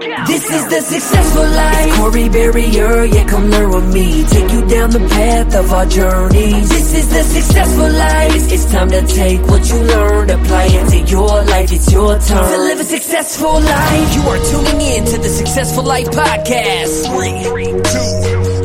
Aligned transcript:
This 0.00 0.50
is 0.50 0.66
the 0.68 0.80
successful 0.80 1.42
life. 1.42 1.86
It's 1.88 1.96
Corey 1.98 2.28
Barrier, 2.30 3.04
yeah, 3.04 3.26
come 3.26 3.50
learn 3.50 3.70
with 3.70 3.92
me. 3.92 4.24
Take 4.24 4.50
you 4.50 4.66
down 4.66 4.90
the 4.90 5.00
path 5.00 5.54
of 5.54 5.70
our 5.72 5.84
journeys. 5.84 6.68
This 6.70 6.94
is 6.94 7.08
the 7.10 7.22
successful 7.22 7.90
life. 7.90 8.50
It's 8.50 8.64
time 8.72 8.88
to 8.90 9.06
take 9.06 9.42
what 9.42 9.68
you 9.68 9.76
learned, 9.76 10.30
apply 10.30 10.68
it 10.70 10.88
to 10.90 10.98
your 11.00 11.44
life. 11.44 11.70
It's 11.70 11.92
your 11.92 12.18
turn 12.18 12.50
to 12.50 12.58
live 12.58 12.80
a 12.80 12.84
successful 12.84 13.60
life. 13.60 14.14
You 14.14 14.22
are 14.22 14.42
tuning 14.50 14.80
in 14.80 15.04
to 15.04 15.18
the 15.18 15.28
Successful 15.28 15.84
Life 15.84 16.06
Podcast. 16.06 17.06
Three, 17.06 17.66
two, 17.66 17.76
let's 17.76 18.54
go. 18.54 18.59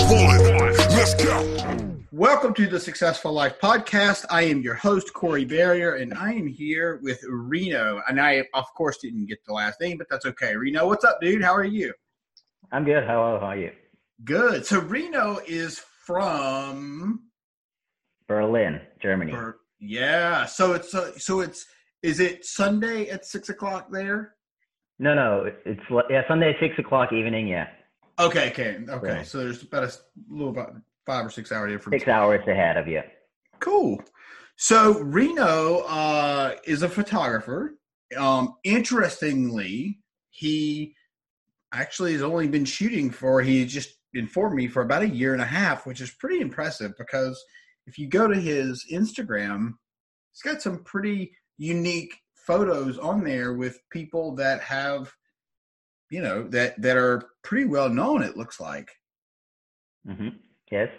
Welcome 2.17 2.53
to 2.53 2.65
the 2.65 2.79
Successful 2.79 3.33
Life 3.33 3.59
Podcast. 3.61 4.23
I 4.29 4.43
am 4.43 4.61
your 4.61 4.75
host, 4.75 5.13
Corey 5.13 5.43
Barrier, 5.43 5.95
and 5.95 6.13
I 6.13 6.31
am 6.31 6.47
here 6.47 7.01
with 7.03 7.19
Reno. 7.27 8.01
And 8.07 8.21
I, 8.21 8.45
of 8.53 8.73
course, 8.73 8.99
didn't 8.99 9.25
get 9.25 9.43
the 9.45 9.51
last 9.51 9.81
name, 9.81 9.97
but 9.97 10.07
that's 10.09 10.25
okay. 10.27 10.55
Reno, 10.55 10.87
what's 10.87 11.03
up, 11.03 11.19
dude? 11.19 11.43
How 11.43 11.53
are 11.53 11.65
you? 11.65 11.93
I'm 12.71 12.85
good. 12.85 13.03
How, 13.03 13.37
how 13.41 13.47
are 13.47 13.57
you? 13.57 13.71
Good. 14.23 14.65
So 14.65 14.79
Reno 14.79 15.41
is 15.45 15.83
from 16.05 17.23
Berlin, 18.29 18.79
Germany. 19.01 19.33
Ber- 19.33 19.59
yeah. 19.81 20.45
So 20.45 20.71
it's 20.71 20.95
uh, 20.95 21.19
so 21.19 21.41
it's 21.41 21.65
is 22.01 22.21
it 22.21 22.45
Sunday 22.45 23.09
at 23.09 23.25
six 23.25 23.49
o'clock 23.49 23.91
there? 23.91 24.35
No, 24.99 25.15
no. 25.15 25.51
It's 25.65 25.81
yeah 26.09 26.25
Sunday 26.29 26.55
six 26.61 26.79
o'clock 26.79 27.11
evening. 27.11 27.49
Yeah. 27.49 27.67
Okay. 28.17 28.51
Okay. 28.51 28.77
Okay. 28.87 29.07
Yeah. 29.17 29.23
So 29.23 29.39
there's 29.39 29.63
about 29.63 29.83
a 29.83 29.91
little 30.29 30.51
about 30.51 30.75
five 31.05 31.25
or 31.25 31.29
six 31.29 31.51
hour 31.51 31.67
difference. 31.67 32.01
Six 32.01 32.09
hours 32.09 32.47
ahead 32.47 32.77
of 32.77 32.87
you. 32.87 33.01
Cool. 33.59 34.01
So 34.57 34.99
Reno 34.99 35.79
uh, 35.79 36.55
is 36.65 36.83
a 36.83 36.89
photographer. 36.89 37.77
Um, 38.17 38.55
interestingly, 38.63 39.99
he 40.29 40.95
actually 41.73 42.13
has 42.13 42.21
only 42.21 42.47
been 42.47 42.65
shooting 42.65 43.09
for. 43.09 43.41
He 43.41 43.65
just 43.65 43.89
informed 44.13 44.55
me 44.55 44.67
for 44.67 44.81
about 44.81 45.01
a 45.01 45.09
year 45.09 45.33
and 45.33 45.41
a 45.41 45.45
half, 45.45 45.85
which 45.85 46.01
is 46.01 46.11
pretty 46.11 46.39
impressive 46.39 46.93
because 46.97 47.41
if 47.85 47.97
you 47.97 48.07
go 48.07 48.27
to 48.27 48.39
his 48.39 48.85
Instagram, 48.91 49.73
he's 50.31 50.41
got 50.41 50.61
some 50.61 50.83
pretty 50.83 51.31
unique 51.57 52.13
photos 52.35 52.97
on 52.97 53.23
there 53.23 53.53
with 53.53 53.79
people 53.91 54.35
that 54.35 54.61
have, 54.61 55.11
you 56.09 56.21
know, 56.21 56.47
that 56.49 56.81
that 56.81 56.97
are 56.97 57.23
pretty 57.43 57.65
well 57.65 57.89
known. 57.89 58.23
It 58.23 58.37
looks 58.37 58.59
like. 58.59 58.89
Mm-hmm. 60.07 60.29
Yes. 60.71 60.89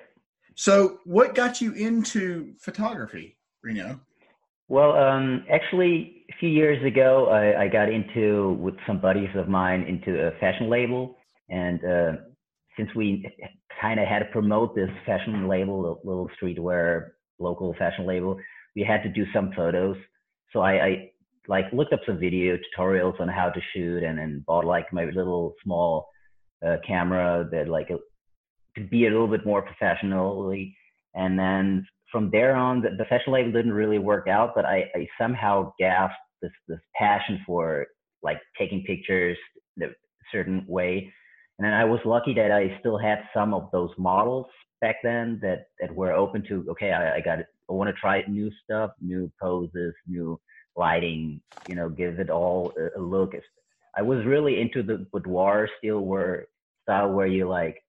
So, 0.55 1.01
what 1.05 1.35
got 1.35 1.61
you 1.61 1.73
into 1.73 2.55
photography, 2.61 3.37
Reno? 3.63 4.01
Well, 4.69 4.93
um, 4.97 5.45
actually, 5.51 6.25
a 6.31 6.35
few 6.41 6.49
years 6.49 6.85
ago, 6.85 7.29
I, 7.29 7.65
I, 7.65 7.69
got 7.69 7.89
into 7.89 8.55
with 8.61 8.75
some 8.87 9.01
buddies 9.01 9.29
of 9.37 9.49
mine 9.49 9.83
into 9.83 10.27
a 10.27 10.33
fashion 10.41 10.69
label, 10.69 11.17
and 11.49 11.85
uh, 11.85 12.13
since 12.77 12.89
we 12.97 13.31
kind 13.81 14.01
of 14.01 14.09
had 14.09 14.21
to 14.21 14.25
promote 14.27 14.75
this 14.75 14.91
fashion 15.05 15.47
label, 15.47 16.01
a 16.03 16.07
little 16.07 16.29
streetwear 16.41 17.11
local 17.39 17.75
fashion 17.79 18.07
label, 18.07 18.39
we 18.75 18.83
had 18.83 19.03
to 19.03 19.09
do 19.09 19.25
some 19.33 19.53
photos. 19.55 19.97
So 20.53 20.61
I, 20.61 20.73
I 20.85 21.11
like 21.49 21.67
looked 21.73 21.93
up 21.93 22.01
some 22.07 22.19
video 22.19 22.57
tutorials 22.57 23.21
on 23.21 23.29
how 23.29 23.51
to 23.51 23.61
shoot, 23.73 24.03
and 24.03 24.19
then 24.19 24.43
bought 24.47 24.65
like 24.65 24.93
my 24.93 25.05
little 25.05 25.55
small 25.63 26.09
uh, 26.67 26.77
camera 26.87 27.47
that 27.53 27.69
like 27.69 27.91
to 28.77 28.85
be 28.85 29.07
a 29.07 29.11
little 29.11 29.29
bit 29.29 29.45
more 29.45 29.63
professionally. 29.63 30.77
And 31.15 31.39
then 31.39 31.87
from 32.13 32.31
there 32.31 32.55
on, 32.55 32.83
the, 32.83 32.91
the 32.97 33.05
fashion 33.07 33.33
label 33.33 33.53
didn't 33.53 33.73
really 33.73 33.99
work 33.99 34.29
out, 34.29 34.53
but 34.55 34.65
I, 34.65 34.91
I 34.95 35.09
somehow 35.21 35.73
gasped 35.79 36.17
this 36.43 36.53
this 36.69 36.81
passion 36.95 37.41
for 37.47 37.87
like 38.23 38.39
taking 38.59 38.85
pictures 38.85 39.39
the 39.77 39.95
certain 40.33 40.65
way. 40.69 41.13
And 41.59 41.67
then 41.67 41.73
I 41.73 41.85
was 41.85 42.01
lucky 42.05 42.35
that 42.35 42.53
I 42.53 42.77
still 42.81 42.99
had 42.99 43.21
some 43.35 43.55
of 43.55 43.71
those 43.73 43.91
models 43.99 44.47
back 44.81 44.97
then 45.03 45.39
that 45.43 45.67
that 45.81 45.95
were 45.95 46.13
open 46.13 46.43
to 46.49 46.67
okay, 46.71 46.93
I, 46.93 47.17
I 47.17 47.21
got. 47.21 47.39
I 47.69 47.73
want 47.73 47.89
to 47.89 48.01
try 48.01 48.23
new 48.29 48.49
stuff, 48.63 48.93
new 49.01 49.29
poses, 49.41 49.93
new 50.07 50.39
lighting. 50.77 51.41
You 51.67 51.75
know, 51.75 51.89
give 51.89 52.21
it 52.21 52.31
all 52.31 52.73
a, 52.79 53.01
a 53.01 53.03
look. 53.03 53.33
I 53.97 54.03
was 54.03 54.25
really 54.25 54.61
into 54.61 54.83
the 54.85 55.07
boudoir 55.13 55.69
still 55.79 56.01
where 56.01 56.47
style 56.85 57.11
where 57.11 57.27
you 57.27 57.49
like 57.49 57.83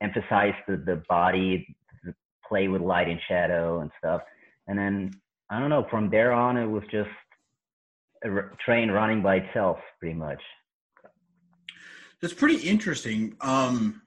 emphasize 0.00 0.54
the, 0.66 0.76
the 0.76 1.02
body, 1.08 1.76
the 2.04 2.14
play 2.48 2.68
with 2.68 2.82
light 2.82 3.08
and 3.08 3.20
shadow 3.28 3.80
and 3.80 3.90
stuff. 3.98 4.22
And 4.66 4.78
then 4.78 5.10
I 5.50 5.58
don't 5.60 5.70
know, 5.70 5.86
from 5.90 6.10
there 6.10 6.32
on, 6.32 6.56
it 6.56 6.66
was 6.66 6.82
just 6.90 7.10
a 8.24 8.28
r- 8.28 8.56
train 8.64 8.90
running 8.90 9.22
by 9.22 9.36
itself, 9.36 9.78
pretty 9.98 10.14
much. 10.14 10.40
That's 12.20 12.34
pretty 12.34 12.68
interesting. 12.68 13.36
Um, 13.40 14.02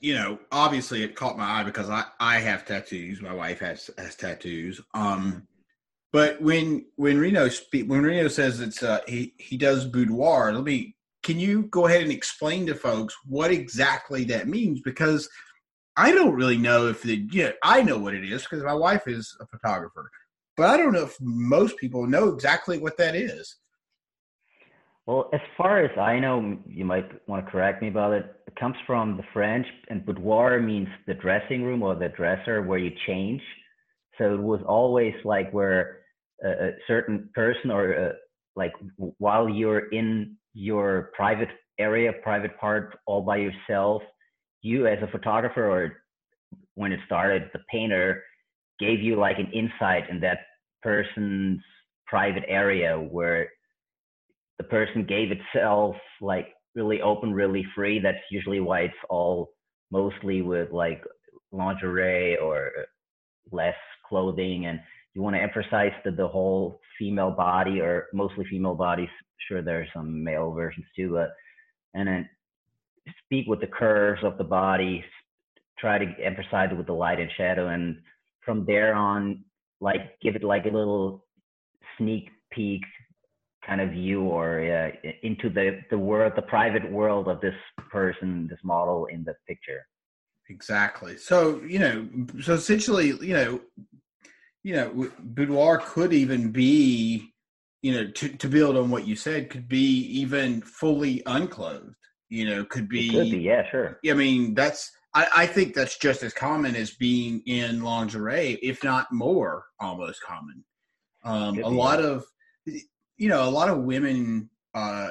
you 0.00 0.14
know, 0.14 0.38
obviously 0.50 1.02
it 1.02 1.14
caught 1.14 1.36
my 1.36 1.44
eye 1.44 1.64
because 1.64 1.90
I, 1.90 2.04
I 2.18 2.38
have 2.38 2.64
tattoos. 2.64 3.20
My 3.20 3.34
wife 3.34 3.60
has 3.60 3.90
has 3.98 4.14
tattoos. 4.14 4.80
Um, 4.94 5.46
but 6.12 6.40
when 6.40 6.86
when 6.96 7.18
Reno 7.18 7.48
speak 7.48 7.86
when 7.86 8.02
Reno 8.02 8.28
says 8.28 8.60
it's 8.60 8.82
uh, 8.82 9.00
he 9.06 9.34
he 9.36 9.56
does 9.56 9.84
boudoir, 9.84 10.52
let 10.52 10.64
me 10.64 10.96
can 11.22 11.38
you 11.38 11.64
go 11.64 11.86
ahead 11.86 12.02
and 12.02 12.12
explain 12.12 12.66
to 12.66 12.74
folks 12.74 13.14
what 13.26 13.50
exactly 13.50 14.24
that 14.24 14.48
means? 14.48 14.80
Because 14.80 15.28
I 15.96 16.12
don't 16.12 16.34
really 16.34 16.56
know 16.56 16.88
if 16.88 17.02
the 17.02 17.26
yeah, 17.30 17.52
I 17.62 17.82
know 17.82 17.98
what 17.98 18.14
it 18.14 18.24
is 18.24 18.42
because 18.42 18.64
my 18.64 18.74
wife 18.74 19.06
is 19.06 19.36
a 19.40 19.46
photographer, 19.46 20.10
but 20.56 20.68
I 20.70 20.76
don't 20.76 20.92
know 20.92 21.04
if 21.04 21.16
most 21.20 21.76
people 21.76 22.06
know 22.06 22.28
exactly 22.28 22.78
what 22.78 22.96
that 22.98 23.14
is. 23.14 23.56
Well, 25.06 25.28
as 25.32 25.40
far 25.56 25.84
as 25.84 25.96
I 25.98 26.20
know, 26.20 26.58
you 26.66 26.84
might 26.84 27.26
want 27.28 27.44
to 27.44 27.50
correct 27.50 27.82
me 27.82 27.88
about 27.88 28.12
it. 28.12 28.32
It 28.46 28.54
comes 28.56 28.76
from 28.86 29.16
the 29.16 29.24
French, 29.32 29.66
and 29.88 30.06
boudoir 30.06 30.60
means 30.60 30.88
the 31.06 31.14
dressing 31.14 31.64
room 31.64 31.82
or 31.82 31.96
the 31.96 32.10
dresser 32.10 32.62
where 32.62 32.78
you 32.78 32.92
change. 33.06 33.42
So 34.18 34.34
it 34.34 34.40
was 34.40 34.60
always 34.66 35.14
like 35.24 35.52
where 35.52 36.02
a, 36.44 36.48
a 36.48 36.70
certain 36.86 37.28
person 37.34 37.70
or 37.70 37.92
a, 37.92 38.08
uh, 38.10 38.12
like 38.56 38.72
while 38.96 39.48
you're 39.48 39.88
in 39.88 40.36
your 40.54 41.10
private 41.14 41.48
area, 41.78 42.12
private 42.22 42.58
part 42.58 42.98
all 43.06 43.22
by 43.22 43.36
yourself. 43.36 44.02
You 44.62 44.86
as 44.86 44.98
a 45.02 45.10
photographer 45.10 45.68
or 45.68 45.92
when 46.74 46.92
it 46.92 47.00
started, 47.06 47.50
the 47.52 47.60
painter 47.70 48.22
gave 48.78 49.00
you 49.00 49.16
like 49.16 49.38
an 49.38 49.50
insight 49.52 50.08
in 50.10 50.20
that 50.20 50.40
person's 50.82 51.60
private 52.06 52.44
area 52.48 52.98
where 52.98 53.48
the 54.58 54.64
person 54.64 55.06
gave 55.06 55.30
itself 55.30 55.96
like 56.20 56.48
really 56.74 57.00
open, 57.00 57.32
really 57.32 57.64
free. 57.74 57.98
That's 57.98 58.18
usually 58.30 58.60
why 58.60 58.80
it's 58.82 58.94
all 59.08 59.50
mostly 59.90 60.42
with 60.42 60.70
like 60.72 61.02
lingerie 61.52 62.36
or 62.38 62.70
less 63.50 63.74
clothing 64.08 64.66
and 64.66 64.80
you 65.14 65.22
want 65.22 65.36
to 65.36 65.42
emphasize 65.42 65.92
the, 66.04 66.10
the 66.10 66.28
whole 66.28 66.80
female 66.98 67.30
body 67.30 67.80
or 67.80 68.06
mostly 68.12 68.44
female 68.48 68.74
bodies. 68.74 69.08
Sure, 69.48 69.62
there 69.62 69.80
are 69.80 69.88
some 69.94 70.22
male 70.22 70.52
versions 70.52 70.86
too, 70.94 71.12
but 71.12 71.30
and 71.94 72.06
then 72.06 72.28
speak 73.24 73.46
with 73.48 73.60
the 73.60 73.66
curves 73.66 74.22
of 74.22 74.38
the 74.38 74.44
body, 74.44 75.04
try 75.78 75.98
to 75.98 76.06
emphasize 76.22 76.68
it 76.70 76.76
with 76.76 76.86
the 76.86 76.92
light 76.92 77.18
and 77.18 77.30
shadow, 77.36 77.68
and 77.68 77.96
from 78.44 78.64
there 78.66 78.94
on, 78.94 79.44
like 79.80 80.20
give 80.20 80.36
it 80.36 80.44
like 80.44 80.66
a 80.66 80.68
little 80.68 81.24
sneak 81.98 82.30
peek 82.52 82.82
kind 83.66 83.80
of 83.80 83.90
view 83.90 84.22
or 84.22 84.60
uh, 84.60 85.08
into 85.22 85.50
the 85.50 85.80
the 85.90 85.98
world, 85.98 86.32
the 86.36 86.42
private 86.42 86.90
world 86.90 87.28
of 87.28 87.40
this 87.40 87.54
person, 87.90 88.46
this 88.48 88.60
model 88.62 89.06
in 89.06 89.24
the 89.24 89.34
picture. 89.48 89.86
Exactly. 90.48 91.16
So 91.16 91.60
you 91.66 91.78
know, 91.78 92.08
so 92.42 92.54
essentially, 92.54 93.08
you 93.08 93.34
know, 93.34 93.60
you 94.62 94.74
know, 94.74 95.08
boudoir 95.20 95.78
could 95.78 96.12
even 96.12 96.50
be, 96.50 97.32
you 97.82 97.92
know, 97.92 98.10
to 98.10 98.28
to 98.28 98.48
build 98.48 98.76
on 98.76 98.90
what 98.90 99.06
you 99.06 99.16
said, 99.16 99.50
could 99.50 99.68
be 99.68 100.00
even 100.20 100.60
fully 100.62 101.22
unclothed. 101.26 101.94
You 102.28 102.48
know, 102.48 102.64
could 102.64 102.88
be. 102.88 103.08
It 103.08 103.12
could 103.12 103.30
be, 103.30 103.38
yeah, 103.38 103.68
sure. 103.70 103.98
I 104.08 104.12
mean, 104.14 104.54
that's. 104.54 104.90
I, 105.12 105.26
I 105.38 105.46
think 105.46 105.74
that's 105.74 105.98
just 105.98 106.22
as 106.22 106.32
common 106.32 106.76
as 106.76 106.92
being 106.92 107.42
in 107.46 107.82
lingerie, 107.82 108.58
if 108.62 108.84
not 108.84 109.10
more, 109.10 109.64
almost 109.80 110.22
common. 110.22 110.64
Um, 111.24 111.58
a 111.58 111.68
lot 111.68 112.00
of, 112.00 112.24
you 112.64 113.28
know, 113.28 113.48
a 113.48 113.50
lot 113.50 113.68
of 113.68 113.82
women. 113.82 114.50
Uh, 114.74 115.10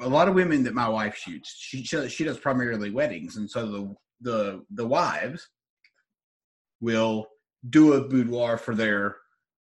a 0.00 0.08
lot 0.08 0.28
of 0.28 0.34
women 0.34 0.62
that 0.62 0.74
my 0.74 0.88
wife 0.88 1.16
shoots, 1.16 1.56
she 1.58 1.82
she 1.82 2.24
does 2.24 2.38
primarily 2.38 2.90
weddings, 2.90 3.36
and 3.36 3.50
so 3.50 3.66
the 3.66 3.94
the 4.20 4.64
the 4.70 4.86
wives 4.86 5.48
will 6.80 7.26
do 7.68 7.94
a 7.94 8.00
boudoir 8.00 8.58
for 8.58 8.74
their 8.74 9.16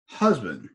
husband, 0.09 0.69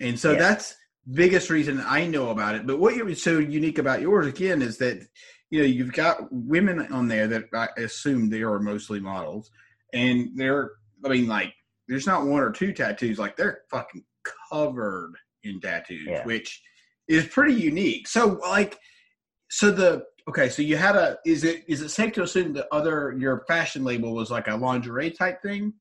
and 0.00 0.18
so 0.18 0.32
yeah. 0.32 0.38
that's 0.38 0.74
biggest 1.12 1.50
reason 1.50 1.82
I 1.86 2.06
know 2.06 2.30
about 2.30 2.54
it. 2.54 2.66
But 2.66 2.78
what 2.78 2.94
is 2.94 3.22
so 3.22 3.38
unique 3.38 3.78
about 3.78 4.00
yours 4.00 4.26
again 4.26 4.62
is 4.62 4.78
that 4.78 5.06
you 5.50 5.60
know 5.60 5.66
you've 5.66 5.92
got 5.92 6.20
women 6.30 6.92
on 6.92 7.08
there 7.08 7.26
that 7.28 7.44
I 7.54 7.68
assume 7.80 8.28
they 8.28 8.42
are 8.42 8.60
mostly 8.60 9.00
models, 9.00 9.50
and 9.92 10.30
they're 10.36 10.72
I 11.04 11.08
mean 11.08 11.26
like 11.26 11.54
there's 11.88 12.06
not 12.06 12.26
one 12.26 12.42
or 12.42 12.50
two 12.50 12.72
tattoos 12.72 13.18
like 13.18 13.36
they're 13.36 13.62
fucking 13.70 14.04
covered 14.50 15.14
in 15.44 15.60
tattoos, 15.60 16.06
yeah. 16.06 16.24
which 16.24 16.62
is 17.08 17.26
pretty 17.26 17.54
unique. 17.54 18.06
So 18.06 18.38
like 18.42 18.78
so 19.50 19.70
the 19.70 20.04
okay, 20.28 20.48
so 20.48 20.62
you 20.62 20.76
had 20.76 20.96
a 20.96 21.18
is 21.24 21.44
it 21.44 21.64
is 21.68 21.80
it 21.80 21.88
safe 21.88 22.12
to 22.14 22.22
assume 22.22 22.52
the 22.52 22.72
other 22.72 23.14
your 23.18 23.44
fashion 23.48 23.84
label 23.84 24.14
was 24.14 24.30
like 24.30 24.48
a 24.48 24.56
lingerie 24.56 25.10
type 25.10 25.42
thing? 25.42 25.72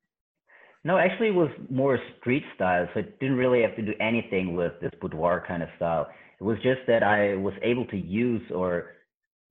No, 0.87 0.97
actually, 0.97 1.27
it 1.27 1.35
was 1.35 1.49
more 1.69 1.99
street 2.17 2.43
style, 2.55 2.87
so 2.93 3.01
it 3.01 3.19
didn't 3.19 3.35
really 3.35 3.61
have 3.61 3.75
to 3.75 3.81
do 3.81 3.91
anything 3.99 4.55
with 4.55 4.71
this 4.79 4.91
boudoir 5.01 5.43
kind 5.45 5.61
of 5.61 5.67
style. 5.75 6.07
It 6.39 6.45
was 6.45 6.55
just 6.63 6.79
that 6.87 7.03
I 7.03 7.35
was 7.35 7.53
able 7.61 7.85
to 7.87 7.97
use 7.97 8.41
or 8.55 8.91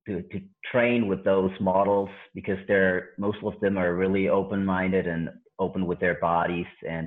to, 0.06 0.22
to 0.22 0.40
train 0.72 1.08
with 1.08 1.24
those 1.24 1.50
models 1.60 2.08
because 2.34 2.56
they're 2.66 3.10
most 3.18 3.36
of 3.44 3.52
them 3.60 3.76
are 3.76 3.94
really 3.94 4.30
open-minded 4.30 5.06
and 5.06 5.28
open 5.58 5.84
with 5.84 6.00
their 6.00 6.18
bodies. 6.20 6.64
And 6.88 7.06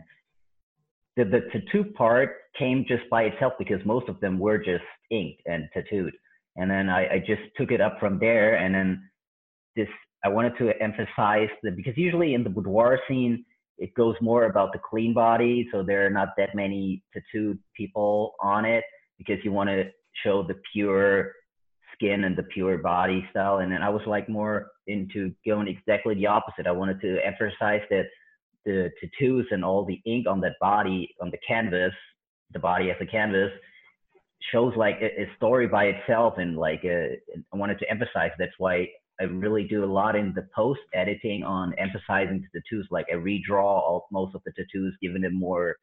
the, 1.18 1.24
the 1.24 1.40
tattoo 1.52 1.92
part 1.98 2.36
came 2.56 2.86
just 2.88 3.10
by 3.10 3.24
itself 3.24 3.54
because 3.58 3.80
most 3.84 4.10
of 4.10 4.20
them 4.20 4.38
were 4.38 4.60
just 4.60 4.84
inked 5.10 5.42
and 5.48 5.68
tattooed. 5.74 6.14
And 6.56 6.70
then 6.70 6.88
I, 6.88 7.16
I 7.16 7.18
just 7.18 7.42
took 7.58 7.72
it 7.72 7.82
up 7.82 8.00
from 8.00 8.20
there. 8.20 8.58
And 8.58 8.76
then 8.76 9.10
this 9.76 9.88
i 10.24 10.28
wanted 10.28 10.56
to 10.60 10.70
emphasize 10.84 11.50
that 11.64 11.76
because 11.76 11.98
usually 11.98 12.36
in 12.36 12.44
the 12.44 12.50
boudoir 12.52 13.00
scene 13.08 13.44
it 13.80 13.94
goes 13.96 14.16
more 14.22 14.46
about 14.46 14.72
the 14.74 14.80
clean 14.90 15.14
body 15.14 15.68
so 15.72 15.82
there 15.84 16.06
are 16.06 16.10
not 16.10 16.30
that 16.38 16.54
many 16.54 17.02
tattooed 17.14 17.58
people 17.76 18.36
on 18.42 18.66
it 18.66 18.84
because 19.18 19.38
you 19.44 19.52
want 19.52 19.70
to 19.70 19.86
show 20.24 20.44
the 20.44 20.56
pure 20.74 21.34
skin 21.94 22.24
and 22.26 22.38
the 22.38 22.44
pure 22.44 22.78
body 22.78 23.26
style 23.32 23.58
and 23.60 23.72
then 23.72 23.82
i 23.82 23.90
was 23.90 24.02
like 24.06 24.30
more 24.30 24.68
into 24.90 25.34
going 25.46 25.68
exactly 25.68 26.16
the 26.16 26.28
opposite. 26.28 26.68
I 26.68 26.72
wanted 26.72 27.00
to 27.02 27.18
emphasize 27.26 27.82
that 27.90 28.06
the 28.66 28.90
tattoos 29.00 29.48
and 29.52 29.64
all 29.64 29.86
the 29.86 30.02
ink 30.06 30.28
on 30.28 30.42
that 30.42 30.56
body 30.60 31.16
on 31.22 31.32
the 31.32 31.38
canvas 31.48 31.94
the 32.52 32.60
body 32.60 32.90
as 32.90 32.98
a 33.00 33.06
canvas 33.06 33.52
shows 34.52 34.74
like 34.76 34.98
a, 35.02 35.22
a 35.22 35.32
story 35.38 35.68
by 35.68 35.86
itself 35.86 36.34
and 36.38 36.58
like 36.58 36.82
uh, 36.84 37.16
I 37.54 37.58
wanted 37.58 37.80
to 37.80 37.90
emphasize 37.90 38.32
that's 38.38 38.52
why 38.58 38.88
I 39.20 39.26
really 39.26 39.66
do 39.66 39.84
a 39.84 39.86
lot 39.86 40.16
in 40.16 40.34
the 40.34 40.48
post 40.56 40.80
editing 40.94 41.44
on 41.44 41.74
emphasizing 41.78 42.46
the 42.54 42.62
tattoos 42.62 42.88
like 42.90 43.06
I 43.12 43.16
redraw 43.16 44.02
most 44.12 44.36
of 44.36 44.42
the 44.46 44.52
tattoos 44.52 44.96
giving 45.02 45.22
them 45.22 45.38
more 45.38 45.76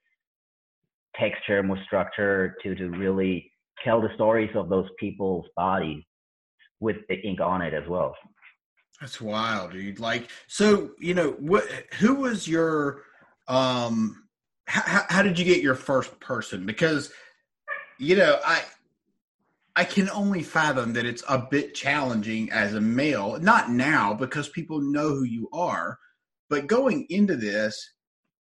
texture 1.16 1.62
more 1.62 1.78
structure 1.84 2.56
to 2.62 2.74
to 2.74 2.88
really 2.90 3.50
tell 3.84 4.00
the 4.00 4.14
stories 4.14 4.50
of 4.54 4.68
those 4.68 4.88
people's 4.98 5.46
bodies 5.56 6.02
with 6.80 6.96
the 7.08 7.16
ink 7.26 7.40
on 7.40 7.62
it 7.62 7.74
as 7.74 7.88
well. 7.88 8.14
That's 9.00 9.20
wild 9.20 9.72
dude. 9.72 10.00
Like 10.00 10.30
so 10.46 10.90
you 10.98 11.14
know 11.14 11.32
what 11.32 11.64
who 11.98 12.14
was 12.16 12.48
your 12.48 13.02
um 13.48 14.22
how, 14.66 15.04
how 15.08 15.22
did 15.22 15.38
you 15.38 15.44
get 15.44 15.62
your 15.62 15.74
first 15.74 16.18
person? 16.20 16.66
Because 16.66 17.12
you 17.98 18.16
know, 18.16 18.38
I 18.44 18.62
I 19.76 19.84
can 19.84 20.08
only 20.08 20.42
fathom 20.42 20.94
that 20.94 21.04
it's 21.04 21.22
a 21.28 21.38
bit 21.38 21.74
challenging 21.74 22.50
as 22.50 22.72
a 22.74 22.80
male. 22.80 23.38
Not 23.38 23.70
now 23.70 24.14
because 24.14 24.48
people 24.48 24.80
know 24.80 25.10
who 25.10 25.24
you 25.24 25.50
are, 25.52 25.98
but 26.48 26.66
going 26.66 27.06
into 27.10 27.36
this, 27.36 27.92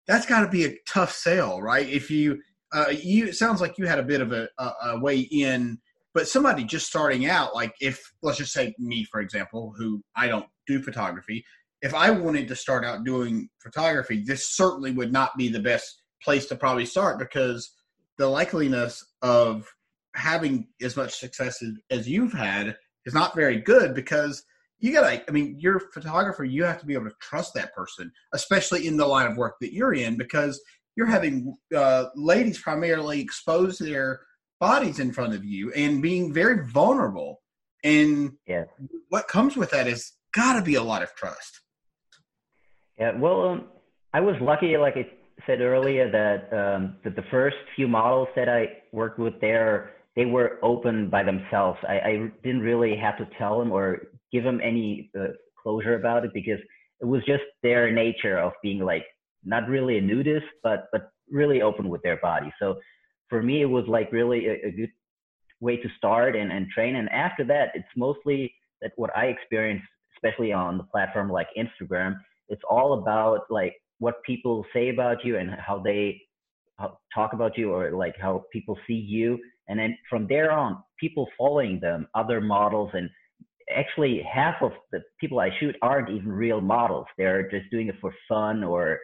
that's 0.07 0.25
got 0.25 0.41
to 0.41 0.49
be 0.49 0.65
a 0.65 0.75
tough 0.87 1.11
sale, 1.11 1.61
right? 1.61 1.87
If 1.87 2.09
you 2.09 2.41
uh, 2.73 2.87
you 2.89 3.27
it 3.27 3.35
sounds 3.35 3.61
like 3.61 3.77
you 3.77 3.87
had 3.87 3.99
a 3.99 4.03
bit 4.03 4.21
of 4.21 4.31
a, 4.31 4.49
a, 4.57 4.71
a 4.85 4.99
way 4.99 5.19
in, 5.19 5.77
but 6.15 6.27
somebody 6.27 6.63
just 6.63 6.87
starting 6.87 7.27
out, 7.27 7.53
like 7.53 7.73
if 7.79 8.01
let's 8.23 8.39
just 8.39 8.53
say 8.53 8.73
me 8.79 9.05
for 9.05 9.21
example, 9.21 9.73
who 9.77 10.01
I 10.15 10.27
don't 10.27 10.47
do 10.65 10.81
photography, 10.81 11.45
if 11.83 11.93
I 11.93 12.09
wanted 12.09 12.47
to 12.47 12.55
start 12.55 12.83
out 12.83 13.03
doing 13.03 13.49
photography, 13.61 14.23
this 14.25 14.49
certainly 14.49 14.91
would 14.91 15.11
not 15.11 15.37
be 15.37 15.49
the 15.49 15.59
best 15.59 16.01
place 16.23 16.47
to 16.47 16.55
probably 16.55 16.85
start 16.85 17.19
because 17.19 17.71
the 18.17 18.25
likeliness 18.25 19.03
of 19.21 19.67
having 20.15 20.67
as 20.81 20.95
much 20.95 21.15
success 21.15 21.61
as, 21.61 21.71
as 21.89 22.09
you've 22.09 22.33
had 22.33 22.75
is 23.05 23.13
not 23.13 23.35
very 23.35 23.59
good 23.59 23.93
because 23.93 24.43
you 24.79 24.93
gotta 24.93 25.23
i 25.27 25.31
mean 25.31 25.55
you're 25.59 25.77
a 25.77 25.91
photographer 25.93 26.43
you 26.43 26.63
have 26.63 26.79
to 26.79 26.85
be 26.85 26.93
able 26.93 27.05
to 27.05 27.15
trust 27.21 27.53
that 27.53 27.73
person 27.73 28.11
especially 28.33 28.87
in 28.87 28.97
the 28.97 29.05
line 29.05 29.29
of 29.29 29.37
work 29.37 29.55
that 29.61 29.73
you're 29.73 29.93
in 29.93 30.17
because 30.17 30.59
you're 30.95 31.07
having 31.07 31.55
uh, 31.75 32.05
ladies 32.15 32.59
primarily 32.59 33.21
expose 33.21 33.77
their 33.77 34.21
bodies 34.59 34.99
in 34.99 35.13
front 35.13 35.33
of 35.33 35.45
you 35.45 35.71
and 35.73 36.01
being 36.01 36.33
very 36.33 36.67
vulnerable 36.67 37.41
and 37.83 38.31
yeah. 38.47 38.63
what 39.09 39.27
comes 39.27 39.55
with 39.55 39.71
that 39.71 39.87
is 39.87 40.13
gotta 40.33 40.61
be 40.61 40.75
a 40.75 40.83
lot 40.83 41.01
of 41.03 41.13
trust 41.15 41.61
yeah 42.97 43.17
well 43.17 43.47
um, 43.47 43.67
i 44.13 44.19
was 44.19 44.35
lucky 44.41 44.75
like 44.75 44.97
i 44.97 45.05
said 45.45 45.61
earlier 45.61 46.09
that 46.11 46.53
um, 46.55 46.95
that 47.03 47.15
the 47.15 47.23
first 47.31 47.57
few 47.75 47.87
models 47.87 48.27
that 48.35 48.49
I 48.49 48.67
worked 48.91 49.19
with 49.19 49.39
there, 49.41 49.91
they 50.19 50.25
were 50.25 50.59
open 50.61 51.09
by 51.09 51.23
themselves. 51.23 51.79
I, 51.87 51.99
I 51.99 52.31
didn't 52.43 52.59
really 52.59 52.97
have 52.97 53.17
to 53.19 53.29
tell 53.37 53.57
them 53.57 53.71
or 53.71 54.07
give 54.33 54.43
them 54.43 54.59
any 54.61 55.09
uh, 55.17 55.27
closure 55.63 55.95
about 55.95 56.25
it 56.25 56.31
because 56.33 56.59
it 56.99 57.05
was 57.05 57.21
just 57.25 57.43
their 57.63 57.89
nature 57.89 58.37
of 58.37 58.51
being 58.61 58.79
like 58.79 59.05
not 59.45 59.69
really 59.69 59.97
a 59.97 60.01
nudist, 60.01 60.45
but 60.61 60.87
but 60.91 61.11
really 61.31 61.61
open 61.61 61.87
with 61.87 62.01
their 62.01 62.17
body. 62.17 62.51
So 62.59 62.79
for 63.29 63.41
me, 63.41 63.61
it 63.61 63.71
was 63.77 63.85
like 63.87 64.11
really 64.11 64.47
a, 64.47 64.67
a 64.67 64.71
good 64.71 64.91
way 65.61 65.77
to 65.77 65.87
start 65.97 66.35
and, 66.35 66.51
and 66.51 66.67
train. 66.67 66.97
And 66.97 67.07
after 67.09 67.45
that, 67.45 67.69
it's 67.73 67.87
mostly 67.95 68.53
that 68.81 68.91
what 68.97 69.15
I 69.15 69.27
experienced, 69.27 69.87
especially 70.17 70.51
on 70.51 70.77
the 70.77 70.83
platform 70.83 71.31
like 71.31 71.47
Instagram, 71.57 72.17
it's 72.49 72.63
all 72.69 73.01
about 73.01 73.43
like 73.49 73.75
what 73.99 74.21
people 74.25 74.65
say 74.73 74.89
about 74.89 75.23
you 75.23 75.37
and 75.37 75.49
how 75.51 75.79
they 75.79 76.21
talk 77.15 77.31
about 77.31 77.57
you 77.57 77.71
or 77.73 77.91
like 77.91 78.15
how 78.19 78.43
people 78.51 78.77
see 78.85 78.93
you 78.93 79.39
and 79.69 79.79
then 79.79 79.97
from 80.09 80.27
there 80.27 80.51
on 80.51 80.83
people 80.99 81.27
following 81.37 81.79
them 81.79 82.07
other 82.15 82.41
models 82.41 82.89
and 82.93 83.09
actually 83.75 84.21
half 84.21 84.55
of 84.61 84.71
the 84.91 84.99
people 85.19 85.39
i 85.39 85.49
shoot 85.59 85.75
aren't 85.81 86.09
even 86.09 86.31
real 86.31 86.59
models. 86.59 87.05
They're 87.17 87.49
just 87.49 87.69
doing 87.71 87.87
it 87.87 87.95
for 88.01 88.13
fun 88.27 88.63
or 88.63 88.99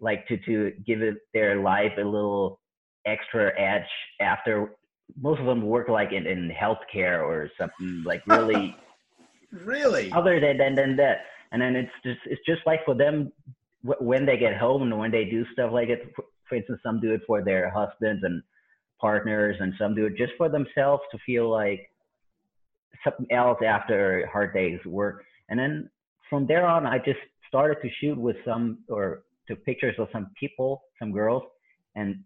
like 0.00 0.26
to 0.28 0.36
to 0.36 0.72
give 0.86 1.02
it 1.02 1.16
their 1.32 1.60
life 1.60 1.92
a 1.98 2.04
little 2.04 2.60
extra 3.06 3.58
edge 3.58 3.88
after. 4.20 4.72
Most 5.20 5.40
of 5.40 5.46
them 5.46 5.62
work 5.62 5.88
like 5.88 6.12
in, 6.12 6.26
in 6.26 6.50
healthcare 6.50 7.22
or 7.22 7.50
something 7.58 8.02
like 8.04 8.22
really 8.26 8.76
really? 9.52 10.12
other 10.12 10.40
than, 10.40 10.58
than 10.58 10.74
than 10.74 10.96
that. 10.96 11.18
And 11.52 11.60
then 11.60 11.76
it's 11.76 11.92
just 12.04 12.20
it's 12.26 12.40
just 12.46 12.62
like 12.66 12.84
for 12.84 12.94
them 12.94 13.32
when 13.82 14.24
they 14.24 14.36
get 14.36 14.56
home 14.56 14.82
and 14.82 14.98
when 14.98 15.10
they 15.10 15.24
do 15.24 15.44
stuff 15.52 15.72
like 15.72 15.88
it, 15.88 16.12
for 16.48 16.54
instance, 16.54 16.80
some 16.84 17.00
do 17.00 17.12
it 17.12 17.22
for 17.26 17.42
their 17.42 17.70
husbands 17.70 18.22
and 18.24 18.42
partners, 19.02 19.56
and 19.60 19.74
some 19.78 19.94
do 19.94 20.06
it 20.06 20.16
just 20.16 20.32
for 20.38 20.48
themselves 20.48 21.02
to 21.12 21.18
feel 21.26 21.50
like 21.50 21.90
something 23.04 23.26
else 23.30 23.58
after 23.66 24.22
a 24.22 24.30
hard 24.30 24.54
day's 24.54 24.82
work. 24.86 25.24
And 25.50 25.58
then 25.58 25.90
from 26.30 26.46
there 26.46 26.66
on, 26.66 26.86
I 26.86 26.98
just 26.98 27.18
started 27.48 27.76
to 27.82 27.88
shoot 28.00 28.16
with 28.16 28.36
some 28.46 28.78
or 28.88 29.24
took 29.46 29.62
pictures 29.66 29.96
of 29.98 30.08
some 30.12 30.28
people, 30.40 30.82
some 30.98 31.12
girls, 31.12 31.42
and 31.96 32.24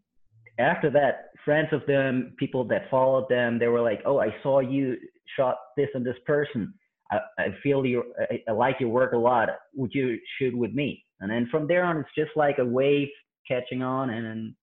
after 0.58 0.90
that, 0.90 1.30
friends 1.44 1.68
of 1.72 1.82
them, 1.86 2.34
people 2.38 2.64
that 2.68 2.90
followed 2.90 3.28
them, 3.28 3.58
they 3.58 3.68
were 3.68 3.82
like, 3.82 4.00
"Oh, 4.06 4.18
I 4.20 4.34
saw 4.42 4.60
you 4.60 4.96
shot 5.36 5.56
this 5.76 5.88
and 5.94 6.04
this 6.04 6.16
person. 6.24 6.72
I, 7.10 7.18
I 7.38 7.46
feel 7.62 7.84
you. 7.84 8.14
I, 8.30 8.42
I 8.48 8.52
like 8.52 8.76
your 8.80 8.88
work 8.88 9.12
a 9.12 9.18
lot. 9.18 9.48
Would 9.74 9.92
you 9.94 10.18
shoot 10.38 10.56
with 10.56 10.72
me?" 10.72 11.04
And 11.20 11.30
then 11.30 11.48
from 11.50 11.66
there 11.66 11.84
on, 11.84 11.98
it's 11.98 12.08
just 12.16 12.30
like 12.36 12.58
a 12.58 12.64
wave 12.64 13.08
catching 13.46 13.82
on, 13.82 14.10
and 14.10 14.54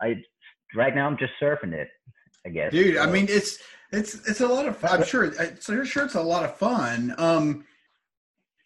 I 0.00 0.22
right 0.74 0.94
now 0.94 1.06
I'm 1.06 1.16
just 1.16 1.32
surfing 1.40 1.72
it. 1.72 1.88
I 2.44 2.48
guess. 2.48 2.72
Dude, 2.72 2.96
so. 2.96 3.02
I 3.02 3.06
mean, 3.06 3.26
it's 3.28 3.58
it's 3.92 4.14
it's 4.28 4.40
a 4.40 4.46
lot 4.46 4.66
of 4.66 4.76
fun. 4.76 5.00
I'm 5.00 5.06
sure. 5.06 5.32
So 5.60 5.72
you're 5.72 5.84
sure 5.84 6.04
it's 6.04 6.14
a 6.14 6.22
lot 6.22 6.44
of 6.44 6.56
fun. 6.56 7.14
Um, 7.18 7.64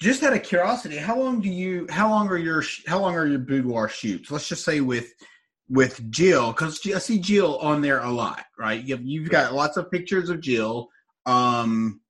just 0.01 0.23
out 0.23 0.33
of 0.33 0.43
curiosity, 0.43 0.97
how 0.97 1.19
long 1.19 1.41
do 1.41 1.49
you? 1.49 1.87
How 1.91 2.09
long 2.09 2.29
are 2.29 2.37
your? 2.37 2.63
How 2.87 3.01
long 3.01 3.15
are 3.17 3.27
your 3.27 3.39
boudoir 3.39 3.89
shoots? 3.89 4.31
Let's 4.31 4.49
just 4.49 4.65
say 4.65 4.81
with 4.81 5.13
with 5.69 6.11
Jill, 6.11 6.53
because 6.53 6.81
I 6.87 6.99
see 6.99 7.19
Jill 7.19 7.59
on 7.59 7.81
there 7.83 8.01
a 8.01 8.11
lot, 8.11 8.45
right? 8.59 8.83
You've, 8.83 9.03
you've 9.03 9.31
got 9.31 9.53
lots 9.53 9.77
of 9.77 9.91
pictures 9.91 10.31
of 10.31 10.41
Jill, 10.41 10.89
um, 11.27 12.01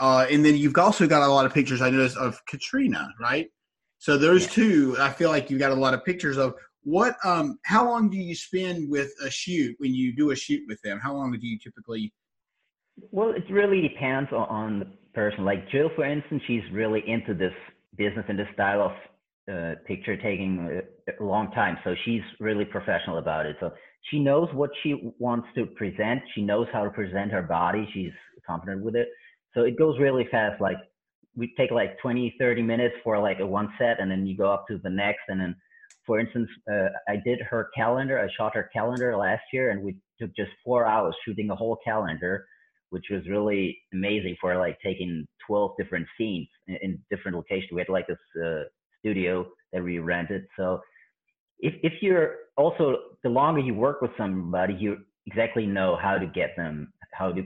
uh, 0.00 0.26
and 0.28 0.44
then 0.44 0.56
you've 0.56 0.76
also 0.76 1.06
got 1.06 1.22
a 1.22 1.32
lot 1.32 1.46
of 1.46 1.54
pictures 1.54 1.80
I 1.80 1.90
noticed 1.90 2.16
of 2.16 2.40
Katrina, 2.46 3.08
right? 3.20 3.48
So 3.98 4.18
those 4.18 4.42
yeah. 4.42 4.52
two, 4.52 4.96
I 4.98 5.10
feel 5.10 5.30
like 5.30 5.48
you've 5.48 5.60
got 5.60 5.70
a 5.70 5.76
lot 5.76 5.94
of 5.94 6.04
pictures 6.04 6.38
of. 6.38 6.54
What? 6.84 7.16
Um, 7.24 7.58
how 7.64 7.88
long 7.88 8.10
do 8.10 8.16
you 8.16 8.34
spend 8.34 8.90
with 8.90 9.12
a 9.24 9.30
shoot 9.30 9.76
when 9.78 9.94
you 9.94 10.14
do 10.14 10.30
a 10.30 10.36
shoot 10.36 10.62
with 10.68 10.80
them? 10.82 10.98
How 11.00 11.14
long 11.14 11.32
do 11.32 11.46
you 11.46 11.58
typically? 11.58 12.12
Well, 13.10 13.30
it 13.30 13.44
really 13.50 13.80
depends 13.80 14.30
on 14.32 14.80
the 14.80 14.86
person. 15.14 15.44
Like 15.44 15.68
Jill, 15.70 15.90
for 15.94 16.04
instance, 16.04 16.42
she's 16.46 16.62
really 16.72 17.02
into 17.08 17.34
this 17.34 17.54
business 17.96 18.24
and 18.28 18.38
this 18.38 18.48
style 18.54 18.82
of 18.82 18.92
uh, 19.52 19.74
picture 19.86 20.16
taking 20.16 20.82
a 21.18 21.22
long 21.22 21.50
time. 21.52 21.76
So 21.84 21.94
she's 22.04 22.22
really 22.40 22.64
professional 22.64 23.18
about 23.18 23.46
it. 23.46 23.56
So 23.60 23.70
she 24.10 24.18
knows 24.18 24.48
what 24.52 24.70
she 24.82 25.12
wants 25.18 25.48
to 25.54 25.66
present. 25.66 26.20
She 26.34 26.42
knows 26.42 26.66
how 26.72 26.84
to 26.84 26.90
present 26.90 27.30
her 27.32 27.42
body. 27.42 27.88
She's 27.92 28.12
confident 28.46 28.82
with 28.82 28.96
it. 28.96 29.08
So 29.54 29.62
it 29.62 29.78
goes 29.78 29.98
really 29.98 30.26
fast. 30.30 30.60
Like 30.60 30.76
we 31.36 31.54
take 31.56 31.70
like 31.70 31.98
20, 32.00 32.34
30 32.38 32.62
minutes 32.62 32.94
for 33.04 33.18
like 33.18 33.40
a 33.40 33.46
one 33.46 33.72
set 33.78 34.00
and 34.00 34.10
then 34.10 34.26
you 34.26 34.36
go 34.36 34.50
up 34.50 34.66
to 34.68 34.78
the 34.78 34.90
next. 34.90 35.22
And 35.28 35.40
then 35.40 35.56
for 36.06 36.18
instance, 36.18 36.48
uh, 36.70 36.88
I 37.08 37.16
did 37.24 37.40
her 37.48 37.70
calendar. 37.76 38.18
I 38.18 38.28
shot 38.36 38.54
her 38.54 38.70
calendar 38.72 39.16
last 39.16 39.42
year 39.52 39.70
and 39.70 39.82
we 39.82 39.96
took 40.20 40.34
just 40.36 40.50
four 40.64 40.86
hours 40.86 41.14
shooting 41.24 41.50
a 41.50 41.56
whole 41.56 41.78
calendar, 41.84 42.46
which 42.90 43.04
was 43.10 43.22
really 43.28 43.78
amazing 43.92 44.36
for 44.40 44.56
like 44.56 44.78
taking 44.84 45.26
12 45.46 45.72
different 45.78 46.06
scenes 46.18 46.48
in, 46.66 46.76
in 46.82 46.98
different 47.10 47.36
locations. 47.36 47.70
We 47.72 47.80
had 47.80 47.88
like 47.88 48.06
this, 48.06 48.18
uh, 48.44 48.64
studio 49.02 49.46
that 49.72 49.82
we 49.82 49.98
rented. 49.98 50.46
So 50.56 50.80
if 51.58 51.74
if 51.82 51.94
you're 52.00 52.36
also 52.56 52.96
the 53.22 53.28
longer 53.28 53.60
you 53.60 53.74
work 53.74 54.00
with 54.00 54.10
somebody, 54.16 54.74
you 54.74 54.98
exactly 55.26 55.66
know 55.66 55.96
how 56.00 56.18
to 56.18 56.26
get 56.26 56.50
them, 56.56 56.92
how 57.12 57.32
to 57.32 57.42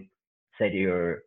set 0.58 0.72
your 0.72 1.20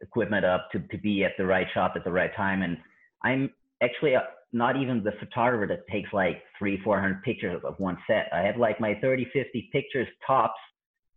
equipment 0.00 0.44
up 0.44 0.68
to, 0.72 0.80
to 0.90 0.98
be 0.98 1.24
at 1.24 1.32
the 1.38 1.46
right 1.46 1.66
shot 1.74 1.96
at 1.96 2.04
the 2.04 2.12
right 2.12 2.34
time. 2.34 2.62
And 2.62 2.76
I'm 3.22 3.50
actually 3.82 4.16
uh, 4.16 4.22
not 4.52 4.76
even 4.76 5.02
the 5.02 5.12
photographer 5.18 5.66
that 5.66 5.86
takes 5.90 6.12
like 6.12 6.42
three, 6.58 6.80
400 6.84 7.22
pictures 7.22 7.62
of 7.64 7.78
one 7.78 7.96
set. 8.06 8.28
I 8.32 8.40
have 8.40 8.56
like 8.58 8.80
my 8.80 8.94
30, 9.00 9.26
50 9.32 9.70
pictures 9.72 10.08
tops 10.26 10.60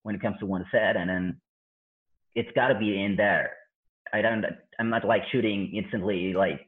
when 0.04 0.16
it 0.16 0.22
comes 0.22 0.38
to 0.40 0.46
one 0.46 0.66
set. 0.72 0.96
And 0.96 1.10
then 1.10 1.42
it's 2.34 2.50
got 2.56 2.70
to 2.70 2.80
be 2.80 3.02
in 3.04 3.16
there. 3.16 3.52
I 4.14 4.22
don't, 4.22 4.46
I'm 4.80 4.90
not 4.90 5.06
like 5.06 5.24
shooting 5.32 5.72
instantly 5.76 6.34
like 6.34 6.62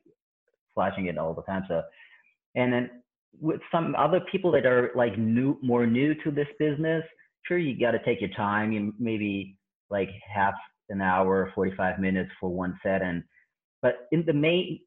flashing 0.73 1.05
it 1.05 1.17
all 1.17 1.33
the 1.33 1.43
time. 1.43 1.63
So, 1.69 1.83
and 2.55 2.73
then 2.73 2.89
with 3.39 3.61
some 3.71 3.95
other 3.95 4.19
people 4.29 4.51
that 4.51 4.65
are 4.65 4.91
like 4.95 5.17
new, 5.17 5.57
more 5.61 5.87
new 5.87 6.15
to 6.23 6.31
this 6.31 6.47
business, 6.59 7.03
sure, 7.47 7.57
you 7.57 7.79
got 7.79 7.91
to 7.91 8.03
take 8.03 8.19
your 8.19 8.31
time. 8.31 8.73
You 8.73 8.93
maybe 8.99 9.57
like 9.89 10.09
half 10.33 10.55
an 10.89 11.01
hour, 11.01 11.51
45 11.55 11.99
minutes 11.99 12.31
for 12.41 12.49
one 12.49 12.77
set. 12.83 13.01
And, 13.01 13.23
but 13.81 14.07
in 14.11 14.25
the 14.25 14.33
main 14.33 14.81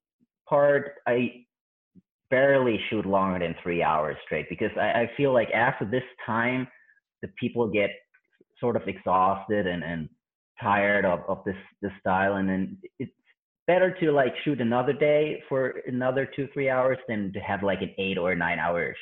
part, 0.46 0.96
I 1.06 1.46
barely 2.30 2.78
shoot 2.88 3.06
longer 3.06 3.40
than 3.40 3.54
three 3.62 3.82
hours 3.82 4.16
straight 4.24 4.48
because 4.48 4.70
I, 4.76 5.02
I 5.02 5.10
feel 5.16 5.32
like 5.32 5.50
after 5.50 5.84
this 5.84 6.04
time, 6.24 6.66
the 7.22 7.28
people 7.38 7.68
get 7.68 7.90
sort 8.58 8.76
of 8.76 8.82
exhausted 8.86 9.66
and, 9.66 9.82
and 9.82 10.08
tired 10.62 11.04
of, 11.04 11.20
of 11.28 11.42
this, 11.44 11.56
this 11.82 11.92
style. 12.00 12.36
And 12.36 12.48
then 12.48 12.78
it's 12.98 13.12
better 13.66 13.94
to 14.00 14.12
like 14.12 14.32
shoot 14.44 14.60
another 14.60 14.92
day 14.92 15.42
for 15.48 15.80
another 15.86 16.28
two 16.36 16.48
three 16.52 16.68
hours 16.68 16.98
than 17.08 17.32
to 17.32 17.40
have 17.40 17.62
like 17.62 17.82
an 17.82 17.94
eight 17.98 18.18
or 18.18 18.34
nine 18.34 18.58
hours 18.58 18.96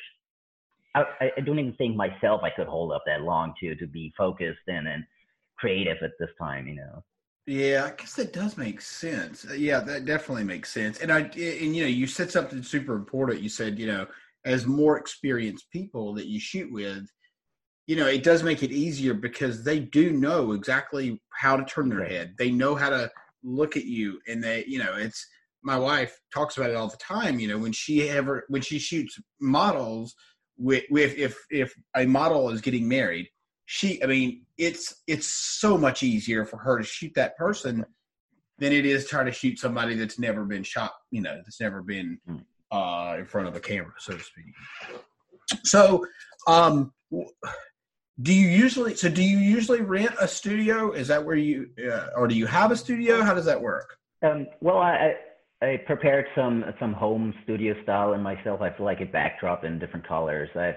I, 0.95 1.31
I 1.37 1.41
don't 1.41 1.59
even 1.59 1.73
think 1.73 1.95
myself 1.95 2.41
I 2.43 2.49
could 2.49 2.67
hold 2.67 2.91
up 2.91 3.03
that 3.05 3.21
long 3.21 3.53
to 3.61 3.75
to 3.75 3.87
be 3.87 4.13
focused 4.17 4.59
and 4.67 4.87
and 4.87 5.03
creative 5.57 5.97
at 6.03 6.11
this 6.19 6.29
time, 6.39 6.67
you 6.67 6.75
know. 6.75 7.03
Yeah, 7.49 7.89
I 7.91 7.95
guess 7.99 8.13
that 8.13 8.31
does 8.31 8.57
make 8.57 8.79
sense. 8.79 9.43
Uh, 9.49 9.53
yeah, 9.53 9.79
that 9.79 10.05
definitely 10.05 10.43
makes 10.43 10.71
sense. 10.71 10.99
And 10.99 11.11
I 11.11 11.21
and 11.21 11.75
you 11.75 11.81
know, 11.81 11.89
you 11.89 12.05
said 12.05 12.29
something 12.29 12.61
super 12.61 12.93
important. 12.93 13.41
You 13.41 13.49
said, 13.49 13.79
you 13.79 13.87
know, 13.87 14.05
as 14.45 14.67
more 14.67 14.99
experienced 14.99 15.71
people 15.71 16.13
that 16.13 16.27
you 16.27 16.39
shoot 16.39 16.71
with, 16.71 17.09
you 17.87 17.95
know, 17.95 18.05
it 18.05 18.23
does 18.23 18.43
make 18.43 18.61
it 18.61 18.71
easier 18.71 19.15
because 19.15 19.63
they 19.63 19.79
do 19.79 20.11
know 20.11 20.51
exactly 20.51 21.19
how 21.29 21.57
to 21.57 21.65
turn 21.65 21.89
their 21.89 22.05
head. 22.05 22.35
They 22.37 22.51
know 22.51 22.75
how 22.75 22.91
to 22.91 23.09
look 23.43 23.75
at 23.75 23.85
you 23.85 24.19
and 24.27 24.43
they 24.43 24.65
you 24.67 24.77
know 24.77 24.95
it's 24.95 25.25
my 25.63 25.77
wife 25.77 26.19
talks 26.33 26.57
about 26.57 26.69
it 26.69 26.75
all 26.75 26.89
the 26.89 26.97
time 26.97 27.39
you 27.39 27.47
know 27.47 27.57
when 27.57 27.71
she 27.71 28.09
ever 28.09 28.43
when 28.49 28.61
she 28.61 28.77
shoots 28.77 29.17
models 29.39 30.13
with, 30.57 30.83
with 30.89 31.17
if 31.17 31.37
if 31.49 31.73
a 31.95 32.05
model 32.05 32.49
is 32.49 32.59
getting 32.59 32.85
married 32.85 33.27
she 33.71 34.01
i 34.03 34.07
mean 34.07 34.41
it's 34.57 35.03
it's 35.05 35.27
so 35.27 35.77
much 35.77 36.01
easier 36.01 36.43
for 36.43 36.57
her 36.57 36.79
to 36.79 36.83
shoot 36.83 37.11
that 37.13 37.37
person 37.37 37.85
than 38.57 38.73
it 38.73 38.83
is 38.83 39.07
try 39.07 39.23
to 39.23 39.31
shoot 39.31 39.59
somebody 39.59 39.93
that's 39.93 40.17
never 40.17 40.43
been 40.43 40.63
shot 40.63 40.91
you 41.11 41.21
know 41.21 41.35
that's 41.35 41.61
never 41.61 41.83
been 41.83 42.17
hmm. 42.27 42.37
uh 42.71 43.15
in 43.19 43.27
front 43.27 43.47
of 43.47 43.55
a 43.55 43.59
camera 43.59 43.93
so 43.99 44.13
to 44.13 44.23
speak. 44.23 44.45
So 45.63 46.03
um 46.47 46.91
do 48.23 48.33
you 48.33 48.47
usually 48.47 48.95
so 48.95 49.07
do 49.07 49.21
you 49.23 49.37
usually 49.37 49.81
rent 49.81 50.15
a 50.19 50.27
studio? 50.27 50.91
Is 50.91 51.07
that 51.09 51.23
where 51.23 51.35
you 51.35 51.69
uh, 51.91 52.07
or 52.15 52.27
do 52.27 52.35
you 52.35 52.47
have 52.47 52.71
a 52.71 52.75
studio? 52.75 53.21
How 53.21 53.35
does 53.35 53.45
that 53.45 53.61
work? 53.61 53.97
Um, 54.23 54.47
well 54.61 54.79
I, 54.79 55.13
I 55.61 55.79
prepared 55.85 56.25
some 56.35 56.65
some 56.79 56.93
home 56.93 57.35
studio 57.43 57.75
style 57.83 58.13
in 58.13 58.21
myself. 58.23 58.61
I 58.61 58.75
feel 58.75 58.87
like 58.87 59.01
a 59.01 59.05
backdrop 59.05 59.63
in 59.63 59.77
different 59.77 60.07
colors. 60.07 60.49
I 60.55 60.63
have 60.63 60.75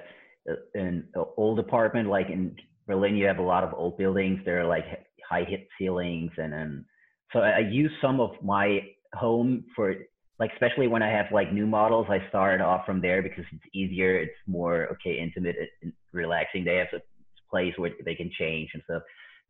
uh, 0.50 0.54
an 0.74 1.08
old 1.38 1.58
apartment 1.58 2.10
like 2.10 2.28
in 2.28 2.54
berlin 2.86 3.16
you 3.16 3.26
have 3.26 3.38
a 3.38 3.42
lot 3.42 3.64
of 3.64 3.74
old 3.74 3.96
buildings 3.96 4.40
they're 4.44 4.66
like 4.66 4.84
high 5.28 5.44
hit 5.44 5.66
ceilings 5.78 6.30
and 6.36 6.52
then 6.52 6.84
so 7.32 7.40
i 7.40 7.58
use 7.58 7.92
some 8.00 8.20
of 8.20 8.30
my 8.42 8.80
home 9.14 9.64
for 9.74 9.94
like 10.38 10.50
especially 10.52 10.88
when 10.88 11.02
i 11.02 11.10
have 11.10 11.26
like 11.32 11.52
new 11.52 11.66
models 11.66 12.06
i 12.08 12.18
start 12.28 12.60
off 12.60 12.84
from 12.84 13.00
there 13.00 13.22
because 13.22 13.44
it's 13.52 13.64
easier 13.74 14.16
it's 14.16 14.32
more 14.46 14.88
okay 14.92 15.18
intimate 15.18 15.56
uh, 15.60 15.66
and 15.82 15.92
relaxing 16.12 16.64
they 16.64 16.76
have 16.76 16.88
a 16.92 17.00
place 17.52 17.74
where 17.76 17.90
they 18.04 18.14
can 18.14 18.30
change 18.36 18.70
and 18.74 18.82
stuff. 18.84 19.02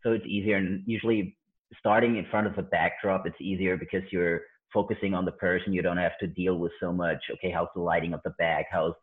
So 0.02 0.12
it's 0.12 0.26
easier. 0.26 0.56
And 0.56 0.82
usually 0.86 1.36
starting 1.78 2.16
in 2.16 2.26
front 2.30 2.48
of 2.48 2.58
a 2.58 2.62
backdrop, 2.62 3.26
it's 3.26 3.40
easier 3.40 3.76
because 3.76 4.02
you're 4.10 4.42
focusing 4.74 5.14
on 5.14 5.24
the 5.24 5.32
person. 5.32 5.72
You 5.72 5.82
don't 5.82 5.96
have 5.96 6.18
to 6.20 6.26
deal 6.26 6.58
with 6.58 6.72
so 6.80 6.92
much. 6.92 7.22
Okay, 7.34 7.50
how's 7.50 7.68
the 7.74 7.80
lighting 7.80 8.12
of 8.12 8.20
the 8.24 8.34
back? 8.38 8.66
How's 8.70 8.94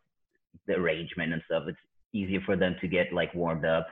the 0.66 0.74
arrangement 0.74 1.32
and 1.32 1.42
stuff? 1.46 1.64
It's 1.66 1.78
easier 2.12 2.40
for 2.44 2.56
them 2.56 2.76
to 2.80 2.88
get 2.88 3.12
like 3.12 3.34
warmed 3.34 3.64
up. 3.64 3.86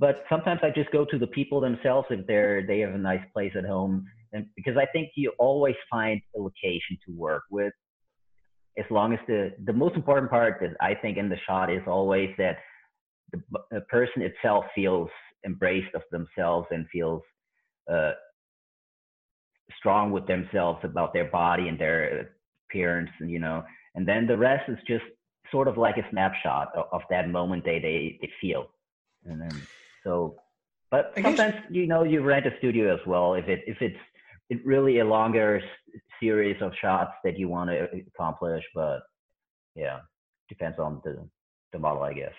But 0.00 0.24
sometimes 0.30 0.60
I 0.62 0.70
just 0.70 0.90
go 0.92 1.04
to 1.04 1.18
the 1.18 1.26
people 1.26 1.60
themselves 1.60 2.08
if 2.10 2.26
they're 2.26 2.66
they 2.66 2.80
have 2.80 2.94
a 2.94 2.98
nice 2.98 3.20
place 3.34 3.52
at 3.54 3.66
home, 3.66 4.06
and 4.32 4.46
because 4.56 4.78
I 4.78 4.86
think 4.86 5.10
you 5.14 5.30
always 5.38 5.76
find 5.90 6.22
a 6.34 6.40
location 6.40 6.96
to 7.06 7.12
work 7.12 7.42
with. 7.50 7.74
As 8.78 8.86
long 8.90 9.12
as 9.12 9.18
the 9.28 9.52
the 9.66 9.74
most 9.74 9.96
important 9.96 10.30
part 10.30 10.56
that 10.62 10.74
I 10.80 10.94
think 10.94 11.18
in 11.18 11.28
the 11.28 11.36
shot 11.46 11.70
is 11.70 11.82
always 11.86 12.30
that 12.38 12.56
the, 13.30 13.42
the 13.70 13.82
person 13.82 14.22
itself 14.22 14.64
feels 14.74 15.10
embraced 15.44 15.94
of 15.94 16.02
themselves 16.10 16.66
and 16.70 16.86
feels 16.90 17.22
uh, 17.92 18.12
strong 19.78 20.12
with 20.12 20.26
themselves 20.26 20.80
about 20.82 21.12
their 21.12 21.30
body 21.30 21.68
and 21.68 21.78
their 21.78 22.30
appearance 22.70 23.10
and 23.20 23.30
you 23.30 23.38
know. 23.38 23.62
And 23.94 24.08
then 24.08 24.26
the 24.26 24.38
rest 24.38 24.66
is 24.68 24.78
just 24.86 25.04
sort 25.52 25.68
of 25.68 25.76
like 25.76 25.98
a 25.98 26.08
snapshot 26.10 26.68
of, 26.74 26.86
of 26.90 27.02
that 27.10 27.28
moment 27.28 27.66
they, 27.66 27.80
they 27.80 28.18
they 28.22 28.30
feel. 28.40 28.70
And 29.26 29.38
then 29.42 29.66
so 30.04 30.36
but 30.90 31.12
sometimes 31.22 31.54
you 31.70 31.86
know 31.86 32.02
you 32.02 32.22
rent 32.22 32.46
a 32.46 32.56
studio 32.58 32.92
as 32.92 33.00
well 33.06 33.34
if 33.34 33.48
it 33.48 33.60
if 33.66 33.76
it's 33.80 33.98
it 34.48 34.64
really 34.64 34.98
a 34.98 35.04
longer 35.04 35.60
series 36.20 36.60
of 36.60 36.72
shots 36.80 37.12
that 37.24 37.38
you 37.38 37.48
want 37.48 37.70
to 37.70 37.86
accomplish 38.14 38.64
but 38.74 39.00
yeah 39.74 40.00
depends 40.48 40.78
on 40.78 41.00
the 41.04 41.28
the 41.72 41.78
model 41.78 42.02
i 42.02 42.12
guess 42.12 42.34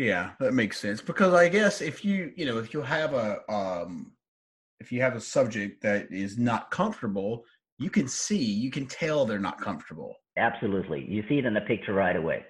yeah, 0.00 0.30
that 0.40 0.54
makes 0.54 0.78
sense 0.78 1.02
because 1.02 1.34
I 1.34 1.50
guess 1.50 1.82
if 1.82 2.06
you 2.06 2.32
you 2.34 2.46
know 2.46 2.56
if 2.56 2.72
you 2.72 2.80
have 2.80 3.12
a 3.12 3.40
um 3.52 4.12
if 4.78 4.90
you 4.90 5.02
have 5.02 5.14
a 5.14 5.20
subject 5.20 5.82
that 5.82 6.10
is 6.10 6.38
not 6.38 6.70
comfortable, 6.70 7.44
you 7.78 7.90
can 7.90 8.08
see 8.08 8.42
you 8.42 8.70
can 8.70 8.86
tell 8.86 9.26
they're 9.26 9.38
not 9.38 9.60
comfortable. 9.60 10.14
Absolutely, 10.38 11.04
you 11.06 11.22
see 11.28 11.38
it 11.38 11.44
in 11.44 11.52
the 11.52 11.60
picture 11.60 11.92
right 11.92 12.16
away. 12.16 12.46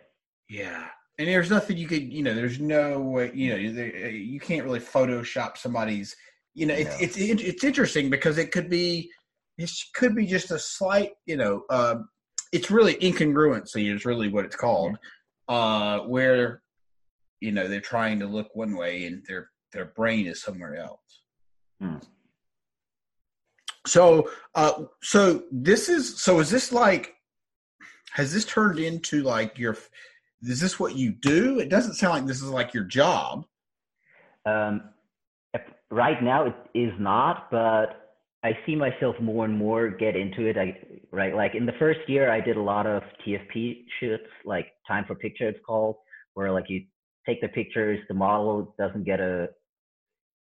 Yeah, 0.48 0.86
and 1.20 1.28
there's 1.28 1.50
nothing 1.50 1.76
you 1.76 1.86
could, 1.86 2.10
you 2.10 2.22
know, 2.22 2.34
there's 2.34 2.58
no 2.58 2.98
way, 2.98 3.30
you 3.34 3.50
know, 3.50 3.74
there, 3.74 4.08
you 4.08 4.40
can't 4.40 4.64
really 4.64 4.80
Photoshop 4.80 5.58
somebody's. 5.58 6.16
You 6.54 6.64
know, 6.64 6.72
it's 6.72 6.98
No. 6.98 7.04
it's 7.04 7.16
it's 7.18 7.62
interesting 7.62 8.08
because 8.08 8.38
it 8.38 8.52
could 8.52 8.70
be, 8.70 9.10
it 9.58 9.70
could 9.92 10.14
be 10.14 10.24
just 10.24 10.50
a 10.50 10.58
slight, 10.58 11.12
you 11.26 11.36
know, 11.36 11.64
uh, 11.68 11.96
it's 12.52 12.70
really 12.70 12.94
incongruency 12.94 13.94
is 13.94 14.06
really 14.06 14.28
what 14.28 14.46
it's 14.46 14.56
called, 14.56 14.96
uh, 15.46 15.98
where, 16.00 16.62
you 17.40 17.52
know, 17.52 17.68
they're 17.68 17.82
trying 17.82 18.18
to 18.20 18.26
look 18.26 18.48
one 18.54 18.74
way 18.74 19.04
and 19.04 19.22
their 19.28 19.50
their 19.74 19.92
brain 19.96 20.26
is 20.26 20.42
somewhere 20.42 20.76
else. 20.76 21.22
Hmm. 21.82 21.98
So, 23.86 24.30
uh, 24.54 24.84
so 25.02 25.44
this 25.52 25.90
is 25.90 26.18
so 26.18 26.40
is 26.40 26.48
this 26.48 26.72
like, 26.72 27.14
has 28.12 28.32
this 28.32 28.46
turned 28.46 28.78
into 28.78 29.22
like 29.22 29.58
your? 29.58 29.76
Is 30.42 30.60
this 30.60 30.80
what 30.80 30.96
you 30.96 31.12
do? 31.12 31.58
It 31.58 31.68
doesn't 31.68 31.94
sound 31.94 32.14
like 32.14 32.26
this 32.26 32.42
is 32.42 32.48
like 32.48 32.72
your 32.72 32.84
job. 32.84 33.44
Um, 34.46 34.82
right 35.90 36.22
now 36.22 36.46
it 36.46 36.54
is 36.74 36.92
not, 36.98 37.50
but 37.50 38.10
I 38.42 38.56
see 38.64 38.74
myself 38.74 39.16
more 39.20 39.44
and 39.44 39.56
more 39.56 39.90
get 39.90 40.16
into 40.16 40.46
it. 40.46 40.56
I 40.56 40.78
right 41.12 41.34
like 41.34 41.54
in 41.54 41.66
the 41.66 41.74
first 41.78 42.00
year 42.08 42.30
I 42.30 42.40
did 42.40 42.56
a 42.56 42.62
lot 42.62 42.86
of 42.86 43.02
TFP 43.26 43.84
shoots, 43.98 44.24
like 44.44 44.68
time 44.86 45.04
for 45.06 45.14
picture 45.14 45.48
it's 45.48 45.58
called, 45.66 45.96
where 46.34 46.50
like 46.50 46.64
you 46.68 46.84
take 47.26 47.40
the 47.40 47.48
pictures, 47.48 47.98
the 48.08 48.14
model 48.14 48.74
doesn't 48.78 49.04
get 49.04 49.20
a 49.20 49.48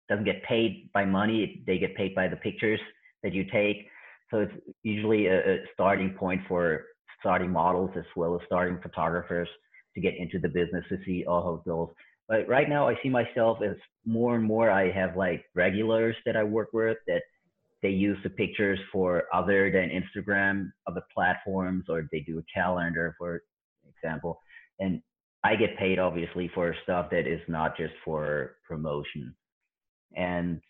doesn't 0.09 0.25
get 0.25 0.43
paid 0.45 0.91
by 0.95 1.05
money, 1.05 1.63
they 1.67 1.79
get 1.79 1.95
paid 1.97 2.15
by 2.15 2.29
the 2.29 2.37
pictures 2.37 2.81
that 3.23 3.33
you 3.33 3.45
take. 3.53 3.89
So 4.31 4.41
it's 4.41 4.53
usually 4.83 5.27
a, 5.27 5.39
a 5.39 5.59
starting 5.75 6.15
point 6.15 6.41
for 6.49 6.85
starting 7.21 7.51
models 7.51 7.91
as 7.97 8.05
well 8.17 8.35
as 8.35 8.41
starting 8.47 8.79
photographers 8.83 9.49
to 9.95 10.01
get 10.01 10.17
into 10.17 10.39
the 10.39 10.49
business 10.49 10.85
to 10.89 10.99
see 11.05 11.25
all 11.27 11.57
it 11.57 11.69
goes. 11.69 11.89
But 12.29 12.49
right 12.49 12.69
now, 12.69 12.89
I 12.89 12.97
see 13.03 13.09
myself 13.09 13.59
as 13.63 13.77
more 14.07 14.37
and 14.37 14.45
more. 14.45 14.71
I 14.71 14.91
have 14.91 15.17
like 15.17 15.45
regulars 15.55 16.17
that 16.25 16.37
I 16.37 16.45
work 16.45 16.69
with 16.73 16.97
that 17.07 17.23
they 17.83 17.91
use 17.91 18.17
the 18.23 18.31
pictures 18.31 18.79
for 18.93 19.25
other 19.35 19.71
than 19.71 19.91
Instagram, 19.91 20.71
other 20.87 21.03
platforms, 21.13 21.87
or 21.89 22.09
they 22.13 22.21
do 22.21 22.39
a 22.39 22.43
calendar, 22.55 23.15
for 23.19 23.43
example. 23.89 24.41
And 24.79 25.03
I 25.45 25.57
get 25.57 25.77
paid 25.77 25.99
obviously 25.99 26.51
for 26.55 26.75
stuff 26.85 27.11
that 27.11 27.27
is 27.27 27.41
not 27.49 27.77
just 27.77 27.95
for 28.05 28.57
promotion. 28.67 29.35
And 30.17 30.61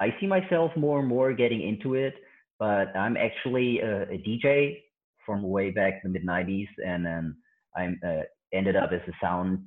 I 0.00 0.14
see 0.20 0.26
myself 0.26 0.72
more 0.74 1.00
and 1.00 1.08
more 1.08 1.34
getting 1.34 1.60
into 1.60 1.94
it. 1.94 2.14
But 2.58 2.96
I'm 2.96 3.16
actually 3.16 3.80
a, 3.80 4.02
a 4.04 4.18
DJ 4.18 4.78
from 5.24 5.42
way 5.42 5.70
back 5.70 6.00
in 6.02 6.12
the 6.12 6.18
mid 6.18 6.26
90s, 6.26 6.66
and 6.84 7.04
then 7.04 7.36
I'm 7.76 8.00
uh, 8.04 8.22
ended 8.52 8.76
up 8.76 8.90
as 8.92 9.00
a 9.06 9.12
sound 9.20 9.66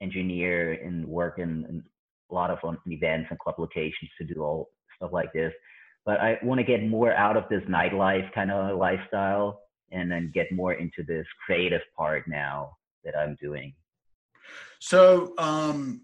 engineer 0.00 0.72
and 0.72 1.06
work 1.06 1.38
in, 1.38 1.64
in 1.68 1.82
a 2.30 2.34
lot 2.34 2.50
of 2.50 2.58
events 2.86 3.28
and 3.30 3.38
club 3.38 3.56
locations 3.58 4.10
to 4.18 4.24
do 4.24 4.42
all 4.42 4.68
stuff 4.96 5.10
like 5.12 5.32
this. 5.32 5.52
But 6.04 6.20
I 6.20 6.38
want 6.42 6.58
to 6.58 6.64
get 6.64 6.86
more 6.86 7.12
out 7.14 7.36
of 7.36 7.44
this 7.50 7.62
nightlife 7.68 8.32
kind 8.32 8.50
of 8.50 8.78
lifestyle 8.78 9.60
and 9.90 10.10
then 10.10 10.30
get 10.34 10.52
more 10.52 10.74
into 10.74 11.02
this 11.06 11.26
creative 11.44 11.80
part 11.96 12.24
now 12.28 12.76
that 13.04 13.16
I'm 13.16 13.36
doing. 13.40 13.74
So, 14.80 15.34
um, 15.38 16.02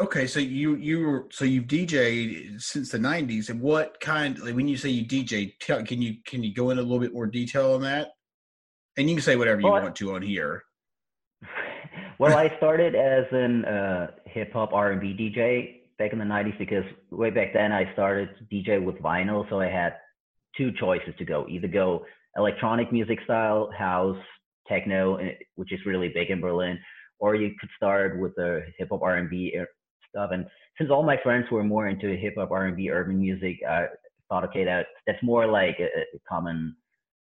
okay, 0.00 0.26
so 0.26 0.38
you 0.40 0.76
you 0.76 1.06
were 1.06 1.26
so 1.30 1.44
you've 1.44 1.64
DJed 1.64 2.60
since 2.60 2.90
the 2.90 2.98
'90s, 2.98 3.48
and 3.50 3.60
what 3.60 3.98
kind? 4.00 4.38
Like 4.38 4.54
when 4.54 4.68
you 4.68 4.76
say 4.76 4.90
you 4.90 5.04
DJ, 5.04 5.54
tell, 5.60 5.84
can 5.84 6.00
you 6.00 6.16
can 6.24 6.42
you 6.44 6.54
go 6.54 6.70
into 6.70 6.82
a 6.82 6.84
little 6.84 7.00
bit 7.00 7.12
more 7.12 7.26
detail 7.26 7.74
on 7.74 7.82
that? 7.82 8.10
And 8.96 9.08
you 9.08 9.16
can 9.16 9.22
say 9.22 9.36
whatever 9.36 9.60
you 9.60 9.68
Well, 9.68 9.82
want 9.82 9.96
to 9.96 10.14
on 10.14 10.22
here. 10.22 10.62
Well, 12.20 12.36
I 12.36 12.54
started 12.58 12.94
as 12.94 13.24
an 13.32 13.64
uh, 13.64 14.08
hip 14.26 14.52
hop 14.52 14.74
R&B 14.74 15.16
DJ 15.18 15.80
back 15.98 16.12
in 16.12 16.18
the 16.18 16.24
90s 16.26 16.58
because 16.58 16.84
way 17.10 17.30
back 17.30 17.54
then 17.54 17.72
I 17.72 17.90
started 17.94 18.28
to 18.36 18.54
DJ 18.54 18.84
with 18.84 18.96
vinyl, 18.96 19.48
so 19.48 19.58
I 19.58 19.68
had 19.68 19.94
two 20.54 20.70
choices 20.78 21.14
to 21.16 21.24
go: 21.24 21.46
either 21.48 21.66
go 21.66 22.04
electronic 22.36 22.92
music 22.92 23.20
style, 23.24 23.70
house, 23.76 24.18
techno, 24.68 25.16
eh, 25.16 25.30
which 25.54 25.72
is 25.72 25.80
really 25.86 26.10
big 26.14 26.28
in 26.28 26.42
Berlin, 26.42 26.78
or 27.20 27.36
you 27.36 27.52
could 27.58 27.70
start 27.74 28.20
with 28.20 28.34
the 28.36 28.64
hip 28.76 28.88
hop 28.90 29.00
R&B 29.00 29.54
er- 29.58 29.66
stuff. 30.10 30.28
And 30.30 30.44
since 30.76 30.90
all 30.90 31.02
my 31.02 31.16
friends 31.22 31.46
were 31.50 31.64
more 31.64 31.88
into 31.88 32.14
hip 32.18 32.34
hop 32.36 32.50
R&B 32.50 32.90
urban 32.90 33.18
music, 33.18 33.60
I 33.66 33.86
thought, 34.28 34.44
okay, 34.44 34.64
that 34.64 34.88
that's 35.06 35.22
more 35.22 35.46
like 35.46 35.78
a, 35.80 35.86
a 35.86 36.20
common 36.28 36.76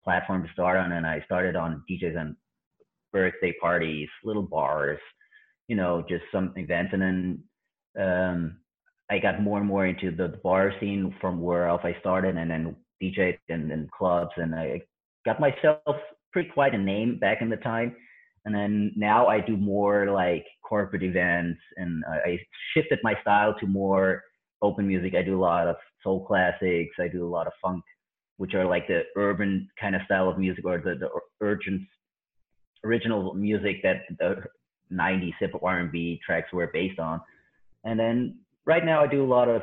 platform 0.05 0.43
to 0.43 0.53
start 0.53 0.77
on, 0.77 0.93
and 0.93 1.07
I 1.07 1.23
started 1.25 1.57
on 1.57 1.83
DJs 1.91 2.19
and 2.19 2.37
birthday 3.13 3.55
parties, 3.61 4.09
little 4.25 4.43
bars, 4.43 5.01
you 5.69 5.77
know, 5.77 6.05
just 6.09 6.25
some 6.33 6.53
events. 6.57 6.93
And 6.93 7.03
then 7.03 7.43
um, 8.01 8.57
I 9.11 9.19
got 9.19 9.43
more 9.43 9.59
and 9.59 9.67
more 9.67 9.87
into 9.87 10.11
the 10.11 10.39
bar 10.43 10.73
scene 10.81 11.15
from 11.21 11.41
where 11.41 11.69
else 11.69 11.83
I 11.85 11.97
started 12.01 12.37
and 12.37 12.51
then 12.51 12.77
DJ 13.03 13.39
and, 13.49 13.71
and 13.71 13.91
clubs. 13.91 14.33
And 14.37 14.55
I 14.55 14.81
got 15.25 15.41
myself 15.41 15.97
pretty 16.33 16.51
quite 16.51 16.75
a 16.75 16.79
name 16.79 17.19
back 17.19 17.43
in 17.43 17.51
the 17.51 17.57
time. 17.57 17.95
And 18.45 18.55
then 18.55 18.93
now 18.97 19.29
I 19.29 19.41
do 19.41 19.57
more 19.57 20.11
like 20.11 20.45
corporate 20.67 21.03
events 21.03 21.61
and 21.77 22.03
I 22.07 22.39
shifted 22.75 22.99
my 23.03 23.15
style 23.21 23.55
to 23.61 23.67
more 23.67 24.23
open 24.63 24.87
music. 24.87 25.15
I 25.15 25.23
do 25.23 25.39
a 25.39 25.41
lot 25.41 25.69
of 25.69 25.77
soul 26.03 26.25
classics. 26.27 26.97
I 26.99 27.09
do 27.09 27.27
a 27.27 27.29
lot 27.29 27.47
of 27.47 27.53
funk, 27.63 27.85
which 28.39 28.55
are 28.55 28.65
like 28.65 28.89
the 28.89 29.03
urban 29.17 29.69
kind 29.81 29.95
of 29.95 30.03
style 30.07 30.29
of 30.29 30.39
music 30.39 30.65
or 30.65 30.79
the, 30.79 30.95
the 30.95 31.09
urgent 31.41 31.83
original 32.85 33.35
music 33.35 33.83
that 33.83 34.03
the 34.19 34.45
90s 34.93 35.35
hip 35.41 35.53
hop 35.53 35.63
R&B 35.63 36.21
tracks 36.25 36.53
were 36.53 36.71
based 36.73 36.99
on. 36.99 37.21
And 37.85 37.99
then 37.99 38.39
right 38.67 38.85
now 38.85 39.03
I 39.03 39.07
do 39.07 39.25
a 39.25 39.27
lot 39.27 39.49
of 39.49 39.63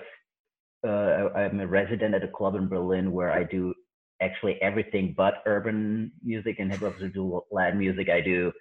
uh, 0.88 1.30
I'm 1.36 1.60
a 1.60 1.68
resident 1.68 2.16
at 2.16 2.24
a 2.24 2.28
club 2.28 2.56
in 2.56 2.68
Berlin 2.68 3.12
where 3.12 3.32
I 3.32 3.44
do 3.44 3.74
actually 4.22 4.62
everything 4.62 5.14
but 5.16 5.44
urban 5.46 6.12
music 6.24 6.58
and 6.60 6.72
hip 6.72 6.82
hop. 6.82 6.96
I 7.04 7.08
do 7.08 7.42
Latin 7.52 7.80
music. 7.80 8.10
I 8.10 8.22
do 8.22 8.52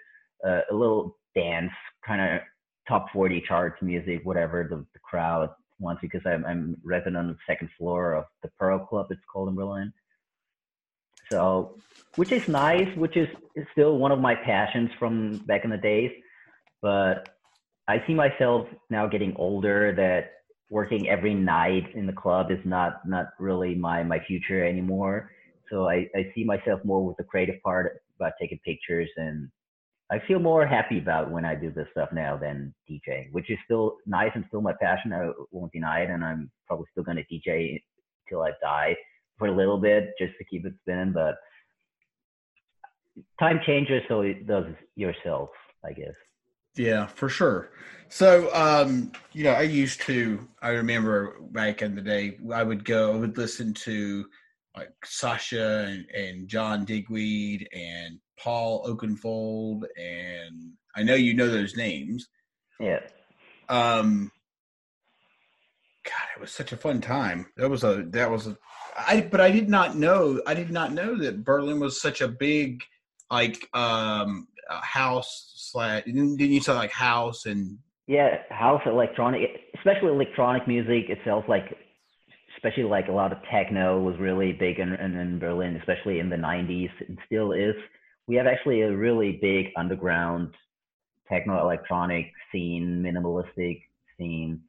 uh, 0.47 0.61
a 0.71 0.75
little 0.75 1.17
dance, 1.35 1.73
kind 2.07 2.21
of 2.21 2.41
top 2.89 3.07
40 3.13 3.43
charts 3.47 3.81
music, 3.83 4.21
whatever 4.25 4.67
the, 4.69 4.85
the 4.93 4.99
crowd 5.01 5.51
wants, 5.79 6.01
because 6.01 6.23
I'm, 6.25 6.45
I'm 6.45 6.77
resident 6.85 7.17
on 7.17 7.29
the 7.29 7.37
second 7.47 7.71
floor 7.79 8.15
of 8.15 8.25
the 8.43 8.49
Pearl 8.59 8.79
Club, 8.79 9.07
it's 9.11 9.21
called 9.33 9.49
in 9.49 9.55
Berlin. 9.55 9.93
So, 11.31 11.77
which 12.17 12.33
is 12.33 12.49
nice, 12.49 12.89
which 12.97 13.17
is, 13.17 13.29
is 13.55 13.67
still 13.73 13.99
one 13.99 14.13
of 14.13 14.21
my 14.21 14.35
passions 14.35 14.91
from 14.99 15.39
back 15.39 15.65
in 15.65 15.71
the 15.71 15.77
days. 15.77 16.11
But 16.81 17.29
I 17.87 18.03
see 18.07 18.15
myself 18.15 18.67
now 18.91 19.07
getting 19.07 19.35
older 19.37 19.95
that 19.97 20.33
working 20.71 21.09
every 21.09 21.35
night 21.35 21.95
in 21.95 22.07
the 22.07 22.13
club 22.13 22.51
is 22.51 22.59
not 22.65 23.07
not 23.07 23.29
really 23.39 23.75
my 23.75 24.03
my 24.03 24.21
future 24.27 24.65
anymore. 24.65 25.31
So 25.71 25.89
I, 25.89 26.09
I 26.15 26.31
see 26.35 26.45
myself 26.45 26.81
more 26.85 27.05
with 27.05 27.17
the 27.17 27.25
creative 27.25 27.61
part 27.63 28.03
about 28.17 28.33
taking 28.41 28.59
pictures 28.65 29.09
and 29.17 29.51
I 30.11 30.19
feel 30.27 30.39
more 30.39 30.67
happy 30.67 30.99
about 30.99 31.31
when 31.31 31.45
I 31.45 31.55
do 31.55 31.71
this 31.71 31.87
stuff 31.93 32.09
now 32.13 32.39
than 32.39 32.75
DJing, 32.91 33.31
which 33.33 33.51
is 33.51 33.59
still 33.67 33.99
nice 34.07 34.31
and 34.35 34.45
still 34.49 34.63
my 34.63 34.73
passion. 34.81 35.13
I 35.13 35.31
won't 35.51 35.71
deny 35.71 36.01
it, 36.01 36.09
and 36.09 36.25
I'm 36.25 36.51
probably 36.67 36.87
still 36.93 37.05
going 37.05 37.19
to 37.19 37.25
DJ 37.25 37.83
till 38.27 38.41
I 38.41 38.53
die 38.63 38.97
for 39.39 39.47
a 39.47 39.57
little 39.57 39.79
bit 39.79 40.11
just 40.19 40.33
to 40.39 40.45
keep 40.45 40.67
it 40.67 40.75
spinning. 40.83 41.13
But 41.13 41.37
time 43.39 43.61
changes, 43.65 44.03
so 44.09 44.23
it 44.23 44.47
does 44.47 44.67
yourself, 44.97 45.51
I 45.85 45.93
guess. 45.93 46.15
Yeah, 46.77 47.07
for 47.07 47.29
sure. 47.29 47.71
So, 48.09 48.55
um, 48.55 49.13
you 49.33 49.45
know, 49.45 49.53
I 49.53 49.63
used 49.63 50.01
to, 50.03 50.47
I 50.63 50.71
remember 50.71 51.37
back 51.51 51.83
in 51.83 51.95
the 51.95 52.01
day, 52.01 52.39
I 52.53 52.63
would 52.63 52.85
go, 52.85 53.13
I 53.13 53.17
would 53.17 53.37
listen 53.37 53.75
to 53.75 54.27
like 54.77 54.91
Sasha 55.05 55.87
and, 55.89 56.07
and 56.11 56.49
John 56.49 56.85
Digweed 56.85 57.69
and 57.73 58.19
Paul 58.39 58.87
Oakenfold. 58.87 59.85
And 59.97 60.73
I 60.97 61.03
know 61.03 61.15
you 61.15 61.35
know 61.35 61.49
those 61.49 61.77
names. 61.77 62.29
Yeah. 62.81 63.01
Um, 63.69 64.31
God, 66.09 66.29
it 66.37 66.41
was 66.41 66.51
such 66.51 66.73
a 66.73 66.77
fun 66.77 67.01
time. 67.01 67.47
That 67.57 67.69
was 67.69 67.85
a, 67.85 68.05
that 68.11 68.31
was 68.31 68.47
a, 68.47 68.57
I, 68.97 69.21
but 69.21 69.41
I 69.41 69.51
did 69.51 69.69
not 69.69 69.97
know, 69.97 70.41
I 70.47 70.55
did 70.55 70.71
not 70.71 70.93
know 70.93 71.17
that 71.19 71.45
Berlin 71.45 71.81
was 71.81 72.01
such 72.01 72.21
a 72.21 72.29
big, 72.29 72.83
like, 73.31 73.69
um, 73.75 74.49
house 74.69 75.53
slash, 75.57 76.05
didn't, 76.05 76.37
didn't 76.37 76.55
you 76.55 76.61
say 76.61 76.73
like 76.73 76.93
house 76.93 77.47
and 77.47 77.79
Yeah, 78.07 78.39
house 78.51 78.83
electronic, 78.87 79.43
especially 79.77 80.09
electronic 80.09 80.67
music 80.67 81.11
itself, 81.11 81.45
like 81.49 81.77
especially 82.57 82.85
like 82.85 83.09
a 83.09 83.13
lot 83.13 83.33
of 83.33 83.39
techno 83.51 84.01
was 84.01 84.17
really 84.19 84.53
big 84.53 84.79
in, 84.79 84.93
in, 84.95 85.17
in 85.17 85.39
Berlin, 85.39 85.77
especially 85.77 86.19
in 86.19 86.29
the 86.29 86.37
90s. 86.37 86.91
and 87.07 87.19
still 87.27 87.53
is. 87.53 87.75
We 88.27 88.37
have 88.37 88.47
actually 88.47 88.83
a 88.83 88.97
really 88.97 89.39
big 89.41 89.67
underground 89.77 90.55
techno 91.29 91.61
electronic 91.63 92.27
scene, 92.51 93.03
minimalistic 93.03 93.83
scene, 94.19 94.61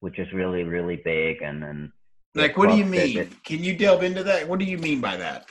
which 0.00 0.18
is 0.18 0.30
really, 0.32 0.64
really 0.64 0.96
big. 0.96 1.42
And 1.42 1.62
then 1.62 1.92
Like, 2.34 2.56
what 2.56 2.68
do 2.70 2.76
you 2.76 2.84
mean? 2.84 3.16
that- 3.16 3.44
Can 3.44 3.62
you 3.62 3.76
delve 3.76 4.02
into 4.02 4.22
that? 4.24 4.48
What 4.48 4.58
do 4.58 4.64
you 4.64 4.78
mean 4.78 5.00
by 5.00 5.16
that? 5.16 5.46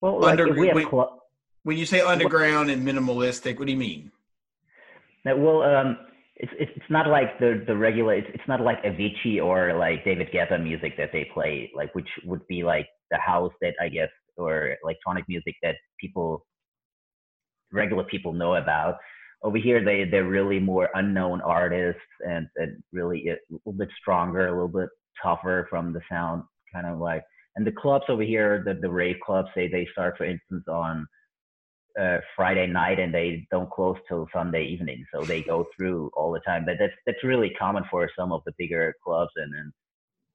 well, 0.00 0.20
like 0.20 0.38
Under- 0.38 0.52
we 0.52 0.72
wait- 0.72 0.86
club, 0.88 1.20
When 1.62 1.78
you 1.78 1.86
say 1.86 2.00
underground 2.00 2.70
and 2.70 2.86
minimalistic, 2.86 3.58
what 3.58 3.66
do 3.66 3.72
you 3.72 3.78
mean? 3.78 4.12
That, 5.24 5.38
well, 5.38 5.62
um, 5.62 5.96
it's 6.36 6.52
it's 6.58 6.90
not 6.90 7.06
like 7.06 7.38
the 7.38 7.64
the 7.66 7.74
regular. 7.74 8.14
It's, 8.14 8.28
it's 8.34 8.46
not 8.46 8.60
like 8.60 8.82
Avicii 8.82 9.42
or 9.42 9.72
like 9.72 10.04
David 10.04 10.28
Guetta 10.30 10.62
music 10.62 10.96
that 10.98 11.10
they 11.12 11.24
play, 11.32 11.70
like 11.74 11.94
which 11.94 12.08
would 12.26 12.46
be 12.48 12.62
like 12.62 12.86
the 13.10 13.16
house 13.18 13.52
that 13.62 13.74
I 13.80 13.88
guess 13.88 14.10
or 14.36 14.76
electronic 14.82 15.24
music 15.28 15.54
that 15.62 15.76
people 15.98 16.44
regular 17.72 18.04
people 18.04 18.32
know 18.34 18.56
about. 18.56 18.96
Over 19.44 19.58
here, 19.58 19.84
they 19.84 20.04
they're 20.04 20.24
really 20.24 20.58
more 20.58 20.88
unknown 20.94 21.40
artists 21.42 22.00
and, 22.26 22.48
and 22.56 22.82
really 22.92 23.28
a 23.28 23.36
little 23.50 23.78
bit 23.78 23.90
stronger, 24.00 24.48
a 24.48 24.52
little 24.52 24.68
bit 24.68 24.88
tougher 25.22 25.66
from 25.70 25.92
the 25.92 26.00
sound, 26.10 26.42
kind 26.72 26.86
of 26.86 26.98
like. 26.98 27.22
And 27.56 27.66
the 27.66 27.72
clubs 27.72 28.06
over 28.08 28.22
here, 28.22 28.62
the 28.64 28.74
the 28.74 28.90
rave 28.90 29.16
clubs, 29.24 29.48
they 29.54 29.68
they 29.68 29.86
start, 29.92 30.16
for 30.16 30.24
instance, 30.24 30.64
on 30.68 31.06
uh, 32.00 32.18
Friday 32.34 32.66
night 32.66 32.98
and 32.98 33.14
they 33.14 33.46
don't 33.50 33.70
close 33.70 33.96
till 34.08 34.26
Sunday 34.32 34.64
evening, 34.64 35.04
so 35.14 35.22
they 35.22 35.42
go 35.42 35.66
through 35.76 36.10
all 36.16 36.32
the 36.32 36.40
time. 36.40 36.64
But 36.64 36.76
that's 36.78 36.94
that's 37.06 37.22
really 37.22 37.50
common 37.50 37.84
for 37.90 38.10
some 38.18 38.32
of 38.32 38.42
the 38.46 38.52
bigger 38.58 38.94
clubs, 39.04 39.32
and 39.36 39.54
and 39.54 39.72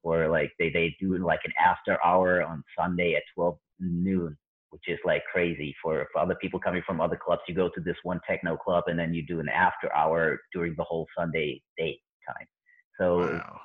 or 0.03 0.29
like 0.29 0.51
they 0.59 0.69
they 0.69 0.95
do 0.99 1.17
like 1.17 1.41
an 1.45 1.53
after 1.59 1.97
hour 2.05 2.43
on 2.43 2.63
Sunday 2.77 3.15
at 3.15 3.23
12 3.35 3.57
noon 3.79 4.37
which 4.71 4.83
is 4.87 4.99
like 5.05 5.23
crazy 5.31 5.75
for, 5.81 6.07
for 6.11 6.21
other 6.21 6.35
people 6.35 6.59
coming 6.59 6.83
from 6.85 7.01
other 7.01 7.19
clubs. 7.23 7.41
You 7.47 7.55
go 7.55 7.69
to 7.69 7.81
this 7.81 7.95
one 8.03 8.19
techno 8.27 8.55
club 8.55 8.85
and 8.87 8.97
then 8.97 9.13
you 9.13 9.25
do 9.25 9.39
an 9.39 9.49
after 9.49 9.93
hour 9.95 10.39
during 10.53 10.75
the 10.77 10.83
whole 10.83 11.07
Sunday 11.17 11.61
day 11.77 11.99
time. 12.27 12.47
So 12.99 13.33
wow. 13.33 13.59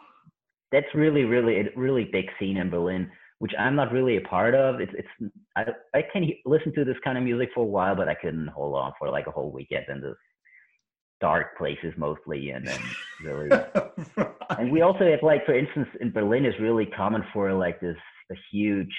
that's 0.73 0.87
really, 0.95 1.25
really, 1.25 1.61
a 1.61 1.65
really 1.77 2.05
big 2.05 2.27
scene 2.39 2.57
in 2.57 2.71
Berlin, 2.71 3.11
which 3.39 3.53
I'm 3.59 3.77
not 3.77 3.93
really 3.93 4.17
a 4.17 4.23
part 4.23 4.55
of. 4.55 4.81
It's, 4.81 4.93
it's, 4.95 5.33
I, 5.57 5.67
I 5.95 6.03
can 6.13 6.31
listen 6.47 6.75
to 6.75 6.85
this 6.85 6.97
kind 7.05 7.19
of 7.19 7.25
music 7.25 7.51
for 7.55 7.61
a 7.61 7.67
while, 7.67 7.97
but 7.97 8.09
I 8.09 8.15
couldn't 8.15 8.49
hold 8.49 8.75
on 8.75 8.93
for 8.99 9.11
like 9.11 9.27
a 9.27 9.33
whole 9.33 9.53
weekend 9.53 9.87
in 9.89 10.01
this 10.01 10.17
dark 11.21 11.57
places 11.59 11.93
mostly. 11.97 12.51
And 12.51 12.67
then 12.67 12.81
really, 13.23 13.49
right. 14.17 14.31
and 14.59 14.71
we 14.73 14.81
also 14.81 15.11
have 15.11 15.23
like, 15.23 15.45
for 15.45 15.57
instance, 15.57 15.89
in 16.01 16.13
Berlin 16.13 16.47
is 16.47 16.55
really 16.61 16.87
common 16.87 17.25
for 17.33 17.53
like 17.53 17.81
this, 17.81 17.97
a 18.31 18.35
huge 18.51 18.95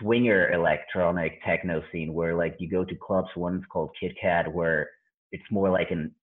swinger 0.00 0.52
electronic 0.52 1.40
techno 1.44 1.82
scene 1.90 2.12
where 2.12 2.34
like 2.34 2.56
you 2.58 2.68
go 2.68 2.84
to 2.84 2.94
clubs 2.94 3.28
one's 3.36 3.64
called 3.70 3.90
kit 3.98 4.12
kat 4.20 4.52
where 4.52 4.88
it's 5.32 5.44
more 5.50 5.70
like 5.70 5.90
an 5.90 6.14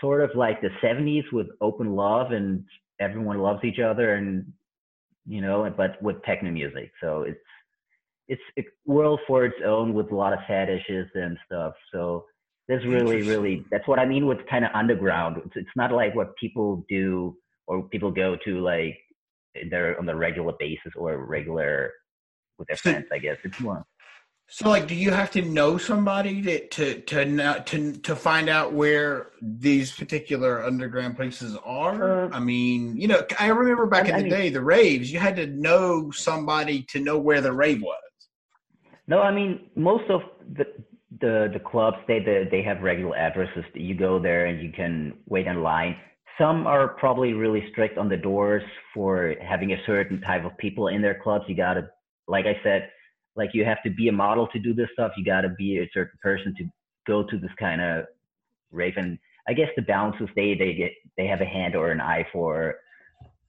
sort 0.00 0.22
of 0.22 0.30
like 0.34 0.60
the 0.60 0.70
70s 0.82 1.24
with 1.32 1.46
open 1.60 1.94
love 1.94 2.32
and 2.32 2.64
everyone 3.00 3.38
loves 3.38 3.64
each 3.64 3.78
other 3.78 4.14
and 4.14 4.52
you 5.26 5.40
know 5.40 5.72
but 5.76 6.00
with 6.02 6.22
techno 6.22 6.50
music. 6.50 6.90
So 7.00 7.22
it's 7.22 7.38
it's 8.28 8.42
a 8.58 8.62
world 8.86 9.20
for 9.26 9.44
its 9.44 9.56
own 9.64 9.94
with 9.94 10.10
a 10.10 10.14
lot 10.16 10.32
of 10.32 10.40
fetishes 10.46 11.08
and 11.14 11.38
stuff. 11.46 11.74
So 11.92 12.24
that's 12.68 12.84
really 12.84 13.22
really 13.22 13.64
that's 13.70 13.86
what 13.86 14.00
i 14.00 14.04
mean 14.04 14.26
with 14.26 14.38
kind 14.50 14.64
of 14.64 14.72
underground. 14.74 15.36
It's, 15.44 15.56
it's 15.56 15.76
not 15.76 15.92
like 15.92 16.14
what 16.14 16.36
people 16.36 16.84
do 16.88 17.36
or 17.66 17.82
people 17.88 18.10
go 18.10 18.36
to 18.44 18.60
like 18.60 18.98
they're 19.70 19.98
on 19.98 20.06
the 20.06 20.14
regular 20.14 20.52
basis 20.58 20.92
or 20.96 21.24
regular 21.24 21.92
with 22.58 22.68
their 22.68 22.76
so, 22.76 22.90
friends. 22.90 23.06
I 23.12 23.18
guess 23.18 23.36
if 23.44 23.58
you 23.60 23.66
want. 23.66 23.86
So, 24.48 24.68
like, 24.68 24.86
do 24.86 24.94
you 24.94 25.10
have 25.10 25.32
to 25.32 25.42
know 25.42 25.76
somebody 25.76 26.40
to 26.42 26.68
to 26.68 27.00
to 27.00 27.62
to 27.66 27.92
to 27.92 28.16
find 28.16 28.48
out 28.48 28.72
where 28.72 29.32
these 29.42 29.92
particular 29.92 30.64
underground 30.64 31.16
places 31.16 31.56
are? 31.64 32.26
Uh, 32.26 32.30
I 32.32 32.38
mean, 32.38 32.96
you 32.96 33.08
know, 33.08 33.22
I 33.40 33.48
remember 33.48 33.86
back 33.86 34.06
I, 34.06 34.10
in 34.10 34.14
the 34.14 34.18
I 34.18 34.22
mean, 34.22 34.30
day, 34.30 34.50
the 34.50 34.62
raves. 34.62 35.12
You 35.12 35.18
had 35.18 35.34
to 35.36 35.48
know 35.48 36.12
somebody 36.12 36.82
to 36.90 37.00
know 37.00 37.18
where 37.18 37.40
the 37.40 37.52
rave 37.52 37.82
was. 37.82 37.98
No, 39.08 39.20
I 39.20 39.32
mean, 39.32 39.68
most 39.74 40.08
of 40.10 40.22
the 40.52 40.66
the 41.20 41.50
the 41.52 41.60
clubs 41.60 41.96
they 42.06 42.20
they, 42.20 42.46
they 42.48 42.62
have 42.62 42.82
regular 42.82 43.16
addresses. 43.16 43.64
You 43.74 43.96
go 43.96 44.20
there 44.20 44.46
and 44.46 44.62
you 44.62 44.70
can 44.70 45.14
wait 45.26 45.48
in 45.48 45.60
line. 45.60 45.96
Some 46.38 46.68
are 46.68 46.88
probably 46.88 47.32
really 47.32 47.66
strict 47.72 47.98
on 47.98 48.08
the 48.08 48.16
doors 48.16 48.62
for 48.94 49.34
having 49.40 49.72
a 49.72 49.82
certain 49.86 50.20
type 50.20 50.44
of 50.44 50.56
people 50.58 50.88
in 50.88 51.02
their 51.02 51.18
clubs. 51.20 51.46
You 51.48 51.56
got 51.56 51.74
to 51.74 51.88
like 52.28 52.46
I 52.46 52.60
said, 52.62 52.90
like 53.36 53.50
you 53.52 53.64
have 53.64 53.82
to 53.84 53.90
be 53.90 54.08
a 54.08 54.12
model 54.12 54.46
to 54.48 54.58
do 54.58 54.74
this 54.74 54.88
stuff. 54.92 55.12
You 55.16 55.24
got 55.24 55.42
to 55.42 55.50
be 55.50 55.78
a 55.78 55.90
certain 55.92 56.18
person 56.22 56.54
to 56.58 56.64
go 57.06 57.22
to 57.22 57.38
this 57.38 57.50
kind 57.58 57.80
of 57.80 58.06
rave. 58.70 58.94
And 58.96 59.18
I 59.48 59.52
guess 59.52 59.68
the 59.76 59.82
bouncers 59.82 60.28
they 60.34 60.54
they 60.54 60.74
get 60.74 60.92
they 61.16 61.26
have 61.26 61.40
a 61.40 61.46
hand 61.46 61.76
or 61.76 61.90
an 61.90 62.00
eye 62.00 62.26
for 62.32 62.76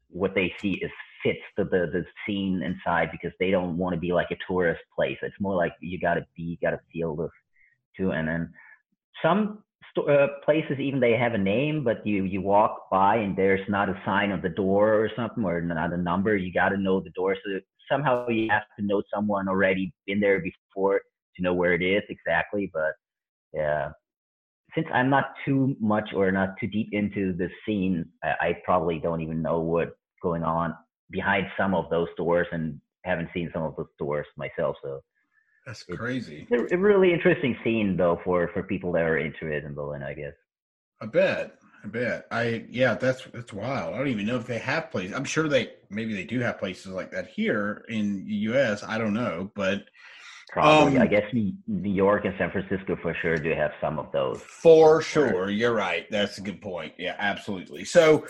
what 0.09 0.35
they 0.35 0.53
see 0.61 0.79
is 0.81 0.91
fits 1.23 1.39
the 1.55 1.63
the, 1.63 1.89
the 1.91 2.05
scene 2.25 2.61
inside 2.63 3.09
because 3.11 3.31
they 3.39 3.51
don't 3.51 3.77
want 3.77 3.93
to 3.93 3.99
be 3.99 4.13
like 4.13 4.31
a 4.31 4.37
tourist 4.47 4.81
place. 4.95 5.17
It's 5.21 5.35
more 5.39 5.55
like 5.55 5.73
you 5.81 5.99
got 5.99 6.15
to 6.15 6.25
be, 6.35 6.43
you 6.43 6.57
got 6.61 6.71
to 6.71 6.79
feel 6.93 7.15
this 7.15 7.31
too. 7.95 8.11
And 8.11 8.27
then 8.27 8.53
some 9.23 9.63
uh, 9.97 10.27
places 10.45 10.79
even 10.79 10.99
they 10.99 11.13
have 11.13 11.33
a 11.33 11.37
name, 11.37 11.83
but 11.83 12.05
you 12.05 12.23
you 12.23 12.41
walk 12.41 12.89
by 12.91 13.15
and 13.15 13.35
there's 13.35 13.67
not 13.67 13.89
a 13.89 13.99
sign 14.05 14.31
on 14.31 14.41
the 14.41 14.49
door 14.49 14.93
or 14.93 15.09
something 15.15 15.43
or 15.43 15.61
not 15.61 15.93
a 15.93 15.97
number. 15.97 16.35
You 16.35 16.53
got 16.53 16.69
to 16.69 16.77
know 16.77 16.99
the 16.99 17.09
door. 17.11 17.35
So 17.35 17.59
somehow 17.91 18.27
you 18.27 18.49
have 18.49 18.63
to 18.79 18.85
know 18.85 19.01
someone 19.13 19.47
already 19.47 19.93
been 20.05 20.19
there 20.19 20.39
before 20.39 21.01
to 21.35 21.41
know 21.41 21.53
where 21.53 21.73
it 21.73 21.81
is 21.81 22.03
exactly. 22.09 22.69
But 22.73 22.93
yeah, 23.53 23.89
since 24.75 24.87
I'm 24.93 25.09
not 25.09 25.33
too 25.45 25.75
much 25.79 26.09
or 26.15 26.31
not 26.31 26.55
too 26.59 26.67
deep 26.67 26.89
into 26.91 27.33
the 27.33 27.49
scene, 27.65 28.05
I, 28.23 28.47
I 28.47 28.57
probably 28.63 28.99
don't 28.99 29.21
even 29.21 29.41
know 29.41 29.59
what's 29.59 29.91
going 30.21 30.43
on 30.43 30.75
behind 31.09 31.47
some 31.57 31.73
of 31.73 31.89
those 31.89 32.09
doors 32.17 32.47
and 32.51 32.79
haven't 33.05 33.29
seen 33.33 33.49
some 33.53 33.63
of 33.63 33.75
those 33.75 33.87
doors 33.97 34.27
myself. 34.35 34.75
So 34.83 35.01
that's 35.65 35.83
crazy. 35.83 36.47
It's 36.49 36.71
a 36.71 36.77
really 36.77 37.13
interesting 37.13 37.55
scene 37.63 37.97
though 37.97 38.19
for 38.23 38.49
for 38.53 38.63
people 38.63 38.91
that 38.93 39.03
are 39.03 39.17
interested 39.17 39.63
in 39.63 39.73
Berlin, 39.73 40.03
I 40.03 40.13
guess. 40.13 40.33
I 41.01 41.05
bet. 41.05 41.59
I 41.83 41.87
bet. 41.87 42.27
I 42.31 42.65
yeah, 42.69 42.95
that's 42.95 43.23
that's 43.33 43.53
wild. 43.53 43.93
I 43.93 43.97
don't 43.97 44.07
even 44.07 44.25
know 44.25 44.37
if 44.37 44.47
they 44.47 44.57
have 44.59 44.91
places. 44.91 45.15
I'm 45.15 45.23
sure 45.23 45.47
they 45.47 45.71
maybe 45.89 46.13
they 46.13 46.23
do 46.23 46.39
have 46.39 46.59
places 46.59 46.87
like 46.87 47.11
that 47.11 47.27
here 47.27 47.85
in 47.87 48.25
the 48.25 48.33
U.S. 48.33 48.83
I 48.83 48.97
don't 48.97 49.13
know, 49.13 49.51
but 49.55 49.85
probably 50.49 50.97
um, 50.97 51.03
I 51.03 51.07
guess 51.07 51.23
New 51.33 51.53
York 51.67 52.25
and 52.25 52.33
San 52.37 52.51
Francisco 52.51 52.97
for 53.01 53.15
sure 53.21 53.37
do 53.37 53.51
have 53.53 53.71
some 53.79 53.99
of 53.99 54.11
those. 54.11 54.41
For 54.41 55.01
sure, 55.01 55.49
you're 55.49 55.73
right. 55.73 56.07
That's 56.09 56.37
a 56.39 56.41
good 56.41 56.61
point. 56.61 56.93
Yeah, 56.97 57.15
absolutely. 57.17 57.85
So, 57.85 58.25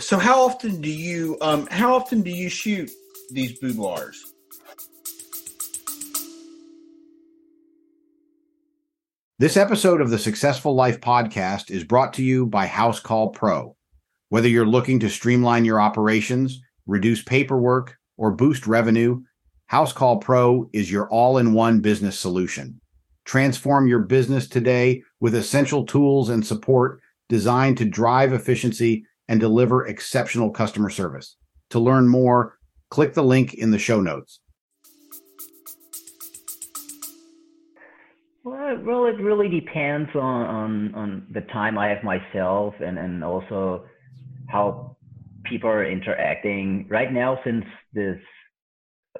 so 0.00 0.18
how 0.18 0.42
often 0.42 0.80
do 0.80 0.90
you 0.90 1.38
um 1.40 1.66
how 1.70 1.94
often 1.94 2.22
do 2.22 2.30
you 2.30 2.48
shoot 2.48 2.90
these 3.30 3.58
boudoirs? 3.58 4.31
This 9.42 9.56
episode 9.56 10.00
of 10.00 10.10
the 10.10 10.20
Successful 10.20 10.72
Life 10.72 11.00
podcast 11.00 11.68
is 11.68 11.82
brought 11.82 12.12
to 12.12 12.22
you 12.22 12.46
by 12.46 12.68
Housecall 12.68 13.34
Pro. 13.34 13.74
Whether 14.28 14.46
you're 14.46 14.64
looking 14.64 15.00
to 15.00 15.10
streamline 15.10 15.64
your 15.64 15.80
operations, 15.80 16.62
reduce 16.86 17.24
paperwork, 17.24 17.98
or 18.16 18.30
boost 18.30 18.68
revenue, 18.68 19.20
Housecall 19.68 20.20
Pro 20.20 20.70
is 20.72 20.92
your 20.92 21.08
all 21.10 21.38
in 21.38 21.54
one 21.54 21.80
business 21.80 22.16
solution. 22.16 22.80
Transform 23.24 23.88
your 23.88 23.98
business 23.98 24.46
today 24.46 25.02
with 25.18 25.34
essential 25.34 25.84
tools 25.86 26.28
and 26.28 26.46
support 26.46 27.00
designed 27.28 27.78
to 27.78 27.84
drive 27.84 28.32
efficiency 28.32 29.04
and 29.26 29.40
deliver 29.40 29.84
exceptional 29.84 30.50
customer 30.50 30.88
service. 30.88 31.34
To 31.70 31.80
learn 31.80 32.06
more, 32.06 32.58
click 32.90 33.14
the 33.14 33.24
link 33.24 33.54
in 33.54 33.72
the 33.72 33.78
show 33.80 34.00
notes. 34.00 34.38
Well, 38.80 39.06
it 39.06 39.20
really 39.20 39.48
depends 39.48 40.10
on, 40.14 40.46
on, 40.46 40.94
on 40.94 41.26
the 41.32 41.42
time 41.52 41.78
I 41.78 41.88
have 41.88 42.02
myself 42.02 42.74
and, 42.80 42.98
and 42.98 43.24
also 43.24 43.86
how 44.48 44.96
people 45.44 45.68
are 45.68 45.84
interacting. 45.84 46.86
Right 46.88 47.12
now, 47.12 47.38
since 47.44 47.64
this 47.92 48.18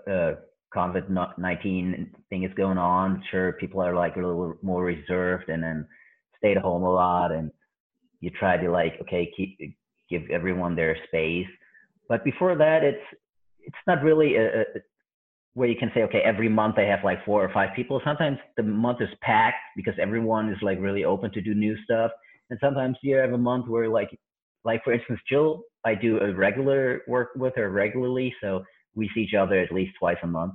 uh, 0.07 0.33
COVID 0.75 1.39
19 1.39 2.11
thing 2.31 2.45
is 2.45 2.55
going 2.55 2.79
on, 2.79 3.23
sure, 3.31 3.53
people 3.55 3.81
are 3.81 3.95
like 3.95 4.17
a 4.17 4.21
little 4.21 4.55
more 4.63 4.85
reserved 4.85 5.49
and 5.49 5.63
then 5.63 5.87
stay 6.39 6.53
at 6.53 6.63
home 6.63 6.83
a 6.83 6.93
lot. 6.93 7.33
And 7.33 7.51
you 8.21 8.31
try 8.31 8.57
to 8.57 8.71
like, 8.71 8.95
okay, 9.03 9.33
keep, 9.37 9.59
give 10.09 10.23
everyone 10.31 10.77
their 10.77 10.97
space. 11.09 11.49
But 12.09 12.25
before 12.25 12.57
that, 12.57 12.85
it's, 12.85 13.05
it's 13.61 13.77
not 13.87 14.03
really 14.03 14.37
a, 14.37 14.61
a 14.61 14.65
where 15.55 15.69
you 15.69 15.77
can 15.77 15.91
say, 15.95 16.03
okay, 16.03 16.21
every 16.25 16.49
month 16.49 16.79
I 16.79 16.83
have 16.83 17.05
like 17.05 17.25
four 17.25 17.45
or 17.45 17.53
five 17.53 17.71
people. 17.77 18.01
Sometimes 18.05 18.39
the 18.57 18.63
month 18.63 19.03
is 19.03 19.09
packed 19.21 19.57
because 19.77 19.95
everyone 20.01 20.51
is 20.51 20.59
like 20.63 20.79
really 20.81 21.05
open 21.05 21.31
to 21.33 21.43
do 21.43 21.55
new 21.55 21.77
stuff. 21.85 22.11
And 22.51 22.59
sometimes 22.63 22.97
you 23.03 23.17
have 23.17 23.33
a 23.33 23.39
month 23.39 23.69
where 23.69 23.89
like, 23.89 24.09
like 24.65 24.83
for 24.85 24.93
instance, 24.93 25.21
Jill, 25.29 25.63
I 25.85 25.95
do 25.95 26.21
a 26.21 26.35
regular 26.35 27.03
work 27.07 27.31
with 27.37 27.55
her 27.57 27.71
regularly. 27.71 28.35
So 28.41 28.65
we 28.95 29.11
see 29.15 29.23
each 29.23 29.35
other 29.35 29.59
at 29.59 29.73
least 29.73 29.93
twice 29.99 30.17
a 30.23 30.27
month. 30.27 30.55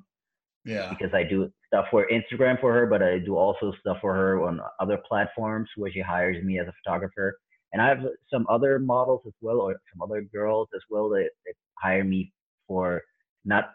Yeah. 0.65 0.89
Because 0.89 1.13
I 1.13 1.23
do 1.23 1.51
stuff 1.67 1.85
for 1.91 2.07
Instagram 2.11 2.59
for 2.59 2.73
her, 2.73 2.87
but 2.87 3.03
I 3.03 3.19
do 3.19 3.37
also 3.37 3.73
stuff 3.79 3.97
for 4.01 4.13
her 4.13 4.43
on 4.43 4.59
other 4.79 4.99
platforms 5.07 5.69
where 5.75 5.91
she 5.91 6.01
hires 6.01 6.43
me 6.43 6.59
as 6.59 6.67
a 6.67 6.73
photographer. 6.83 7.37
And 7.71 7.81
I 7.81 7.89
have 7.89 7.99
some 8.31 8.45
other 8.49 8.79
models 8.79 9.21
as 9.27 9.33
well, 9.41 9.59
or 9.59 9.75
some 9.93 10.01
other 10.01 10.21
girls 10.33 10.69
as 10.75 10.81
well 10.89 11.09
that, 11.09 11.29
that 11.45 11.53
hire 11.77 12.03
me 12.03 12.31
for 12.67 13.01
not 13.45 13.71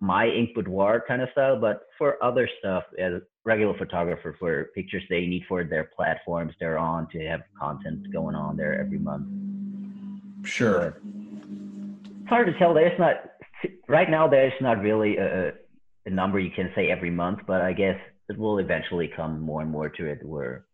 my 0.00 0.26
ink 0.26 0.54
boudoir 0.54 1.02
kind 1.06 1.22
of 1.22 1.28
style, 1.32 1.58
but 1.58 1.86
for 1.96 2.22
other 2.22 2.48
stuff, 2.58 2.84
as 2.98 3.14
a 3.14 3.22
regular 3.44 3.76
photographer, 3.78 4.36
for 4.38 4.70
pictures 4.74 5.02
they 5.08 5.26
need 5.26 5.44
for 5.48 5.64
their 5.64 5.84
platforms 5.96 6.52
they're 6.60 6.78
on 6.78 7.08
to 7.10 7.18
have 7.26 7.40
content 7.58 8.12
going 8.12 8.34
on 8.34 8.56
there 8.56 8.78
every 8.78 8.98
month. 8.98 9.26
Sure. 10.46 10.96
It's 12.20 12.28
hard 12.28 12.46
to 12.46 12.58
tell. 12.58 12.74
There's 12.74 12.98
not 12.98 13.16
right 13.88 14.10
now. 14.10 14.28
There's 14.28 14.52
not 14.60 14.82
really 14.82 15.16
a, 15.16 15.52
a 16.04 16.10
number 16.10 16.38
you 16.38 16.50
can 16.50 16.70
say 16.74 16.90
every 16.90 17.10
month, 17.10 17.40
but 17.46 17.62
I 17.62 17.72
guess 17.72 17.98
it 18.28 18.36
will 18.36 18.58
eventually 18.58 19.08
come 19.08 19.40
more 19.40 19.62
and 19.62 19.70
more 19.70 19.88
to 19.88 20.06
it 20.06 20.24
where 20.24 20.66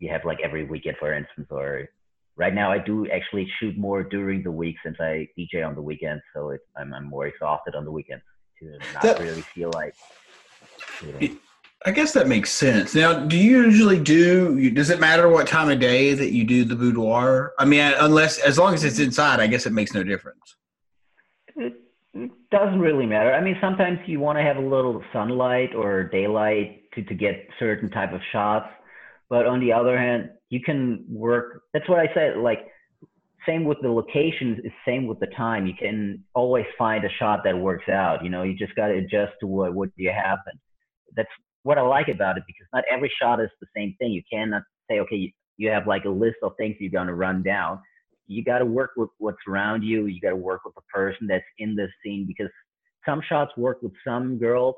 you 0.00 0.10
have 0.10 0.24
like 0.24 0.38
every 0.42 0.64
weekend, 0.64 0.96
for 0.98 1.14
instance, 1.14 1.46
or 1.50 1.88
right 2.36 2.52
now 2.52 2.72
I 2.72 2.78
do 2.78 3.08
actually 3.10 3.48
shoot 3.60 3.78
more 3.78 4.02
during 4.02 4.42
the 4.42 4.50
week 4.50 4.76
since 4.84 4.96
I 4.98 5.28
DJ 5.38 5.64
on 5.64 5.76
the 5.76 5.82
weekends, 5.82 6.22
so 6.34 6.50
it's, 6.50 6.64
I'm, 6.76 6.92
I'm 6.92 7.04
more 7.04 7.26
exhausted 7.26 7.76
on 7.76 7.84
the 7.84 7.92
weekends 7.92 8.24
to 8.72 8.78
not 8.94 9.02
that, 9.02 9.20
really 9.20 9.42
feel 9.42 9.70
like. 9.74 9.94
I 11.86 11.90
guess 11.90 12.12
that 12.12 12.28
makes 12.28 12.50
sense. 12.50 12.94
Now, 12.94 13.12
do 13.12 13.36
you 13.36 13.62
usually 13.62 14.00
do? 14.00 14.70
Does 14.70 14.88
it 14.88 15.00
matter 15.00 15.28
what 15.28 15.46
time 15.46 15.70
of 15.70 15.80
day 15.80 16.14
that 16.14 16.32
you 16.32 16.44
do 16.44 16.64
the 16.64 16.74
boudoir? 16.74 17.52
I 17.58 17.66
mean, 17.66 17.80
unless 18.00 18.38
as 18.38 18.58
long 18.58 18.72
as 18.72 18.84
it's 18.84 18.98
inside, 18.98 19.38
I 19.38 19.46
guess 19.46 19.66
it 19.66 19.72
makes 19.72 19.92
no 19.92 20.02
difference. 20.02 20.56
It, 21.56 21.74
it 22.14 22.30
doesn't 22.50 22.80
really 22.80 23.04
matter. 23.04 23.34
I 23.34 23.42
mean, 23.42 23.58
sometimes 23.60 23.98
you 24.06 24.18
want 24.18 24.38
to 24.38 24.42
have 24.42 24.56
a 24.56 24.66
little 24.66 25.02
sunlight 25.12 25.74
or 25.74 26.04
daylight 26.04 26.90
to 26.94 27.02
to 27.02 27.14
get 27.14 27.48
certain 27.58 27.90
type 27.90 28.14
of 28.14 28.20
shots, 28.32 28.68
but 29.28 29.46
on 29.46 29.60
the 29.60 29.72
other 29.72 29.98
hand, 29.98 30.30
you 30.48 30.60
can 30.60 31.04
work. 31.06 31.64
That's 31.74 31.88
what 31.88 31.98
I 31.98 32.08
said. 32.14 32.38
Like 32.38 32.66
same 33.46 33.64
with 33.64 33.78
the 33.82 33.88
locations 33.88 34.58
is 34.64 34.72
same 34.86 35.06
with 35.06 35.20
the 35.20 35.26
time. 35.28 35.66
You 35.66 35.74
can 35.78 36.24
always 36.34 36.66
find 36.78 37.04
a 37.04 37.08
shot 37.18 37.40
that 37.44 37.56
works 37.56 37.88
out. 37.88 38.24
You 38.24 38.30
know, 38.30 38.42
you 38.42 38.54
just 38.54 38.74
got 38.74 38.88
to 38.88 38.94
adjust 38.94 39.32
to 39.40 39.46
what 39.46 39.74
what 39.74 39.90
you 39.96 40.10
have. 40.10 40.38
That's 41.16 41.28
what 41.62 41.78
I 41.78 41.82
like 41.82 42.08
about 42.08 42.36
it 42.36 42.44
because 42.46 42.66
not 42.72 42.84
every 42.90 43.12
shot 43.20 43.40
is 43.40 43.50
the 43.60 43.66
same 43.76 43.94
thing. 43.98 44.12
You 44.12 44.22
cannot 44.30 44.62
say, 44.90 45.00
okay, 45.00 45.16
you, 45.16 45.30
you 45.56 45.70
have 45.70 45.86
like 45.86 46.04
a 46.04 46.10
list 46.10 46.36
of 46.42 46.52
things 46.56 46.76
you're 46.78 46.90
going 46.90 47.06
to 47.06 47.14
run 47.14 47.42
down. 47.42 47.80
You 48.26 48.44
got 48.44 48.58
to 48.58 48.66
work 48.66 48.90
with 48.96 49.10
what's 49.18 49.38
around 49.48 49.82
you. 49.82 50.06
You 50.06 50.20
got 50.20 50.30
to 50.30 50.36
work 50.36 50.64
with 50.64 50.74
the 50.74 50.82
person 50.92 51.26
that's 51.26 51.44
in 51.58 51.74
the 51.74 51.88
scene 52.02 52.26
because 52.26 52.50
some 53.06 53.20
shots 53.28 53.52
work 53.56 53.82
with 53.82 53.92
some 54.06 54.38
girls 54.38 54.76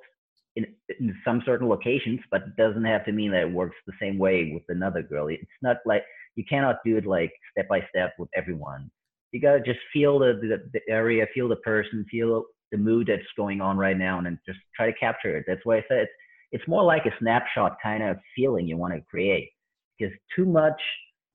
in, 0.57 0.67
in 0.99 1.15
some 1.25 1.43
certain 1.45 1.69
locations, 1.69 2.21
but 2.31 2.43
it 2.43 2.57
doesn't 2.57 2.85
have 2.85 3.05
to 3.05 3.13
mean 3.13 3.31
that 3.33 3.43
it 3.43 3.53
works 3.53 3.77
the 3.87 3.93
same 4.01 4.19
way 4.19 4.53
with 4.53 4.65
another 4.69 5.03
girl. 5.03 5.29
It's 5.29 5.45
not 5.63 5.77
like 5.85 6.03
you 6.37 6.45
cannot 6.49 6.77
do 6.85 6.97
it 6.97 7.07
like 7.07 7.33
step 7.53 7.69
by 7.69 7.81
step 7.91 8.15
with 8.19 8.29
everyone. 8.37 8.91
You 9.33 9.41
gotta 9.41 9.61
just 9.61 9.81
feel 9.93 10.19
the, 10.19 10.39
the, 10.41 10.71
the 10.73 10.81
area, 10.89 11.27
feel 11.35 11.49
the 11.49 11.57
person, 11.57 12.07
feel 12.11 12.45
the 12.73 12.79
mood 12.79 13.09
that's 13.09 13.23
going 13.37 13.61
on 13.61 13.77
right 13.77 13.99
now, 13.99 14.19
and 14.19 14.27
then 14.27 14.39
just 14.47 14.59
try 14.75 14.87
to 14.87 14.99
capture 14.99 15.37
it. 15.37 15.45
That's 15.47 15.61
why 15.65 15.79
I 15.79 15.85
said 15.89 15.99
it's, 15.99 16.13
it's 16.53 16.69
more 16.69 16.85
like 16.85 17.07
a 17.07 17.15
snapshot 17.19 17.77
kind 17.83 18.03
of 18.03 18.17
feeling 18.35 18.67
you 18.67 18.77
want 18.77 18.95
to 18.95 19.01
create. 19.01 19.51
Because 19.99 20.15
too 20.35 20.45
much 20.45 20.81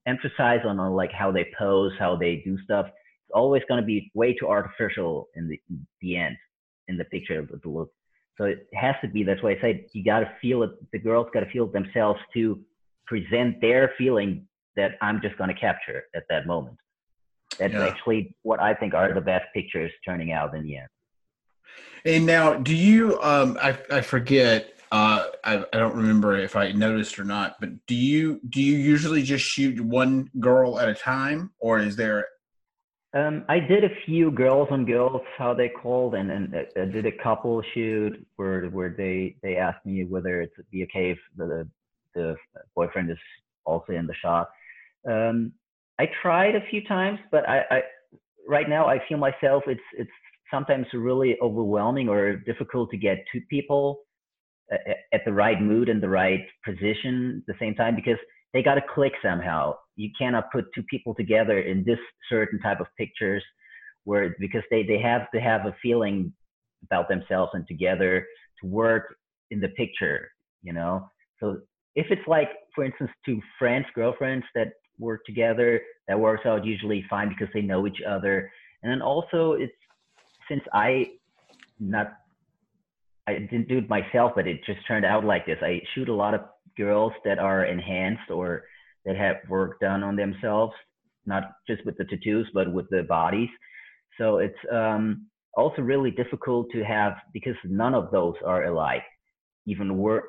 emphasis 0.08 0.62
on, 0.66 0.80
on 0.80 0.94
like 0.94 1.12
how 1.12 1.32
they 1.32 1.52
pose, 1.58 1.92
how 2.00 2.16
they 2.16 2.42
do 2.46 2.58
stuff, 2.64 2.86
it's 2.88 3.34
always 3.34 3.64
going 3.68 3.82
to 3.82 3.86
be 3.86 4.12
way 4.14 4.34
too 4.34 4.48
artificial 4.48 5.28
in 5.36 5.48
the, 5.48 5.60
in 5.70 5.86
the 6.02 6.18
end, 6.18 6.38
in 6.88 6.98
the 6.98 7.06
picture 7.06 7.40
of 7.40 7.50
the 7.62 7.70
look. 7.70 7.92
So 8.38 8.46
it 8.46 8.68
has 8.74 8.96
to 9.02 9.08
be. 9.08 9.24
That's 9.24 9.44
why 9.44 9.52
I 9.52 9.62
say 9.62 9.88
you 9.94 10.04
got 10.04 10.22
to 10.22 10.32
feel 10.42 10.64
it. 10.64 10.72
The 10.92 11.00
girls 11.00 11.28
got 11.34 11.42
to 11.42 11.52
feel 11.52 11.66
it 11.66 11.74
themselves 11.74 12.20
to 12.34 12.60
present 13.06 13.60
their 13.62 13.94
feeling 13.98 14.48
that 14.76 14.98
I'm 15.02 15.22
just 15.22 15.38
going 15.38 15.50
to 15.50 15.60
capture 15.60 16.04
at 16.16 16.24
that 16.30 16.48
moment. 16.48 16.78
That's 17.60 17.74
yeah. 17.74 17.86
actually 17.86 18.36
what 18.44 18.60
I 18.60 18.74
think 18.74 18.94
are 18.94 19.14
the 19.14 19.22
best 19.22 19.46
pictures 19.54 19.92
turning 20.06 20.32
out 20.32 20.56
in 20.56 20.64
the 20.64 20.78
end. 20.78 20.88
And 22.06 22.26
now, 22.26 22.56
do 22.56 22.76
you? 22.76 23.22
Um, 23.22 23.58
I 23.62 23.78
I 23.92 24.02
forget. 24.02 24.74
Uh, 24.92 25.28
I 25.44 25.64
I 25.72 25.78
don't 25.78 25.96
remember 25.96 26.38
if 26.38 26.56
I 26.56 26.72
noticed 26.72 27.20
or 27.20 27.24
not. 27.24 27.58
But 27.60 27.86
do 27.86 27.96
you 27.96 28.42
do 28.50 28.62
you 28.62 28.78
usually 28.78 29.24
just 29.24 29.46
shoot 29.46 29.80
one 29.80 30.30
girl 30.40 30.80
at 30.80 30.90
a 30.90 30.94
time, 30.94 31.52
or 31.60 31.80
is 31.80 31.96
there? 31.96 32.28
Um, 33.14 33.44
I 33.50 33.60
did 33.60 33.84
a 33.84 33.90
few 34.06 34.32
girls 34.32 34.70
on 34.72 34.86
girls, 34.86 35.22
how 35.38 35.54
they 35.54 35.70
called, 35.70 36.16
and 36.16 36.32
and 36.32 36.56
I 36.76 36.86
did 36.86 37.06
a 37.06 37.12
couple 37.12 37.62
shoot 37.74 38.26
where 38.38 38.66
where 38.68 38.96
they 38.98 39.36
they 39.44 39.58
asked 39.58 39.86
me 39.86 40.06
whether 40.06 40.42
it's 40.42 40.56
be 40.72 40.84
okay 40.84 41.12
if 41.12 41.20
the 41.38 41.68
the 42.16 42.36
boyfriend 42.76 43.12
is 43.12 43.18
also 43.66 43.94
in 43.94 44.08
the 44.08 44.16
shot. 44.16 44.50
Um, 45.10 45.54
I 46.00 46.08
tried 46.22 46.56
a 46.56 46.66
few 46.70 46.84
times, 46.84 47.20
but 47.32 47.48
I, 47.48 47.62
I 47.70 47.82
right 48.48 48.68
now 48.68 48.88
I 48.88 49.00
feel 49.08 49.18
myself 49.18 49.64
it's 49.68 49.82
it's 49.98 50.10
sometimes 50.52 50.86
really 50.94 51.38
overwhelming 51.42 52.10
or 52.10 52.38
difficult 52.38 52.90
to 52.92 52.98
get 52.98 53.24
two 53.32 53.42
people 53.50 54.02
at 55.14 55.22
the 55.26 55.34
right 55.34 55.62
mood 55.62 55.90
and 55.90 56.02
the 56.02 56.10
right 56.10 56.46
position 56.66 57.42
at 57.42 57.54
the 57.54 57.60
same 57.60 57.76
time 57.76 57.96
because 57.96 58.18
they 58.54 58.64
got 58.64 58.76
to 58.76 58.82
click 58.94 59.14
somehow. 59.22 59.76
You 59.96 60.10
cannot 60.18 60.52
put 60.52 60.66
two 60.74 60.84
people 60.84 61.14
together 61.14 61.60
in 61.60 61.84
this 61.84 62.00
certain 62.30 62.60
type 62.60 62.80
of 62.80 62.88
pictures 62.98 63.44
where 64.04 64.36
because 64.40 64.64
they 64.72 64.84
they 64.84 65.00
have 65.00 65.30
to 65.34 65.40
have 65.40 65.66
a 65.66 65.76
feeling 65.82 66.34
about 66.84 67.10
themselves 67.10 67.52
and 67.54 67.68
together 67.68 68.26
to 68.62 68.68
work 68.68 69.16
in 69.52 69.60
the 69.60 69.70
picture, 69.70 70.32
you 70.64 70.74
know. 70.74 71.10
So 71.40 71.60
if 71.96 72.08
it's 72.10 72.28
like, 72.28 72.50
for 72.74 72.84
instance, 72.84 73.12
two 73.26 73.42
friends, 73.60 73.86
girlfriends 73.96 74.46
that 74.56 74.74
work 75.02 75.26
together. 75.26 75.82
That 76.08 76.20
works 76.20 76.46
out 76.46 76.64
usually 76.64 77.04
fine 77.10 77.30
because 77.30 77.50
they 77.54 77.62
know 77.62 77.86
each 77.88 78.02
other. 78.08 78.50
And 78.84 78.92
then 78.92 79.02
also 79.02 79.54
it's 79.54 79.74
since 80.48 80.62
I 80.74 81.08
not 81.80 82.14
I 83.28 83.34
didn't 83.34 83.68
do 83.68 83.80
it 83.80 83.90
myself, 83.90 84.34
but 84.36 84.48
it 84.48 84.62
just 84.66 84.80
turned 84.88 85.06
out 85.06 85.26
like 85.26 85.46
this. 85.46 85.58
I 85.62 85.82
shoot 85.94 86.10
a 86.10 86.14
lot 86.14 86.34
of 86.34 86.42
girls 86.78 87.14
that 87.26 87.40
are 87.40 87.66
enhanced 87.66 88.30
or 88.30 88.64
that 89.06 89.16
have 89.16 89.38
work 89.48 89.80
done 89.80 90.04
on 90.04 90.16
themselves, 90.16 90.74
not 91.26 91.44
just 91.68 91.86
with 91.86 91.98
the 91.98 92.06
tattoos, 92.06 92.50
but 92.54 92.72
with 92.72 92.90
the 92.90 93.04
bodies. 93.04 93.50
So 94.18 94.38
it's 94.38 94.58
um, 94.72 95.28
also 95.56 95.82
really 95.82 96.12
difficult 96.12 96.72
to 96.72 96.84
have 96.84 97.14
because 97.32 97.56
none 97.64 97.94
of 97.94 98.12
those 98.12 98.36
are 98.46 98.66
alike, 98.66 99.04
even 99.66 99.88
more 99.90 100.24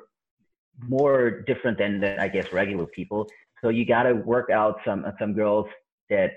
more 0.79 1.41
different 1.41 1.77
than, 1.77 1.99
than 1.99 2.19
I 2.19 2.27
guess 2.27 2.51
regular 2.51 2.85
people. 2.85 3.27
So 3.63 3.69
you 3.69 3.85
got 3.85 4.03
to 4.03 4.13
work 4.13 4.49
out 4.49 4.79
some 4.85 5.05
some 5.19 5.33
girls 5.33 5.67
that 6.09 6.31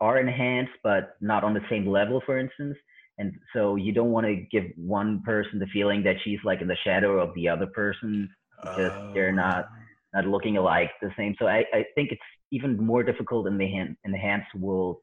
are 0.00 0.18
enhanced 0.18 0.72
but 0.82 1.16
not 1.20 1.44
on 1.44 1.54
the 1.54 1.62
same 1.70 1.86
level, 1.86 2.22
for 2.26 2.38
instance. 2.38 2.76
And 3.18 3.32
so 3.54 3.76
you 3.76 3.92
don't 3.92 4.10
want 4.10 4.26
to 4.26 4.36
give 4.50 4.64
one 4.76 5.22
person 5.22 5.58
the 5.58 5.66
feeling 5.66 6.02
that 6.04 6.16
she's 6.24 6.40
like 6.44 6.60
in 6.60 6.68
the 6.68 6.76
shadow 6.84 7.20
of 7.20 7.34
the 7.34 7.48
other 7.48 7.66
person 7.66 8.28
because 8.62 8.92
uh, 8.92 9.12
they're 9.14 9.32
not 9.32 9.66
not 10.14 10.26
looking 10.26 10.56
alike 10.56 10.90
the 11.00 11.10
same. 11.16 11.34
So 11.38 11.46
I, 11.46 11.64
I 11.72 11.84
think 11.94 12.10
it's 12.10 12.20
even 12.50 12.76
more 12.76 13.02
difficult 13.02 13.46
in 13.46 13.56
the 13.56 13.66
hand, 13.66 13.96
enhanced 14.04 14.54
world 14.54 14.98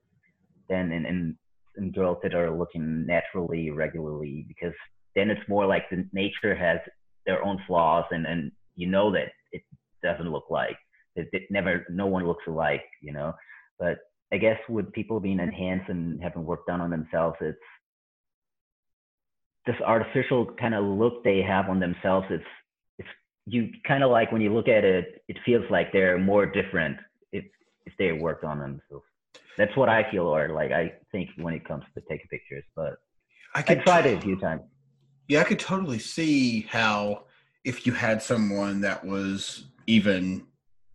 than 0.70 0.92
in, 0.92 1.06
in 1.06 1.38
in 1.78 1.92
girls 1.92 2.18
that 2.24 2.34
are 2.34 2.52
looking 2.52 3.06
naturally 3.06 3.70
regularly 3.72 4.46
because 4.48 4.74
then 5.16 5.30
it's 5.30 5.48
more 5.48 5.66
like 5.66 5.90
the 5.90 6.08
nature 6.14 6.56
has 6.56 6.80
their 7.26 7.44
own 7.44 7.62
flaws 7.68 8.06
and 8.12 8.26
and 8.26 8.52
you 8.76 8.88
know 8.88 9.12
that 9.12 9.30
it 9.52 9.62
doesn't 10.04 10.32
look 10.32 10.46
like 10.50 10.78
it, 11.16 11.30
it 11.34 11.44
never 11.50 11.86
no 11.90 12.08
one 12.08 12.26
looks 12.26 12.46
alike 12.48 12.84
you 13.02 13.14
know? 13.14 13.34
But 13.78 14.00
i 14.32 14.38
guess 14.38 14.60
with 14.68 14.92
people 14.92 15.20
being 15.20 15.40
enhanced 15.40 15.90
and 15.90 16.22
having 16.22 16.46
work 16.46 16.66
done 16.68 16.82
on 16.82 16.90
themselves 16.90 17.38
it's 17.42 17.58
this 19.70 19.76
artificial 19.86 20.48
kind 20.60 20.74
of 20.74 20.84
look 20.84 21.24
they 21.24 21.42
have 21.42 21.70
on 21.70 21.80
themselves. 21.80 22.26
It's 22.30 22.44
it's 22.98 23.10
you 23.46 23.70
kind 23.88 24.04
of 24.04 24.10
like 24.10 24.32
when 24.32 24.42
you 24.42 24.54
look 24.54 24.68
at 24.68 24.84
it 24.84 25.24
it 25.28 25.38
feels 25.46 25.66
like 25.70 25.92
they're 25.94 26.18
more 26.18 26.46
different 26.46 26.98
if 27.32 27.46
if 27.86 27.94
they 28.00 28.12
worked 28.12 28.44
on 28.44 28.60
themselves. 28.60 29.06
That's 29.58 29.76
what 29.76 29.90
i 29.90 30.10
feel 30.10 30.24
or 30.24 30.50
like 30.50 30.72
i 30.72 30.94
think 31.12 31.30
when 31.36 31.54
it 31.54 31.68
comes 31.68 31.84
to 31.94 32.02
taking 32.10 32.28
pictures 32.30 32.64
but 32.78 32.94
i, 33.56 33.60
I 33.68 33.76
tried 33.76 34.06
it 34.06 34.18
a 34.18 34.22
few 34.22 34.38
times 34.40 34.62
yeah 35.30 35.40
i 35.40 35.44
could 35.44 35.60
totally 35.60 36.00
see 36.00 36.62
how 36.70 37.24
if 37.64 37.88
you 37.88 37.94
had 37.94 38.22
someone 38.22 38.82
that 38.82 39.06
was 39.06 39.66
even 39.88 40.46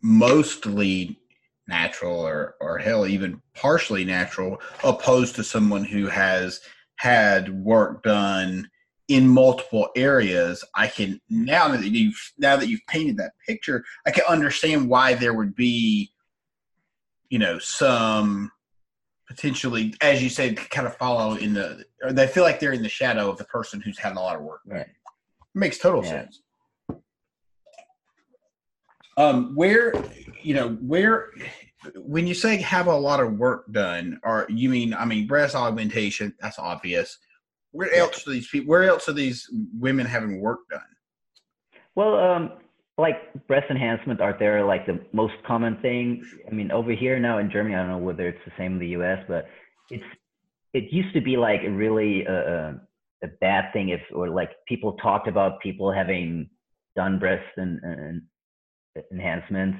mostly 0.02 1.18
natural 1.66 2.20
or 2.20 2.56
or 2.60 2.76
hell 2.76 3.06
even 3.06 3.40
partially 3.54 4.04
natural 4.04 4.60
opposed 4.82 5.34
to 5.34 5.42
someone 5.42 5.84
who 5.84 6.06
has 6.06 6.60
had 6.96 7.64
work 7.64 8.02
done 8.02 8.68
in 9.08 9.26
multiple 9.26 9.88
areas 9.96 10.62
i 10.74 10.86
can 10.86 11.18
now 11.30 11.68
that 11.68 11.84
you've 11.84 12.32
now 12.36 12.56
that 12.56 12.68
you've 12.68 12.86
painted 12.86 13.16
that 13.16 13.32
picture 13.46 13.82
i 14.06 14.10
can 14.10 14.24
understand 14.28 14.88
why 14.88 15.14
there 15.14 15.34
would 15.34 15.54
be 15.54 16.10
you 17.30 17.38
know 17.38 17.58
some 17.58 18.50
potentially 19.34 19.94
as 20.00 20.22
you 20.22 20.28
said 20.28 20.56
kind 20.56 20.86
of 20.86 20.96
follow 20.96 21.34
in 21.34 21.54
the 21.54 21.84
or 22.02 22.12
they 22.12 22.26
feel 22.26 22.42
like 22.42 22.60
they're 22.60 22.72
in 22.72 22.82
the 22.82 22.88
shadow 22.88 23.30
of 23.30 23.38
the 23.38 23.44
person 23.44 23.80
who's 23.80 23.98
had 23.98 24.16
a 24.16 24.20
lot 24.20 24.36
of 24.36 24.42
work 24.42 24.60
right 24.66 24.86
it 24.86 24.88
makes 25.54 25.78
total 25.78 26.02
yeah. 26.04 26.10
sense 26.10 26.40
um, 29.16 29.54
where 29.54 29.94
you 30.42 30.54
know 30.54 30.70
where 30.70 31.30
when 31.96 32.26
you 32.26 32.34
say 32.34 32.56
have 32.56 32.86
a 32.86 32.96
lot 32.96 33.20
of 33.20 33.38
work 33.38 33.70
done, 33.72 34.18
or 34.22 34.46
you 34.48 34.68
mean 34.68 34.94
I 34.94 35.04
mean 35.04 35.26
breast 35.26 35.54
augmentation? 35.54 36.34
That's 36.40 36.58
obvious. 36.58 37.18
Where 37.72 37.92
else 37.94 38.26
are 38.26 38.30
these 38.30 38.48
people? 38.48 38.68
Where 38.68 38.84
else 38.84 39.08
are 39.08 39.12
these 39.12 39.48
women 39.78 40.06
having 40.06 40.40
work 40.40 40.60
done? 40.70 40.80
Well, 41.94 42.16
um, 42.16 42.52
like 42.96 43.16
breast 43.48 43.66
enhancement 43.70 44.20
are 44.20 44.36
there 44.38 44.64
like 44.64 44.86
the 44.86 45.00
most 45.12 45.34
common 45.46 45.76
thing. 45.82 46.22
I 46.48 46.54
mean, 46.54 46.70
over 46.70 46.92
here 46.92 47.18
now 47.18 47.38
in 47.38 47.50
Germany, 47.50 47.74
I 47.74 47.78
don't 47.78 47.88
know 47.88 47.98
whether 47.98 48.28
it's 48.28 48.44
the 48.44 48.52
same 48.56 48.74
in 48.74 48.78
the 48.78 48.88
U.S., 48.88 49.18
but 49.26 49.46
it's 49.90 50.04
it 50.72 50.92
used 50.92 51.12
to 51.14 51.20
be 51.20 51.36
like 51.36 51.60
a 51.64 51.70
really 51.70 52.26
uh, 52.26 52.72
a 53.22 53.28
bad 53.40 53.72
thing 53.72 53.88
if 53.88 54.00
or 54.14 54.28
like 54.28 54.50
people 54.68 54.92
talked 54.94 55.28
about 55.28 55.60
people 55.60 55.92
having 55.92 56.48
done 56.94 57.18
breast 57.18 57.44
and, 57.56 57.80
and 57.82 58.22
enhancements, 59.12 59.78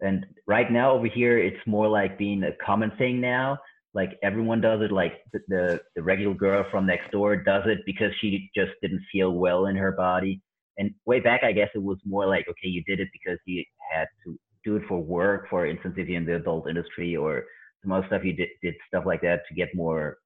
and 0.00 0.24
right 0.46 0.70
now 0.70 0.92
over 0.92 1.06
here 1.06 1.38
it's 1.38 1.66
more 1.66 1.88
like 1.88 2.16
being 2.16 2.44
a 2.44 2.64
common 2.64 2.92
thing 2.96 3.20
now. 3.20 3.58
Like 3.92 4.18
everyone 4.22 4.60
does 4.60 4.80
it. 4.82 4.92
Like 4.92 5.14
the, 5.32 5.40
the 5.48 5.80
the 5.96 6.02
regular 6.02 6.34
girl 6.34 6.64
from 6.70 6.86
next 6.86 7.10
door 7.10 7.34
does 7.36 7.64
it 7.66 7.80
because 7.86 8.12
she 8.20 8.50
just 8.54 8.70
didn't 8.82 9.02
feel 9.10 9.32
well 9.32 9.66
in 9.66 9.74
her 9.74 9.92
body 9.92 10.40
and 10.78 10.90
way 11.04 11.20
back, 11.20 11.42
I 11.44 11.52
guess 11.52 11.68
it 11.74 11.82
was 11.82 11.98
more 12.04 12.26
like, 12.26 12.46
okay, 12.48 12.68
you 12.68 12.82
did 12.84 13.00
it 13.00 13.08
because 13.12 13.38
you 13.44 13.64
had 13.92 14.06
to 14.24 14.38
do 14.64 14.76
it 14.76 14.82
for 14.88 15.00
work, 15.00 15.48
for 15.50 15.66
instance, 15.66 15.94
if 15.96 16.08
you're 16.08 16.18
in 16.18 16.26
the 16.26 16.36
adult 16.36 16.68
industry 16.68 17.16
or 17.16 17.44
some 17.82 17.92
other 17.92 18.06
stuff, 18.06 18.24
you 18.24 18.32
did, 18.32 18.48
did 18.62 18.74
stuff 18.88 19.04
like 19.04 19.20
that 19.22 19.40
to 19.48 19.54
get 19.54 19.74
more 19.74 20.18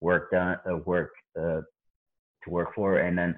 work 0.00 0.30
done, 0.30 0.56
uh, 0.70 0.78
work 0.78 1.10
uh, 1.38 1.60
to 2.44 2.50
work 2.50 2.74
for. 2.74 2.98
And 2.98 3.16
then 3.16 3.34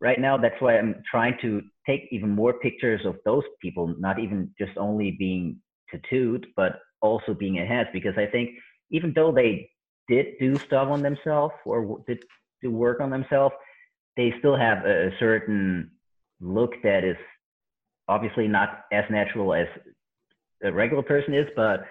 right 0.00 0.20
now, 0.20 0.36
that's 0.36 0.60
why 0.60 0.78
I'm 0.78 1.02
trying 1.10 1.36
to 1.42 1.62
take 1.86 2.08
even 2.10 2.30
more 2.30 2.54
pictures 2.54 3.04
of 3.04 3.16
those 3.24 3.44
people, 3.60 3.94
not 3.98 4.18
even 4.18 4.52
just 4.58 4.76
only 4.76 5.16
being 5.18 5.60
tattooed, 5.90 6.46
but 6.56 6.78
also 7.00 7.34
being 7.34 7.56
enhanced, 7.56 7.92
because 7.92 8.16
I 8.16 8.26
think 8.26 8.50
even 8.90 9.12
though 9.14 9.32
they 9.32 9.68
did 10.08 10.26
do 10.38 10.56
stuff 10.56 10.88
on 10.88 11.02
themselves 11.02 11.54
or 11.66 12.02
did 12.06 12.24
do 12.62 12.70
work 12.70 13.00
on 13.00 13.10
themselves, 13.10 13.54
they 14.16 14.32
still 14.38 14.56
have 14.56 14.84
a, 14.84 15.10
certain 15.18 15.90
look 16.40 16.72
that 16.82 17.04
is 17.04 17.16
obviously 18.08 18.48
not 18.48 18.84
as 18.92 19.04
natural 19.10 19.54
as 19.54 19.66
a 20.64 20.72
regular 20.72 21.02
person 21.02 21.34
is, 21.34 21.46
but 21.56 21.84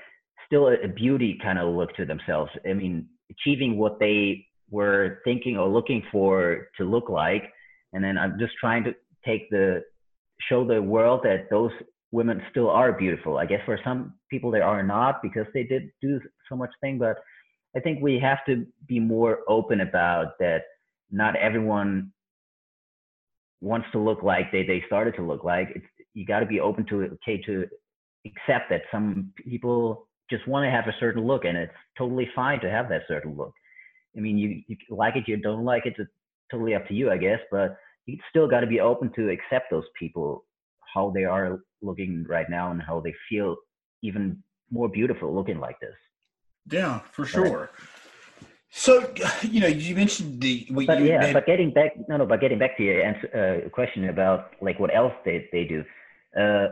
still 0.45 0.67
a, 0.67 0.87
beauty 0.87 1.39
kind 1.41 1.57
of 1.57 1.73
look 1.73 1.95
to 1.95 2.05
themselves. 2.05 2.51
I 2.69 2.73
mean, 2.73 3.07
achieving 3.29 3.77
what 3.77 3.99
they 3.99 4.45
were 4.69 5.19
thinking 5.23 5.57
or 5.57 5.67
looking 5.69 6.03
for 6.11 6.67
to 6.77 6.83
look 6.83 7.09
like. 7.09 7.43
And 7.93 8.03
then 8.03 8.17
I'm 8.17 8.37
just 8.39 8.53
trying 8.59 8.83
to 8.85 8.93
take 9.25 9.49
the 9.49 9.81
show 10.49 10.65
the 10.65 10.81
world 10.81 11.21
that 11.23 11.49
those 11.49 11.71
women 12.11 12.41
still 12.49 12.69
are 12.69 12.91
beautiful. 12.91 13.37
I 13.37 13.45
guess 13.45 13.61
for 13.65 13.79
some 13.83 14.13
people 14.29 14.51
they 14.51 14.61
are 14.61 14.83
not 14.83 15.21
because 15.21 15.45
they 15.53 15.63
did 15.63 15.89
do 16.01 16.19
so 16.49 16.55
much 16.55 16.71
thing, 16.81 16.97
but 16.97 17.17
I 17.75 17.79
think 17.79 18.01
we 18.01 18.19
have 18.19 18.39
to 18.47 18.65
be 18.87 18.99
more 18.99 19.39
open 19.47 19.81
about 19.81 20.37
that 20.39 20.63
not 21.11 21.35
everyone 21.35 22.11
wants 23.61 23.87
to 23.91 23.99
look 23.99 24.23
like 24.23 24.51
they, 24.51 24.63
they 24.63 24.83
started 24.87 25.15
to 25.15 25.21
look 25.21 25.43
like. 25.43 25.69
It's, 25.75 25.85
you 26.13 26.25
got 26.25 26.39
to 26.39 26.45
be 26.45 26.59
open 26.59 26.85
to 26.87 27.01
it, 27.01 27.11
okay, 27.13 27.41
to 27.43 27.67
accept 28.25 28.69
that 28.69 28.81
some 28.91 29.31
people 29.37 30.07
just 30.29 30.47
want 30.47 30.65
to 30.65 30.71
have 30.71 30.87
a 30.87 30.95
certain 30.99 31.25
look 31.25 31.45
and 31.45 31.57
it's 31.57 31.73
totally 31.97 32.29
fine 32.35 32.59
to 32.61 32.69
have 32.69 32.89
that 32.89 33.03
certain 33.07 33.35
look. 33.35 33.53
I 34.17 34.19
mean, 34.19 34.37
you, 34.37 34.61
you 34.67 34.77
like 34.89 35.15
it, 35.15 35.27
you 35.27 35.37
don't 35.37 35.63
like 35.63 35.85
it, 35.85 35.95
it's 35.97 36.09
totally 36.49 36.75
up 36.75 36.87
to 36.87 36.93
you, 36.93 37.11
I 37.11 37.17
guess, 37.17 37.39
but 37.51 37.77
you 38.05 38.17
still 38.29 38.47
got 38.47 38.61
to 38.61 38.67
be 38.67 38.79
open 38.79 39.11
to 39.15 39.29
accept 39.29 39.71
those 39.71 39.85
people, 39.97 40.45
how 40.93 41.11
they 41.11 41.23
are 41.23 41.59
looking 41.81 42.25
right 42.27 42.49
now 42.49 42.71
and 42.71 42.81
how 42.81 42.99
they 42.99 43.13
feel 43.29 43.55
even 44.03 44.43
more 44.69 44.89
beautiful 44.89 45.33
looking 45.33 45.59
like 45.59 45.79
this. 45.79 45.95
Yeah, 46.69 46.99
for 47.11 47.25
sure. 47.25 47.59
Right. 47.59 47.69
So, 48.71 49.13
you 49.43 49.59
know, 49.59 49.67
you 49.67 49.95
mentioned 49.95 50.41
the. 50.41 50.65
but 50.71 51.03
yeah, 51.03 51.31
but 51.31 51.45
getting 51.45 51.71
back, 51.71 51.93
no, 52.07 52.17
no, 52.17 52.25
but 52.25 52.41
getting 52.41 52.57
back 52.57 52.77
to 52.77 52.83
your 52.83 53.01
answer, 53.01 53.65
uh, 53.65 53.69
question 53.69 54.09
about 54.09 54.51
like 54.61 54.79
what 54.79 54.95
else 54.95 55.13
they 55.23 55.47
they 55.51 55.65
do, 55.65 55.83
uh, 56.39 56.67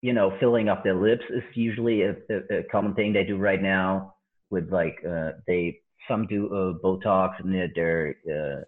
you 0.00 0.12
know, 0.12 0.36
filling 0.40 0.68
up 0.68 0.82
their 0.82 0.94
lips 0.94 1.24
is 1.30 1.42
usually 1.54 2.02
a, 2.02 2.16
a, 2.30 2.58
a 2.58 2.62
common 2.64 2.94
thing 2.94 3.12
they 3.12 3.24
do 3.24 3.36
right 3.36 3.62
now. 3.62 4.14
With 4.50 4.70
like, 4.70 4.96
uh, 5.08 5.32
they 5.46 5.80
some 6.08 6.26
do 6.26 6.46
uh, 6.48 6.86
Botox 6.86 7.40
in 7.42 7.52
their 7.74 8.16
uh, 8.30 8.64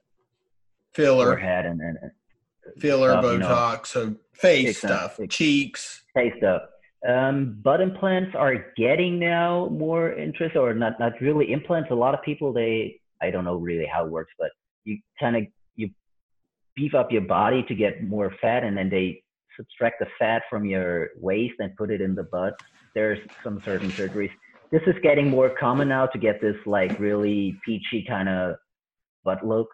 filler 0.95 1.27
forehead 1.27 1.67
and, 1.67 1.81
and 1.81 1.99
filler 2.79 3.11
stuff, 3.11 3.25
Botox, 3.25 3.33
you 3.33 3.39
know, 3.39 3.81
so 3.85 4.17
face 4.33 4.79
stuff, 4.79 5.19
cheeks, 5.29 6.03
face 6.15 6.33
stuff. 6.39 6.63
Um, 7.07 7.61
butt 7.63 7.81
implants 7.81 8.35
are 8.35 8.67
getting 8.77 9.19
now 9.19 9.69
more 9.71 10.13
interest, 10.13 10.57
or 10.57 10.75
not 10.75 10.99
not 10.99 11.21
really 11.21 11.53
implants. 11.53 11.91
A 11.91 11.95
lot 11.95 12.15
of 12.15 12.23
people 12.23 12.53
they 12.53 13.01
I 13.21 13.31
don't 13.31 13.45
know 13.45 13.57
really 13.57 13.87
how 13.87 14.05
it 14.07 14.11
works, 14.11 14.33
but 14.39 14.51
you 14.85 14.99
kind 15.21 15.37
of 15.37 15.43
you 15.77 15.91
beef 16.75 16.95
up 16.95 17.13
your 17.13 17.23
body 17.23 17.63
to 17.65 17.75
get 17.75 18.03
more 18.03 18.33
fat, 18.41 18.65
and 18.65 18.77
then 18.77 18.89
they 18.89 19.23
subtract 19.57 20.01
the 20.01 20.07
fat 20.19 20.43
from 20.51 20.65
your 20.65 21.11
waist 21.21 21.55
and 21.59 21.75
put 21.77 21.91
it 21.91 22.01
in 22.01 22.15
the 22.15 22.25
butt. 22.25 22.55
There's 22.95 23.19
some 23.45 23.61
certain 23.65 23.91
surgeries. 23.91 24.31
This 24.71 24.83
is 24.87 24.95
getting 25.03 25.29
more 25.29 25.51
common 25.51 25.89
now 25.89 26.07
to 26.07 26.19
get 26.19 26.41
this 26.41 26.57
like 26.67 26.99
really 26.99 27.59
peachy 27.65 28.05
kind 28.07 28.29
of 28.29 28.57
butt 29.25 29.47
look. 29.47 29.69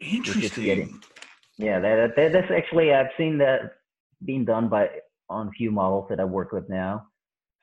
Interesting. 0.00 0.64
Getting, 0.64 1.00
yeah, 1.56 1.80
that, 1.80 2.16
that, 2.16 2.32
that's 2.32 2.50
actually 2.50 2.92
I've 2.92 3.10
seen 3.16 3.38
that 3.38 3.76
being 4.24 4.44
done 4.44 4.68
by 4.68 4.88
on 5.28 5.48
a 5.48 5.50
few 5.50 5.70
models 5.70 6.06
that 6.08 6.20
I 6.20 6.24
work 6.24 6.52
with 6.52 6.68
now. 6.68 7.06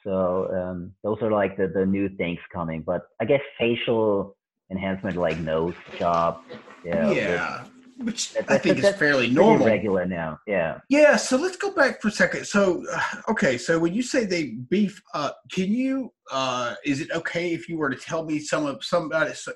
So 0.04 0.50
um, 0.54 0.92
those 1.04 1.22
are 1.22 1.32
like 1.32 1.56
the, 1.56 1.68
the 1.68 1.86
new 1.86 2.10
things 2.10 2.40
coming. 2.52 2.82
But 2.82 3.04
I 3.22 3.26
guess 3.26 3.42
facial 3.58 4.36
enhancement, 4.70 5.16
like 5.16 5.40
nose 5.40 5.76
job. 5.98 6.42
Yeah. 6.84 7.12
Yeah. 7.12 7.64
Which 7.98 8.36
I 8.50 8.58
think 8.58 8.80
is 8.80 8.96
fairly 8.96 9.30
normal. 9.30 9.66
Regular 9.66 10.06
now. 10.06 10.40
Yeah. 10.48 10.80
Yeah. 10.90 11.16
So 11.16 11.38
let's 11.38 11.56
go 11.56 11.72
back 11.72 12.02
for 12.02 12.10
a 12.10 12.12
second. 12.12 12.46
So, 12.46 12.84
uh, 12.92 13.02
okay. 13.30 13.58
So 13.58 13.80
when 13.80 13.94
you 13.94 14.02
say 14.02 14.26
they 14.26 14.56
beef 14.70 15.02
up, 15.14 15.40
can 15.52 15.72
you, 15.72 16.12
uh, 16.32 16.76
is 16.84 17.00
it 17.00 17.12
okay 17.12 17.54
if 17.54 17.70
you 17.70 17.78
were 17.78 17.90
to 17.90 17.96
tell 17.96 18.26
me 18.26 18.40
some 18.40 18.66
of 18.66 18.84
somebody, 18.84 19.34
so, 19.34 19.54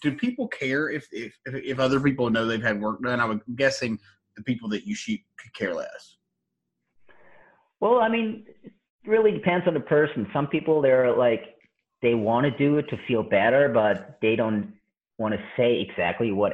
do 0.00 0.16
people 0.16 0.48
care 0.48 0.88
if, 0.88 1.06
if, 1.12 1.34
if 1.44 1.78
other 1.78 2.00
people 2.00 2.30
know 2.30 2.46
they've 2.46 2.62
had 2.62 2.80
work 2.80 3.02
done? 3.02 3.20
I'm 3.20 3.42
guessing 3.56 3.98
the 4.36 4.42
people 4.42 4.68
that 4.70 4.86
you 4.86 4.94
shoot 4.94 5.20
could 5.38 5.54
care 5.54 5.74
less. 5.74 6.16
Well, 7.82 7.98
I 7.98 8.08
mean, 8.08 8.44
it 8.62 8.72
really 9.04 9.32
depends 9.32 9.66
on 9.66 9.74
the 9.74 9.80
person. 9.80 10.28
Some 10.32 10.46
people 10.46 10.80
they're 10.80 11.16
like 11.16 11.56
they 12.00 12.14
want 12.14 12.44
to 12.44 12.56
do 12.56 12.78
it 12.78 12.88
to 12.90 12.96
feel 13.08 13.24
better, 13.24 13.68
but 13.68 14.18
they 14.22 14.36
don't 14.36 14.74
want 15.18 15.34
to 15.34 15.40
say 15.56 15.80
exactly 15.80 16.30
what 16.30 16.52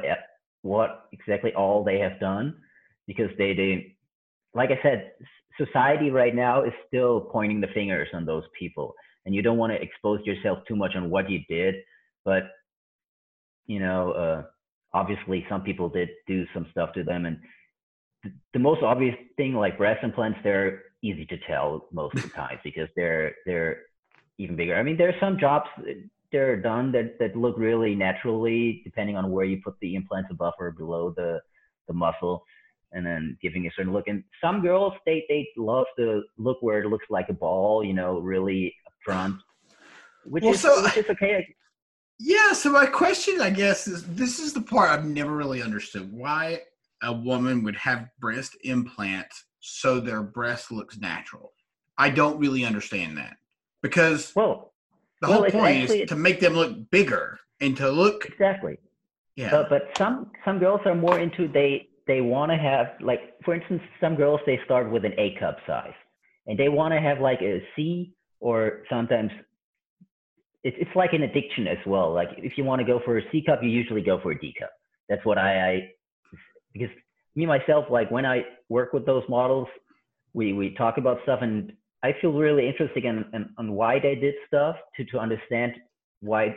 what 0.63 1.05
exactly 1.11 1.53
all 1.53 1.83
they 1.83 1.99
have 1.99 2.19
done 2.19 2.55
because 3.05 3.29
they 3.37 3.53
they 3.53 3.95
like 4.55 4.71
I 4.71 4.81
said, 4.81 5.11
society 5.63 6.09
right 6.09 6.33
now 6.33 6.63
is 6.63 6.73
still 6.87 7.21
pointing 7.31 7.61
the 7.61 7.67
fingers 7.75 8.07
on 8.11 8.25
those 8.25 8.45
people, 8.57 8.95
and 9.27 9.35
you 9.35 9.43
don't 9.43 9.59
want 9.59 9.71
to 9.71 9.79
expose 9.79 10.21
yourself 10.25 10.57
too 10.67 10.75
much 10.75 10.95
on 10.95 11.11
what 11.11 11.29
you 11.29 11.41
did, 11.47 11.75
but 12.25 12.45
you 13.67 13.79
know, 13.79 14.13
uh, 14.13 14.43
obviously 14.97 15.45
some 15.47 15.61
people 15.61 15.89
did 15.89 16.09
do 16.25 16.47
some 16.55 16.65
stuff 16.71 16.91
to 16.93 17.03
them, 17.03 17.27
and 17.27 17.37
the 18.53 18.59
most 18.59 18.81
obvious 18.81 19.15
thing 19.37 19.53
like 19.53 19.77
breast 19.77 20.03
implants, 20.03 20.39
they're 20.43 20.88
easy 21.01 21.25
to 21.25 21.37
tell 21.47 21.87
most 21.91 22.15
of 22.15 22.23
the 22.23 22.29
time 22.35 22.59
because 22.63 22.89
they're 22.95 23.33
they're 23.45 23.83
even 24.37 24.55
bigger. 24.55 24.75
I 24.75 24.83
mean, 24.83 24.97
there 24.97 25.09
are 25.09 25.19
some 25.19 25.37
jobs 25.39 25.67
that 26.31 26.37
are 26.37 26.61
done 26.61 26.91
that 26.93 27.17
that 27.19 27.35
look 27.35 27.57
really 27.57 27.95
naturally, 27.95 28.81
depending 28.83 29.17
on 29.17 29.31
where 29.31 29.45
you 29.45 29.61
put 29.63 29.75
the 29.81 29.95
implants 29.95 30.29
above 30.31 30.53
or 30.59 30.71
below 30.71 31.13
the 31.15 31.39
the 31.87 31.93
muscle, 31.93 32.43
and 32.91 33.05
then 33.05 33.37
giving 33.41 33.67
a 33.67 33.71
certain 33.75 33.93
look. 33.93 34.07
And 34.07 34.23
some 34.41 34.61
girls 34.61 34.93
they 35.05 35.25
they 35.29 35.47
love 35.57 35.85
the 35.97 36.23
look 36.37 36.57
where 36.61 36.81
it 36.81 36.87
looks 36.87 37.05
like 37.09 37.29
a 37.29 37.33
ball, 37.33 37.83
you 37.83 37.93
know, 37.93 38.19
really 38.19 38.73
front, 39.03 39.35
which 40.25 40.43
well, 40.43 40.53
is 40.53 40.61
so, 40.61 40.83
which 40.83 40.97
is 40.97 41.09
okay. 41.09 41.55
Yeah. 42.19 42.53
So 42.53 42.71
my 42.71 42.85
question, 42.85 43.41
I 43.41 43.49
guess, 43.49 43.87
is 43.87 44.03
this 44.15 44.39
is 44.39 44.53
the 44.53 44.61
part 44.61 44.89
I've 44.89 45.05
never 45.05 45.35
really 45.35 45.61
understood 45.61 46.11
why 46.11 46.59
a 47.01 47.13
woman 47.13 47.63
would 47.63 47.77
have 47.77 48.09
breast 48.19 48.57
implants 48.63 49.45
so 49.59 49.99
their 49.99 50.21
breast 50.21 50.71
looks 50.71 50.97
natural. 50.97 51.53
I 51.97 52.09
don't 52.09 52.39
really 52.39 52.63
understand 52.65 53.17
that 53.17 53.37
because 53.81 54.33
well, 54.35 54.73
the 55.21 55.27
well, 55.27 55.41
whole 55.41 55.51
point 55.51 55.77
actually, 55.77 56.01
is 56.03 56.09
to 56.09 56.15
make 56.15 56.39
them 56.39 56.53
look 56.53 56.89
bigger 56.91 57.39
and 57.59 57.75
to 57.77 57.89
look 57.89 58.25
exactly. 58.25 58.77
Yeah. 59.35 59.51
But, 59.51 59.69
but 59.69 59.97
some 59.97 60.31
some 60.45 60.59
girls 60.59 60.81
are 60.85 60.95
more 60.95 61.19
into 61.19 61.47
they 61.47 61.89
they 62.07 62.21
want 62.21 62.51
to 62.51 62.57
have 62.57 62.87
like 63.01 63.35
for 63.43 63.53
instance 63.53 63.81
some 64.01 64.15
girls 64.15 64.39
they 64.45 64.59
start 64.65 64.91
with 64.91 65.05
an 65.05 65.13
A 65.17 65.35
cup 65.39 65.57
size 65.67 65.93
and 66.47 66.57
they 66.57 66.69
want 66.69 66.93
to 66.93 66.99
have 66.99 67.19
like 67.19 67.41
a 67.41 67.61
C 67.75 68.13
or 68.39 68.83
sometimes 68.89 69.31
it's 70.63 70.77
it's 70.79 70.95
like 70.95 71.13
an 71.13 71.23
addiction 71.23 71.67
as 71.67 71.77
well. 71.85 72.13
Like 72.13 72.29
if 72.37 72.57
you 72.57 72.63
want 72.63 72.79
to 72.79 72.85
go 72.85 72.99
for 73.05 73.17
a 73.17 73.21
C 73.31 73.43
cup, 73.45 73.63
you 73.63 73.69
usually 73.69 74.01
go 74.01 74.19
for 74.21 74.31
a 74.31 74.39
D 74.39 74.53
cup. 74.59 74.71
That's 75.07 75.25
what 75.25 75.37
I, 75.37 75.71
I 75.71 75.89
because 76.73 76.89
me 77.39 77.45
myself, 77.45 77.85
like 77.89 78.11
when 78.11 78.25
I 78.25 78.43
work 78.67 78.93
with 78.93 79.05
those 79.05 79.23
models, 79.29 79.67
we 80.33 80.53
we 80.53 80.75
talk 80.75 80.97
about 80.97 81.19
stuff, 81.23 81.39
and 81.41 81.73
I 82.03 82.13
feel 82.21 82.33
really 82.33 82.67
interested 82.67 83.05
in, 83.05 83.25
in 83.33 83.49
on 83.57 83.71
why 83.71 83.99
they 83.99 84.15
did 84.15 84.35
stuff 84.47 84.75
to 84.95 85.05
to 85.05 85.19
understand 85.19 85.73
why 86.21 86.55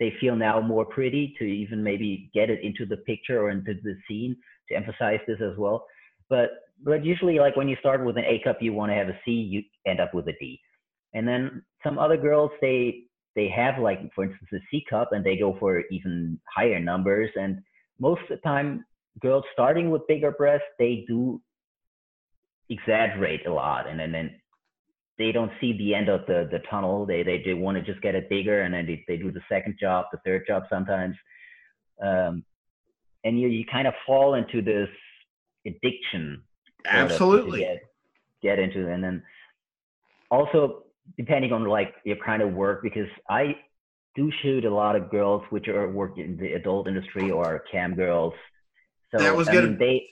they 0.00 0.12
feel 0.20 0.34
now 0.34 0.60
more 0.60 0.84
pretty 0.84 1.34
to 1.38 1.44
even 1.44 1.82
maybe 1.82 2.30
get 2.34 2.50
it 2.50 2.60
into 2.62 2.84
the 2.84 2.98
picture 2.98 3.40
or 3.40 3.50
into 3.50 3.74
the 3.84 3.94
scene 4.06 4.36
to 4.68 4.74
emphasize 4.74 5.20
this 5.26 5.40
as 5.40 5.56
well. 5.56 5.86
But 6.28 6.50
but 6.82 7.04
usually 7.04 7.38
like 7.38 7.56
when 7.56 7.68
you 7.68 7.76
start 7.78 8.04
with 8.04 8.18
an 8.18 8.24
A 8.24 8.40
cup, 8.42 8.58
you 8.60 8.72
want 8.72 8.90
to 8.90 8.96
have 8.96 9.08
a 9.08 9.18
C, 9.24 9.30
you 9.30 9.62
end 9.86 10.00
up 10.00 10.12
with 10.12 10.26
a 10.28 10.34
D. 10.40 10.60
And 11.14 11.26
then 11.28 11.62
some 11.84 11.98
other 11.98 12.16
girls 12.16 12.50
they 12.60 13.04
they 13.36 13.48
have 13.48 13.78
like 13.78 14.00
for 14.14 14.24
instance 14.24 14.50
a 14.52 14.58
C 14.70 14.84
cup 14.90 15.10
and 15.12 15.24
they 15.24 15.36
go 15.36 15.56
for 15.60 15.84
even 15.92 16.40
higher 16.56 16.80
numbers. 16.80 17.30
And 17.36 17.62
most 18.00 18.22
of 18.22 18.28
the 18.30 18.36
time, 18.38 18.84
girls 19.20 19.44
starting 19.52 19.90
with 19.90 20.06
bigger 20.06 20.32
breasts 20.32 20.66
they 20.78 21.04
do 21.06 21.40
exaggerate 22.68 23.46
a 23.46 23.52
lot, 23.52 23.86
and 23.88 23.98
then, 24.00 24.12
then 24.12 24.30
they 25.18 25.32
don't 25.32 25.52
see 25.60 25.72
the 25.76 25.94
end 25.94 26.08
of 26.08 26.26
the 26.26 26.48
the 26.50 26.60
tunnel. 26.70 27.06
They 27.06 27.22
they, 27.22 27.42
they 27.44 27.54
want 27.54 27.76
to 27.76 27.82
just 27.82 28.02
get 28.02 28.14
it 28.14 28.28
bigger, 28.28 28.62
and 28.62 28.74
then 28.74 28.86
they, 28.86 29.04
they 29.06 29.16
do 29.16 29.30
the 29.30 29.42
second 29.48 29.76
job, 29.78 30.06
the 30.10 30.18
third 30.24 30.44
job 30.46 30.64
sometimes. 30.68 31.14
Um, 32.02 32.44
and 33.22 33.40
you 33.40 33.48
you 33.48 33.64
kind 33.64 33.86
of 33.86 33.94
fall 34.06 34.34
into 34.34 34.62
this 34.62 34.88
addiction. 35.66 36.42
Absolutely. 36.86 37.60
Get, 37.60 37.82
get 38.42 38.58
into, 38.58 38.90
and 38.90 39.02
then 39.02 39.22
also 40.30 40.84
depending 41.16 41.52
on 41.52 41.64
like 41.64 41.94
your 42.04 42.16
kind 42.16 42.42
of 42.42 42.52
work, 42.52 42.82
because 42.82 43.08
I 43.28 43.56
do 44.16 44.32
shoot 44.42 44.64
a 44.64 44.74
lot 44.74 44.96
of 44.96 45.10
girls 45.10 45.42
which 45.50 45.68
are 45.68 45.90
working 45.90 46.24
in 46.24 46.36
the 46.36 46.54
adult 46.54 46.88
industry 46.88 47.30
or 47.30 47.64
cam 47.70 47.94
girls. 47.94 48.32
So 49.14 49.22
that 49.22 49.36
was 49.36 49.48
good. 49.48 49.64
mean, 49.64 49.78
they 49.78 50.06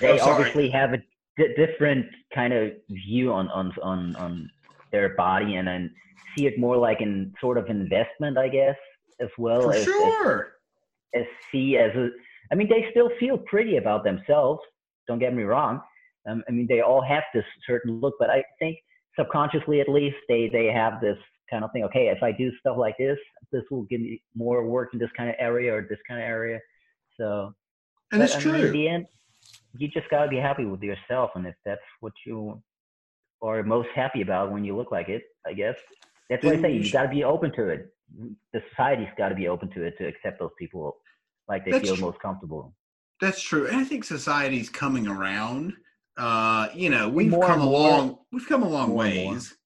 Oh, 0.00 0.12
they 0.12 0.18
sorry. 0.18 0.30
obviously 0.32 0.70
have 0.70 0.94
a 0.94 0.98
different 1.56 2.06
kind 2.34 2.52
of 2.52 2.72
view 2.88 3.32
on 3.32 3.48
on 3.48 3.72
on 3.82 4.16
on 4.16 4.50
their 4.90 5.14
body, 5.16 5.56
and 5.56 5.66
then 5.68 5.94
see 6.34 6.46
it 6.46 6.58
more 6.58 6.76
like 6.76 7.00
in 7.00 7.32
sort 7.40 7.58
of 7.58 7.66
investment, 7.68 8.38
I 8.38 8.48
guess, 8.48 8.76
as 9.20 9.28
well 9.38 9.62
For 9.62 9.72
as, 9.74 9.80
as 9.80 9.84
sure. 9.84 10.52
as 11.14 11.24
see 11.50 11.76
as 11.76 11.94
a 11.94 12.08
i 12.50 12.54
mean 12.54 12.68
they 12.68 12.86
still 12.90 13.10
feel 13.20 13.38
pretty 13.38 13.76
about 13.76 14.04
themselves 14.04 14.60
don't 15.06 15.18
get 15.18 15.34
me 15.34 15.42
wrong 15.42 15.80
um, 16.28 16.42
i 16.48 16.50
mean 16.52 16.66
they 16.68 16.80
all 16.80 17.02
have 17.02 17.22
this 17.34 17.44
certain 17.66 18.00
look 18.00 18.14
but 18.18 18.30
i 18.30 18.42
think 18.58 18.76
subconsciously 19.18 19.80
at 19.80 19.88
least 19.88 20.16
they 20.28 20.48
they 20.52 20.66
have 20.66 21.00
this 21.00 21.18
kind 21.50 21.62
of 21.64 21.70
thing 21.72 21.84
okay 21.84 22.08
if 22.08 22.22
i 22.22 22.32
do 22.32 22.50
stuff 22.60 22.76
like 22.78 22.96
this 22.98 23.18
this 23.52 23.62
will 23.70 23.82
give 23.84 24.00
me 24.00 24.20
more 24.34 24.66
work 24.66 24.88
in 24.92 24.98
this 24.98 25.10
kind 25.16 25.28
of 25.28 25.36
area 25.38 25.72
or 25.74 25.86
this 25.88 25.98
kind 26.08 26.20
of 26.20 26.26
area 26.26 26.58
so 27.18 27.52
and 28.12 28.20
but, 28.20 28.24
it's 28.34 28.46
I 28.46 28.50
mean, 28.50 28.66
in 28.66 28.72
the 28.72 28.88
end 28.88 29.06
you 29.76 29.88
just 29.88 30.08
got 30.10 30.24
to 30.24 30.28
be 30.28 30.36
happy 30.36 30.64
with 30.64 30.82
yourself 30.82 31.30
and 31.34 31.46
if 31.46 31.54
that's 31.64 31.80
what 32.00 32.12
you 32.26 32.62
are 33.42 33.62
most 33.62 33.88
happy 33.94 34.22
about 34.22 34.52
when 34.52 34.64
you 34.64 34.76
look 34.76 34.90
like 34.92 35.08
it 35.08 35.22
i 35.46 35.52
guess 35.52 35.74
that's 36.30 36.44
what 36.44 36.56
i 36.56 36.62
say 36.62 36.72
you 36.72 36.80
you 36.80 36.92
got 36.92 37.02
to 37.04 37.08
be 37.08 37.24
open 37.24 37.50
to 37.52 37.68
it 37.68 37.88
the 38.52 38.62
society's 38.70 39.08
got 39.16 39.30
to 39.30 39.34
be 39.34 39.48
open 39.48 39.68
to 39.70 39.82
it 39.82 39.94
to 39.98 40.06
accept 40.06 40.38
those 40.38 40.50
people 40.58 40.96
like 41.48 41.64
they 41.64 41.72
feel 41.72 41.96
true. 41.96 42.06
most 42.06 42.18
comfortable 42.20 42.74
That's 43.20 43.40
true. 43.40 43.66
And 43.68 43.76
I 43.76 43.84
think 43.84 44.02
society's 44.04 44.68
coming 44.68 45.06
around. 45.06 45.74
Uh, 46.16 46.68
you 46.74 46.90
know, 46.90 47.08
we've 47.08 47.30
More 47.30 47.46
come 47.46 47.60
a 47.60 47.70
long 47.70 48.18
we've 48.32 48.48
come 48.48 48.62
a 48.64 48.68
long 48.68 48.90
More 48.90 49.04
and 49.04 49.14
more. 49.14 49.32
ways. 49.34 49.56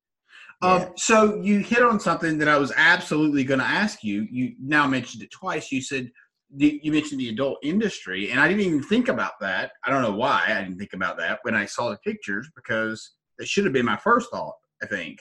Um, 0.62 0.80
Yeah. 0.80 0.88
so 0.96 1.16
you 1.42 1.58
hit 1.60 1.82
on 1.82 1.98
something 1.98 2.38
that 2.38 2.48
I 2.48 2.58
was 2.58 2.72
absolutely 2.76 3.44
going 3.44 3.60
to 3.60 3.66
ask 3.82 4.04
you. 4.04 4.26
You 4.30 4.54
now 4.60 4.86
mentioned 4.86 5.22
it 5.22 5.30
twice. 5.30 5.72
You 5.72 5.80
said 5.80 6.10
the, 6.54 6.80
you 6.82 6.92
mentioned 6.92 7.20
the 7.20 7.28
adult 7.28 7.58
industry, 7.62 8.30
and 8.30 8.40
I 8.40 8.48
didn't 8.48 8.62
even 8.62 8.82
think 8.82 9.08
about 9.08 9.32
that. 9.40 9.72
I 9.84 9.90
don't 9.90 10.02
know 10.02 10.14
why 10.14 10.44
I 10.46 10.62
didn't 10.62 10.78
think 10.78 10.92
about 10.92 11.18
that 11.18 11.40
when 11.42 11.54
I 11.54 11.66
saw 11.66 11.90
the 11.90 11.98
pictures 11.98 12.48
because 12.54 13.12
it 13.38 13.48
should 13.48 13.64
have 13.64 13.72
been 13.72 13.86
my 13.86 13.96
first 13.96 14.30
thought. 14.30 14.54
I 14.82 14.86
think. 14.86 15.20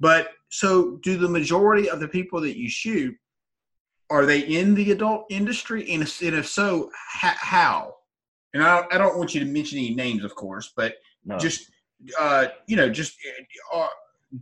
But 0.00 0.30
so, 0.48 0.98
do 1.02 1.16
the 1.16 1.28
majority 1.28 1.88
of 1.88 2.00
the 2.00 2.08
people 2.08 2.40
that 2.40 2.58
you 2.58 2.68
shoot 2.68 3.14
are 4.10 4.26
they 4.26 4.40
in 4.40 4.74
the 4.74 4.92
adult 4.92 5.26
industry? 5.30 5.90
And 5.90 6.02
if, 6.02 6.20
and 6.22 6.34
if 6.34 6.46
so, 6.46 6.90
ha- 6.96 7.36
how? 7.38 7.94
And 8.52 8.62
I 8.62 8.80
don't, 8.80 8.94
I 8.94 8.98
don't 8.98 9.18
want 9.18 9.34
you 9.34 9.40
to 9.40 9.46
mention 9.46 9.78
any 9.78 9.94
names, 9.94 10.24
of 10.24 10.34
course, 10.34 10.72
but 10.76 10.94
no 11.24 11.38
just 11.38 11.70
uh, 12.18 12.46
you 12.66 12.76
know, 12.76 12.88
just 12.88 13.16
uh, 13.72 13.86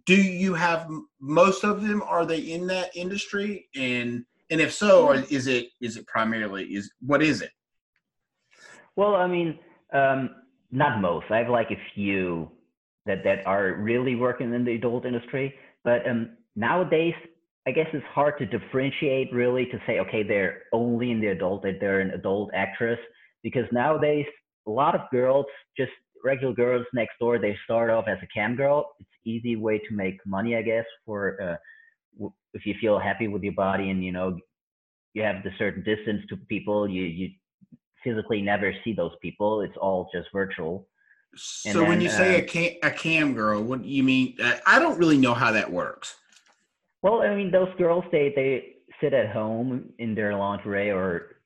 do 0.07 0.15
you 0.15 0.55
have 0.55 0.89
most 1.21 1.65
of 1.65 1.83
them? 1.83 2.03
Are 2.03 2.25
they 2.25 2.39
in 2.39 2.67
that 2.69 2.91
industry? 2.97 3.69
And 3.75 4.25
and 4.53 4.61
if 4.61 4.73
so, 4.73 5.07
or 5.07 5.15
is 5.17 5.47
it 5.47 5.69
is 5.81 5.97
it 5.97 6.07
primarily 6.07 6.65
is 6.65 6.93
what 7.05 7.23
is 7.23 7.41
it? 7.41 7.51
Well, 8.95 9.15
I 9.15 9.27
mean, 9.27 9.59
um, 9.95 10.31
not 10.71 11.01
most. 11.01 11.27
I 11.31 11.39
have 11.39 11.49
like 11.49 11.71
a 11.71 11.81
few 11.95 12.51
that 13.07 13.25
that 13.25 13.47
are 13.47 13.73
really 13.73 14.15
working 14.15 14.53
in 14.53 14.65
the 14.65 14.75
adult 14.75 15.07
industry, 15.07 15.55
but 15.83 16.07
um, 16.09 16.37
nowadays, 16.55 17.15
I 17.67 17.71
guess 17.71 17.87
it's 17.95 18.05
hard 18.13 18.39
to 18.39 18.47
differentiate 18.47 19.33
really 19.33 19.65
to 19.67 19.81
say, 19.87 19.99
okay, 20.01 20.23
they're 20.23 20.65
only 20.73 21.11
in 21.11 21.21
the 21.21 21.29
adult, 21.29 21.63
that 21.63 21.79
they're 21.81 22.01
an 22.01 22.11
adult 22.11 22.51
actress, 22.55 22.99
because 23.43 23.65
nowadays 23.73 24.27
a 24.67 24.71
lot 24.71 24.95
of 24.95 25.01
girls, 25.11 25.47
just 25.77 25.93
regular 26.23 26.53
girls 26.53 26.87
next 26.93 27.19
door, 27.19 27.39
they 27.39 27.57
start 27.65 27.89
off 27.89 28.05
as 28.07 28.19
a 28.23 28.27
cam 28.27 28.55
girl. 28.55 28.93
It's 29.01 29.09
easy 29.25 29.57
way 29.57 29.79
to 29.79 29.95
make 29.95 30.19
money, 30.27 30.57
I 30.57 30.63
guess, 30.63 30.85
for 31.07 31.41
uh, 31.43 31.57
if 32.55 32.67
you 32.67 32.75
feel 32.81 32.99
happy 32.99 33.29
with 33.29 33.43
your 33.43 33.55
body 33.55 33.91
and 33.91 34.05
you 34.05 34.13
know 34.13 34.39
you 35.15 35.23
have 35.23 35.43
the 35.43 35.51
certain 35.59 35.83
distance 35.83 36.23
to 36.29 36.37
people, 36.49 36.89
you 36.89 37.03
you 37.03 37.31
physically 38.05 38.43
never 38.43 38.73
see 38.85 38.93
those 38.93 39.13
people. 39.21 39.63
It's 39.63 39.77
all 39.81 40.09
just 40.15 40.29
virtual. 40.33 40.89
So 41.35 41.83
when 41.83 41.93
then, 41.93 42.01
you 42.03 42.11
say 42.11 42.41
a 42.41 42.45
uh, 42.45 42.47
cam, 42.47 42.73
a 42.83 42.91
cam 42.91 43.35
girl, 43.35 43.63
what 43.63 43.83
do 43.83 43.89
you 43.89 44.03
mean? 44.03 44.37
Uh, 44.43 44.57
I 44.67 44.79
don't 44.79 44.99
really 44.99 45.17
know 45.17 45.33
how 45.35 45.53
that 45.53 45.71
works. 45.71 46.17
Well, 47.03 47.23
I 47.23 47.35
mean, 47.35 47.51
those 47.51 47.71
girls 47.79 48.05
they 48.13 48.33
they 48.37 48.77
sit 49.01 49.15
at 49.15 49.31
home 49.31 49.91
in 49.99 50.15
their 50.15 50.37
lingerie 50.37 50.91
or 50.91 51.37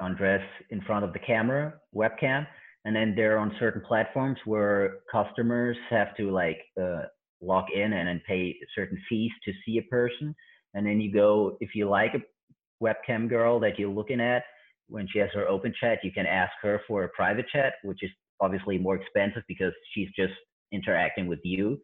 undress 0.00 0.42
in 0.70 0.80
front 0.82 1.04
of 1.04 1.12
the 1.12 1.18
camera 1.18 1.74
webcam, 1.94 2.46
and 2.84 2.94
then 2.94 3.14
they're 3.16 3.38
on 3.38 3.54
certain 3.58 3.82
platforms 3.82 4.38
where 4.44 4.98
customers 5.10 5.76
have 5.88 6.14
to 6.16 6.30
like 6.30 6.58
uh, 6.80 7.02
log 7.40 7.64
in 7.74 7.92
and 7.92 8.08
then 8.08 8.22
pay 8.26 8.56
certain 8.74 9.00
fees 9.08 9.32
to 9.44 9.52
see 9.64 9.78
a 9.78 9.82
person, 9.82 10.34
and 10.74 10.86
then 10.86 11.00
you 11.00 11.12
go 11.12 11.56
if 11.60 11.74
you 11.74 11.88
like 11.88 12.14
a 12.14 12.84
webcam 12.84 13.28
girl 13.28 13.60
that 13.60 13.78
you're 13.78 13.90
looking 13.90 14.20
at 14.20 14.42
when 14.90 15.06
she 15.10 15.18
has 15.20 15.30
her 15.32 15.48
open 15.48 15.72
chat, 15.80 15.98
you 16.02 16.12
can 16.12 16.26
ask 16.26 16.52
her 16.62 16.82
for 16.86 17.04
a 17.04 17.08
private 17.10 17.46
chat, 17.52 17.74
which 17.84 18.02
is 18.02 18.10
obviously 18.40 18.76
more 18.76 18.96
expensive 18.96 19.42
because 19.48 19.72
she's 19.94 20.08
just 20.16 20.34
interacting 20.72 21.26
with 21.26 21.38
you. 21.44 21.80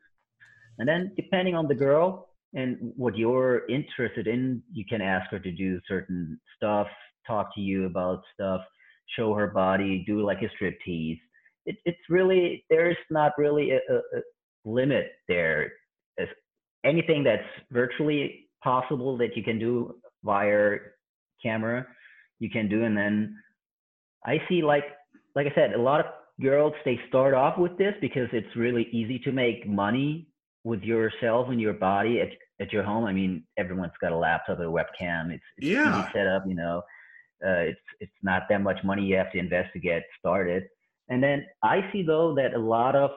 And 0.78 0.88
then 0.88 1.12
depending 1.16 1.54
on 1.54 1.68
the 1.68 1.74
girl 1.74 2.28
and 2.54 2.92
what 2.96 3.16
you're 3.16 3.66
interested 3.68 4.26
in, 4.26 4.62
you 4.72 4.84
can 4.88 5.00
ask 5.00 5.30
her 5.30 5.38
to 5.38 5.52
do 5.52 5.80
certain 5.88 6.38
stuff, 6.56 6.88
talk 7.26 7.54
to 7.54 7.60
you 7.60 7.86
about 7.86 8.22
stuff, 8.34 8.60
show 9.16 9.34
her 9.34 9.48
body, 9.48 10.04
do 10.06 10.24
like 10.24 10.42
a 10.42 10.50
strip 10.54 10.78
tease. 10.84 11.18
It, 11.64 11.76
it's 11.84 11.98
really 12.08 12.64
there's 12.70 12.96
not 13.10 13.32
really 13.38 13.70
a, 13.70 13.76
a, 13.76 13.96
a 13.96 14.22
limit 14.64 15.12
there. 15.28 15.72
As 16.18 16.28
anything 16.84 17.24
that's 17.24 17.42
virtually 17.70 18.45
possible 18.66 19.16
that 19.18 19.36
you 19.36 19.42
can 19.48 19.58
do 19.58 19.94
via 20.24 20.78
camera, 21.42 21.86
you 22.40 22.50
can 22.56 22.68
do. 22.68 22.78
And 22.84 22.96
then 22.96 23.14
I 24.32 24.34
see 24.48 24.60
like 24.72 24.86
like 25.36 25.46
I 25.50 25.54
said, 25.54 25.74
a 25.74 25.86
lot 25.90 26.00
of 26.00 26.06
girls 26.48 26.74
they 26.84 26.98
start 27.08 27.32
off 27.34 27.58
with 27.64 27.74
this 27.82 27.94
because 28.00 28.28
it's 28.32 28.54
really 28.64 28.86
easy 29.00 29.18
to 29.26 29.30
make 29.32 29.68
money 29.84 30.28
with 30.64 30.82
yourself 30.82 31.48
and 31.52 31.60
your 31.60 31.74
body 31.74 32.14
at, 32.24 32.30
at 32.64 32.72
your 32.72 32.82
home. 32.82 33.04
I 33.04 33.12
mean, 33.12 33.44
everyone's 33.56 33.98
got 34.00 34.12
a 34.12 34.16
laptop, 34.26 34.58
a 34.58 34.62
webcam. 34.62 35.22
It's, 35.36 35.48
it's 35.58 35.68
Yeah. 35.74 35.88
easy 35.90 36.04
set 36.14 36.26
up, 36.26 36.42
you 36.50 36.56
know. 36.62 36.76
Uh, 37.46 37.64
it's 37.72 37.86
it's 38.00 38.18
not 38.30 38.42
that 38.48 38.62
much 38.68 38.78
money 38.90 39.02
you 39.04 39.16
have 39.16 39.30
to 39.32 39.38
invest 39.38 39.68
to 39.74 39.80
get 39.90 40.02
started. 40.18 40.62
And 41.10 41.22
then 41.22 41.38
I 41.62 41.76
see 41.92 42.02
though 42.02 42.34
that 42.38 42.54
a 42.54 42.58
lot 42.76 42.94
of 42.96 43.10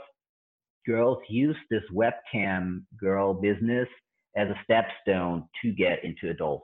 girls 0.86 1.20
use 1.30 1.60
this 1.74 1.86
webcam 2.02 2.84
girl 3.06 3.34
business 3.34 3.90
as 4.36 4.48
a 4.50 4.72
stepstone 4.72 5.48
to 5.62 5.72
get 5.72 6.04
into 6.04 6.30
adult 6.30 6.64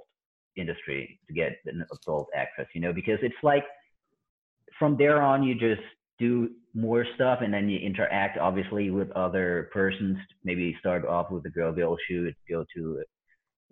industry, 0.56 1.20
to 1.28 1.34
get 1.34 1.58
an 1.66 1.86
adult 1.94 2.28
access, 2.36 2.68
you 2.74 2.82
know, 2.82 2.94
because 2.94 3.20
it's 3.22 3.36
like 3.44 3.66
from 4.78 4.98
there 4.98 5.22
on 5.22 5.44
you 5.44 5.56
just 5.56 5.82
do 6.20 6.50
more 6.74 7.06
stuff 7.16 7.40
and 7.42 7.54
then 7.54 7.68
you 7.70 7.80
interact 7.80 8.38
obviously 8.38 8.90
with 8.90 9.12
other 9.12 9.70
persons. 9.74 10.18
Maybe 10.44 10.76
start 10.80 11.06
off 11.06 11.32
with 11.32 11.46
a 11.46 11.50
girl 11.50 11.74
girl 11.74 11.98
shoot 12.08 12.36
go 12.50 12.66
to 12.76 13.02
a 13.02 13.04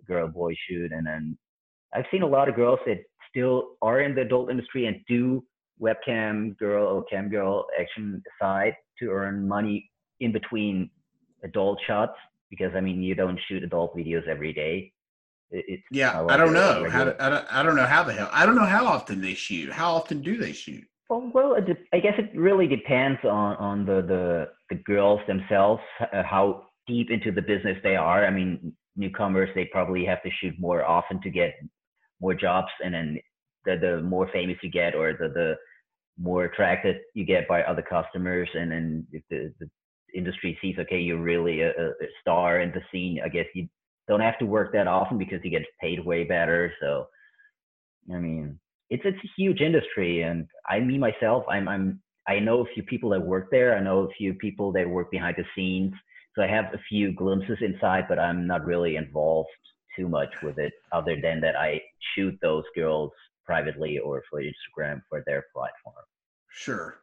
girl 0.04 0.28
boy 0.28 0.54
shoot 0.68 0.92
and 0.92 1.06
then 1.06 1.36
i've 1.94 2.04
seen 2.10 2.22
a 2.22 2.26
lot 2.26 2.48
of 2.48 2.54
girls 2.54 2.78
that 2.86 2.98
still 3.30 3.70
are 3.82 4.00
in 4.00 4.14
the 4.14 4.22
adult 4.22 4.50
industry 4.50 4.86
and 4.86 4.96
do 5.08 5.42
webcam 5.80 6.56
girl 6.58 6.86
or 6.86 7.04
cam 7.04 7.28
girl 7.28 7.66
action 7.80 8.22
aside 8.40 8.74
to 8.98 9.10
earn 9.10 9.46
money 9.46 9.90
in 10.20 10.32
between 10.32 10.90
adult 11.42 11.78
shots 11.86 12.16
because 12.54 12.72
i 12.78 12.80
mean 12.86 12.98
you 13.08 13.14
don't 13.22 13.40
shoot 13.46 13.62
adult 13.68 13.90
videos 14.00 14.26
every 14.34 14.52
day 14.62 14.74
It- 15.50 15.80
Yeah, 15.90 16.12
I 16.32 16.36
don't 16.40 16.52
know 16.58 16.88
how. 16.94 17.04
To, 17.04 17.16
I 17.24 17.28
don't. 17.32 17.46
I 17.58 17.60
don't 17.64 17.76
know 17.80 17.90
how 17.94 18.02
the 18.08 18.12
hell. 18.18 18.30
I 18.40 18.42
don't 18.46 18.58
know 18.60 18.70
how 18.76 18.84
often 18.96 19.16
they 19.26 19.34
shoot. 19.46 19.68
How 19.80 19.88
often 19.98 20.18
do 20.28 20.32
they 20.44 20.52
shoot? 20.64 20.84
Well, 21.08 21.30
well, 21.36 21.50
I 21.96 21.98
guess 22.04 22.16
it 22.24 22.30
really 22.48 22.68
depends 22.78 23.20
on 23.24 23.50
on 23.70 23.76
the 23.90 23.98
the, 24.12 24.24
the 24.70 24.76
girls 24.92 25.20
themselves, 25.32 25.82
uh, 26.00 26.22
how 26.34 26.44
deep 26.92 27.08
into 27.16 27.30
the 27.38 27.42
business 27.52 27.78
they 27.82 27.96
are. 28.10 28.20
I 28.28 28.30
mean, 28.38 28.50
newcomers 29.02 29.50
they 29.54 29.66
probably 29.76 30.04
have 30.10 30.22
to 30.24 30.30
shoot 30.38 30.54
more 30.58 30.82
often 30.96 31.20
to 31.22 31.30
get 31.40 31.52
more 32.24 32.34
jobs, 32.46 32.72
and 32.84 32.92
then 32.94 33.08
the 33.66 33.74
the 33.86 33.94
more 34.14 34.26
famous 34.32 34.56
you 34.62 34.70
get, 34.70 34.94
or 34.94 35.06
the 35.12 35.28
the 35.40 35.48
more 36.28 36.44
attracted 36.44 36.96
you 37.14 37.24
get 37.34 37.46
by 37.52 37.62
other 37.62 37.82
customers, 37.96 38.48
and 38.60 38.70
then 38.72 39.06
if 39.12 39.22
the, 39.30 39.40
the 39.60 39.68
industry 40.14 40.58
sees 40.60 40.76
okay, 40.78 41.00
you're 41.00 41.18
really 41.18 41.60
a, 41.60 41.70
a 41.70 42.08
star 42.20 42.60
in 42.60 42.70
the 42.70 42.80
scene. 42.92 43.20
I 43.24 43.28
guess 43.28 43.46
you 43.54 43.68
don't 44.08 44.20
have 44.20 44.38
to 44.38 44.46
work 44.46 44.72
that 44.72 44.86
often 44.86 45.18
because 45.18 45.40
you 45.42 45.50
get 45.50 45.62
paid 45.80 46.04
way 46.04 46.24
better. 46.24 46.72
So, 46.80 47.06
I 48.12 48.18
mean, 48.18 48.58
it's 48.90 49.02
it's 49.04 49.24
a 49.24 49.30
huge 49.36 49.60
industry, 49.60 50.22
and 50.22 50.46
I 50.68 50.80
me 50.80 50.98
myself, 50.98 51.44
I'm 51.48 51.68
I'm 51.68 52.00
I 52.26 52.38
know 52.38 52.60
a 52.60 52.74
few 52.74 52.82
people 52.82 53.10
that 53.10 53.20
work 53.20 53.50
there. 53.50 53.76
I 53.76 53.80
know 53.80 54.00
a 54.00 54.14
few 54.14 54.34
people 54.34 54.72
that 54.72 54.88
work 54.88 55.10
behind 55.10 55.36
the 55.36 55.44
scenes. 55.54 55.92
So 56.34 56.42
I 56.42 56.48
have 56.48 56.66
a 56.74 56.80
few 56.88 57.12
glimpses 57.12 57.58
inside, 57.60 58.06
but 58.08 58.18
I'm 58.18 58.46
not 58.46 58.64
really 58.64 58.96
involved 58.96 59.50
too 59.96 60.08
much 60.08 60.30
with 60.42 60.58
it, 60.58 60.72
other 60.90 61.16
than 61.20 61.40
that 61.42 61.54
I 61.56 61.80
shoot 62.14 62.36
those 62.42 62.64
girls 62.74 63.12
privately 63.46 63.98
or 63.98 64.22
for 64.28 64.42
Instagram 64.42 65.00
for 65.08 65.22
their 65.26 65.44
platform. 65.54 66.04
Sure, 66.50 66.98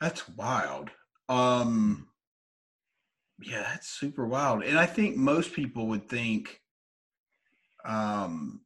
that's 0.00 0.28
wild. 0.28 0.90
Um, 1.28 2.08
yeah, 3.44 3.62
that's 3.62 3.88
super 3.88 4.26
wild. 4.26 4.62
And 4.62 4.78
I 4.78 4.86
think 4.86 5.16
most 5.16 5.52
people 5.52 5.86
would 5.88 6.08
think, 6.08 6.60
um, 7.84 8.60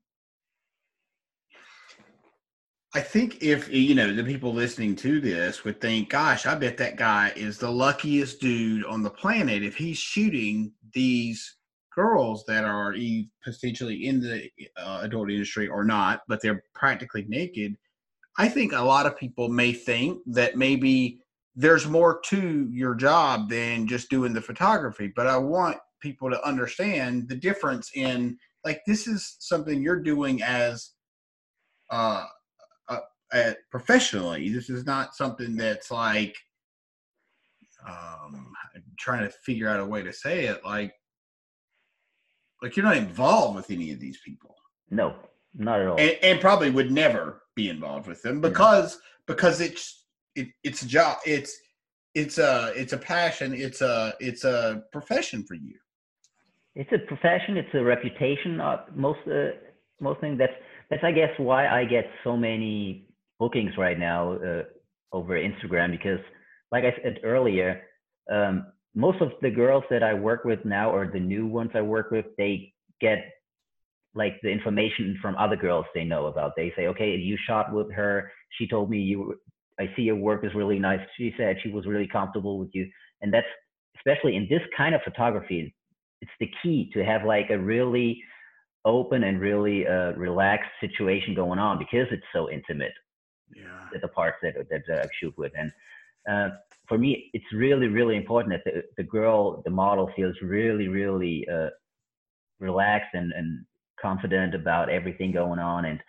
I 2.95 3.01
think 3.01 3.43
if 3.43 3.69
you 3.73 3.95
know 3.95 4.15
the 4.15 4.25
people 4.25 4.55
listening 4.55 4.97
to 4.97 5.21
this 5.21 5.65
would 5.65 5.81
think, 5.81 6.09
"Gosh, 6.11 6.47
I 6.47 6.55
bet 6.55 6.79
that 6.79 6.97
guy 6.97 7.33
is 7.37 7.59
the 7.59 7.71
luckiest 7.71 8.41
dude 8.41 8.85
on 8.87 9.03
the 9.03 9.11
planet 9.11 9.63
if 9.63 9.77
he's 9.77 9.99
shooting 9.99 10.73
these 10.95 11.57
girls 11.95 12.45
that 12.47 12.65
are 12.65 12.95
potentially 13.45 14.07
in 14.07 14.21
the 14.21 14.51
uh, 14.77 15.01
adult 15.03 15.31
industry 15.31 15.69
or 15.69 15.85
not, 15.85 16.23
but 16.29 16.41
they're 16.41 16.65
practically 16.75 17.27
naked." 17.29 17.77
I 18.39 18.49
think 18.49 18.73
a 18.73 18.81
lot 18.81 19.07
of 19.07 19.19
people 19.19 19.49
may 19.49 19.73
think 19.73 20.21
that 20.27 20.57
maybe 20.57 21.21
there's 21.57 21.87
more 21.87 22.21
to 22.27 22.69
your 22.71 22.95
job 22.95 23.49
than 23.49 23.87
just 23.87 24.11
doing 24.11 24.35
the 24.35 24.43
photography. 24.43 25.13
But 25.17 25.27
I 25.27 25.39
want 25.39 25.79
people 26.01 26.31
to 26.31 26.47
understand 26.47 27.29
the 27.29 27.35
difference 27.35 27.91
in 27.95 28.39
like 28.65 28.83
this 28.87 29.07
is 29.07 29.37
something 29.41 29.83
you're 29.83 30.03
doing 30.03 30.43
as 30.43 30.91
uh, 31.91 32.25
uh, 32.89 32.99
uh 33.33 33.53
professionally. 33.71 34.51
This 34.51 34.69
is 34.69 34.85
not 34.85 35.15
something 35.15 35.57
that's 35.57 35.91
like 35.91 36.37
um 37.89 38.53
trying 38.99 39.23
to 39.23 39.31
figure 39.45 39.69
out 39.69 39.81
a 39.81 39.85
way 39.85 40.03
to 40.03 40.13
say 40.13 40.47
it 40.47 40.61
like 40.65 40.93
like 42.63 42.77
you're 42.77 42.85
not 42.85 42.97
involved 42.97 43.55
with 43.55 43.71
any 43.71 43.93
of 43.93 44.01
these 44.01 44.19
people 44.25 44.57
no 44.91 45.15
not 45.55 45.81
at 45.81 45.87
all 45.87 45.99
and, 45.99 46.17
and 46.23 46.41
probably 46.41 46.71
would 46.71 46.91
never 46.91 47.43
be 47.55 47.69
involved 47.69 48.09
with 48.09 48.23
them 48.23 48.41
because 48.41 48.99
because 49.27 49.61
it's 49.61 49.96
it, 50.37 50.49
it's 50.63 50.83
a 50.83 50.87
job. 50.87 51.19
It's 51.27 51.59
it's 52.15 52.39
a 52.39 52.73
it's 52.77 52.93
a 52.93 52.99
passion. 52.99 53.53
It's 53.55 53.81
a 53.81 54.15
it's 54.21 54.45
a 54.45 54.85
profession 54.93 55.45
for 55.45 55.55
you. 55.55 55.77
It's 56.75 56.91
a 56.93 56.99
profession. 56.99 57.57
It's 57.57 57.75
a 57.75 57.83
reputation. 57.83 58.61
Uh, 58.61 58.85
most 58.95 59.21
uh, 59.27 59.51
most 60.01 60.21
things. 60.21 60.39
That's 60.39 60.53
that's 60.91 61.05
I 61.05 61.13
guess 61.13 61.31
why 61.39 61.67
I 61.69 61.85
get 61.85 62.05
so 62.23 62.37
many 62.37 63.09
bookings 63.39 63.73
right 63.77 63.99
now 63.99 64.33
uh, 64.35 64.63
over 65.13 65.39
Instagram 65.39 65.91
because, 65.91 66.21
like 66.73 66.85
I 66.85 66.95
said 67.03 67.21
earlier, 67.25 67.83
um, 68.31 68.67
most 68.95 69.21
of 69.21 69.33
the 69.43 69.51
girls 69.51 69.85
that 69.91 70.03
I 70.03 70.15
work 70.15 70.45
with 70.45 70.65
now 70.65 70.91
or 70.91 71.11
the 71.13 71.21
new 71.21 71.47
ones 71.47 71.71
I 71.75 71.83
work 71.83 72.11
with, 72.11 72.27
they 72.39 72.73
get 73.01 73.19
like 74.15 74.41
the 74.43 74.49
information 74.49 75.19
from 75.21 75.37
other 75.37 75.57
girls 75.57 75.85
they 75.95 76.05
know 76.05 76.27
about. 76.27 76.53
They 76.57 76.73
say, 76.75 76.87
okay, 76.87 77.15
you 77.17 77.37
shot 77.47 77.73
with 77.73 77.93
her. 77.93 78.33
She 78.59 78.67
told 78.67 78.91
me 78.91 78.99
you 78.99 79.39
I 79.79 79.91
see 79.95 80.03
your 80.03 80.17
work 80.17 80.45
is 80.45 80.55
really 80.55 80.79
nice. 80.79 81.01
She 81.17 81.35
said 81.37 81.57
she 81.63 81.71
was 81.71 81.87
really 81.87 82.09
comfortable 82.09 82.59
with 82.59 82.71
you. 82.73 82.89
And 83.23 83.33
that's 83.33 83.47
especially 83.97 84.37
in 84.37 84.47
this 84.49 84.63
kind 84.77 84.95
of 84.95 85.03
photography, 85.03 85.75
it's 86.21 86.31
the 86.41 86.51
key 86.63 86.91
to 86.95 87.05
have 87.05 87.25
like 87.25 87.51
a 87.51 87.59
really 87.59 88.23
open 88.85 89.25
and 89.25 89.41
really 89.41 89.87
uh, 89.87 90.13
relaxed 90.13 90.71
situation 90.81 91.35
going 91.35 91.59
on 91.59 91.79
because 91.79 92.07
it's 92.11 92.27
so 92.33 92.51
intimate. 92.51 92.93
Yeah. 93.55 93.99
The 94.01 94.09
parts 94.09 94.37
that, 94.43 94.55
that, 94.71 94.83
that 94.89 95.05
I 95.05 95.09
shoot 95.21 95.35
with. 95.37 95.53
And 95.57 95.73
uh, 96.29 96.57
for 96.89 96.99
me, 96.99 97.31
it's 97.33 97.45
really, 97.53 97.89
really 97.89 98.17
important 98.17 98.55
that 98.55 98.65
the, 98.65 98.83
the 98.97 99.03
girl, 99.03 99.63
the 99.65 99.71
model 99.71 100.11
feels 100.17 100.35
really, 100.43 100.89
really 100.89 101.47
uh, 101.53 101.69
relaxed 102.61 103.15
and, 103.15 103.33
and 103.33 103.65
confident 104.01 104.55
about 104.55 104.89
everything 104.89 105.33
going 105.33 105.59
on. 105.59 105.85
And 105.85 106.01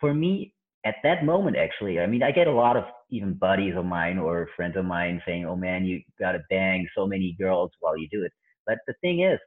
for 0.00 0.14
me, 0.14 0.53
at 0.84 0.96
that 1.02 1.24
moment, 1.24 1.56
actually, 1.56 1.98
I 1.98 2.06
mean, 2.06 2.22
I 2.22 2.30
get 2.30 2.46
a 2.46 2.52
lot 2.52 2.76
of 2.76 2.84
even 3.10 3.34
buddies 3.34 3.74
of 3.76 3.86
mine 3.86 4.18
or 4.18 4.48
friends 4.54 4.76
of 4.76 4.84
mine 4.84 5.22
saying, 5.26 5.46
"Oh 5.46 5.56
man, 5.56 5.84
you 5.84 6.02
got 6.18 6.32
to 6.32 6.40
bang 6.50 6.86
so 6.96 7.06
many 7.06 7.36
girls 7.40 7.70
while 7.80 7.96
you 7.96 8.08
do 8.10 8.22
it." 8.22 8.32
But 8.66 8.78
the 8.86 8.94
thing 9.00 9.20
is, 9.20 9.38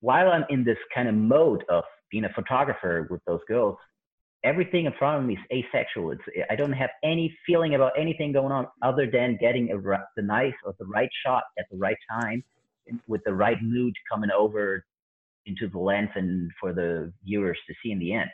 while 0.00 0.30
I'm 0.30 0.44
in 0.50 0.64
this 0.64 0.78
kind 0.94 1.08
of 1.08 1.14
mode 1.14 1.64
of 1.68 1.84
being 2.10 2.24
a 2.24 2.32
photographer 2.32 3.08
with 3.10 3.20
those 3.26 3.40
girls, 3.48 3.76
everything 4.44 4.86
in 4.86 4.92
front 4.98 5.20
of 5.20 5.26
me 5.26 5.34
is 5.34 5.64
asexual. 5.64 6.12
It's 6.12 6.22
I 6.50 6.54
don't 6.54 6.72
have 6.72 6.90
any 7.02 7.36
feeling 7.46 7.74
about 7.74 7.92
anything 7.98 8.32
going 8.32 8.52
on 8.52 8.68
other 8.82 9.10
than 9.10 9.36
getting 9.40 9.70
a, 9.72 9.78
the 10.16 10.22
nice 10.22 10.54
or 10.64 10.74
the 10.78 10.86
right 10.86 11.10
shot 11.24 11.42
at 11.58 11.66
the 11.70 11.76
right 11.76 11.98
time 12.10 12.44
with 13.06 13.22
the 13.24 13.34
right 13.34 13.60
mood 13.62 13.94
coming 14.10 14.30
over 14.30 14.84
into 15.46 15.68
the 15.68 15.78
lens 15.78 16.10
and 16.14 16.50
for 16.60 16.72
the 16.72 17.12
viewers 17.24 17.58
to 17.66 17.74
see 17.82 17.90
in 17.90 17.98
the 17.98 18.12
end. 18.12 18.30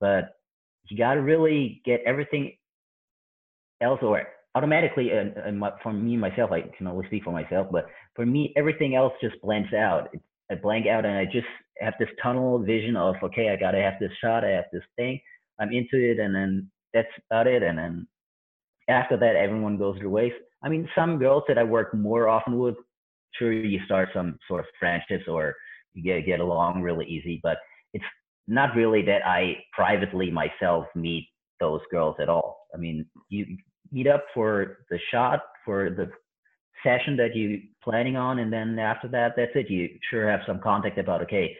But 0.00 0.35
you 0.88 0.96
got 0.96 1.14
to 1.14 1.20
really 1.20 1.82
get 1.84 2.00
everything 2.06 2.56
else 3.80 3.98
or 4.02 4.22
automatically 4.54 5.10
and, 5.10 5.36
and 5.36 5.58
my, 5.58 5.70
for 5.82 5.92
me 5.92 6.16
myself 6.16 6.50
i 6.50 6.62
can 6.76 6.86
only 6.86 7.06
speak 7.06 7.24
for 7.24 7.32
myself 7.32 7.68
but 7.70 7.86
for 8.14 8.24
me 8.24 8.52
everything 8.56 8.94
else 8.94 9.12
just 9.20 9.40
blends 9.42 9.72
out. 9.74 10.08
It, 10.12 10.20
i 10.50 10.54
blank 10.54 10.86
out 10.86 11.04
and 11.04 11.16
i 11.16 11.24
just 11.24 11.46
have 11.80 11.94
this 11.98 12.08
tunnel 12.22 12.58
vision 12.58 12.96
of 12.96 13.16
okay 13.22 13.50
i 13.50 13.56
gotta 13.56 13.80
have 13.80 13.94
this 14.00 14.12
shot 14.22 14.44
i 14.44 14.50
have 14.50 14.64
this 14.72 14.82
thing 14.96 15.20
i'm 15.60 15.72
into 15.72 15.96
it 15.96 16.18
and 16.18 16.34
then 16.34 16.70
that's 16.94 17.08
about 17.30 17.46
it 17.46 17.62
and 17.62 17.78
then 17.78 18.06
after 18.88 19.16
that 19.16 19.36
everyone 19.36 19.76
goes 19.76 19.98
their 19.98 20.08
ways. 20.08 20.32
I 20.62 20.68
mean 20.68 20.88
some 20.94 21.18
girls 21.18 21.42
that 21.48 21.58
i 21.58 21.64
work 21.64 21.94
more 21.94 22.28
often 22.28 22.58
with 22.58 22.76
sure 23.38 23.52
you 23.52 23.80
start 23.84 24.08
some 24.14 24.38
sort 24.48 24.60
of 24.60 24.66
friendships 24.78 25.24
or 25.28 25.54
you 25.92 26.02
get 26.02 26.24
get 26.24 26.40
along 26.40 26.82
really 26.82 27.06
easy 27.06 27.40
but 27.42 27.58
not 28.48 28.76
really 28.76 29.02
that 29.02 29.26
I 29.26 29.56
privately 29.72 30.30
myself 30.30 30.86
meet 30.94 31.28
those 31.60 31.80
girls 31.90 32.16
at 32.20 32.28
all. 32.28 32.66
I 32.74 32.78
mean, 32.78 33.06
you 33.28 33.56
meet 33.90 34.06
up 34.06 34.24
for 34.34 34.78
the 34.90 34.98
shot 35.10 35.40
for 35.64 35.90
the 35.90 36.10
session 36.84 37.16
that 37.16 37.34
you 37.34 37.62
planning 37.82 38.16
on, 38.16 38.38
and 38.38 38.52
then 38.52 38.78
after 38.78 39.08
that, 39.08 39.32
that's 39.36 39.52
it. 39.54 39.70
You 39.70 39.88
sure 40.10 40.30
have 40.30 40.40
some 40.46 40.60
contact 40.60 40.98
about 40.98 41.22
okay, 41.22 41.56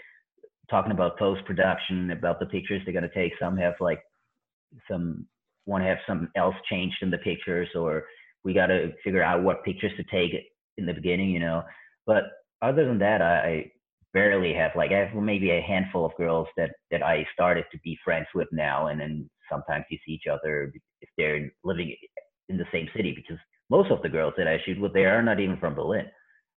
talking 0.70 0.92
about 0.92 1.18
post 1.18 1.44
production, 1.44 2.10
about 2.10 2.38
the 2.38 2.46
pictures 2.46 2.82
they're 2.84 2.94
gonna 2.94 3.08
take. 3.14 3.32
Some 3.40 3.56
have 3.56 3.74
like 3.80 4.02
some 4.90 5.26
want 5.66 5.82
to 5.82 5.88
have 5.88 5.98
something 6.06 6.28
else 6.36 6.54
changed 6.70 6.96
in 7.02 7.10
the 7.10 7.18
pictures, 7.18 7.68
or 7.74 8.04
we 8.44 8.54
got 8.54 8.66
to 8.66 8.92
figure 9.02 9.22
out 9.22 9.42
what 9.42 9.64
pictures 9.64 9.92
to 9.96 10.04
take 10.04 10.32
in 10.78 10.86
the 10.86 10.94
beginning, 10.94 11.30
you 11.30 11.40
know. 11.40 11.62
But 12.06 12.24
other 12.62 12.86
than 12.86 12.98
that, 13.00 13.20
I 13.20 13.70
barely 14.16 14.54
have 14.54 14.72
like 14.74 14.92
I 14.92 15.00
have 15.04 15.14
maybe 15.14 15.50
a 15.50 15.60
handful 15.60 16.06
of 16.06 16.16
girls 16.16 16.48
that 16.56 16.70
that 16.90 17.02
I 17.02 17.26
started 17.34 17.66
to 17.70 17.78
be 17.84 17.98
friends 18.02 18.26
with 18.34 18.48
now, 18.50 18.86
and 18.86 18.98
then 18.98 19.28
sometimes 19.52 19.84
you 19.90 19.98
see 20.04 20.12
each 20.12 20.28
other 20.34 20.72
if 21.02 21.10
they're 21.18 21.52
living 21.64 21.94
in 22.48 22.56
the 22.56 22.64
same 22.72 22.88
city 22.96 23.12
because 23.14 23.38
most 23.68 23.90
of 23.90 24.00
the 24.00 24.08
girls 24.08 24.32
that 24.38 24.48
I 24.48 24.56
shoot 24.64 24.80
with 24.80 24.94
they 24.94 25.04
are 25.04 25.22
not 25.22 25.38
even 25.38 25.58
from 25.58 25.74
Berlin. 25.74 26.06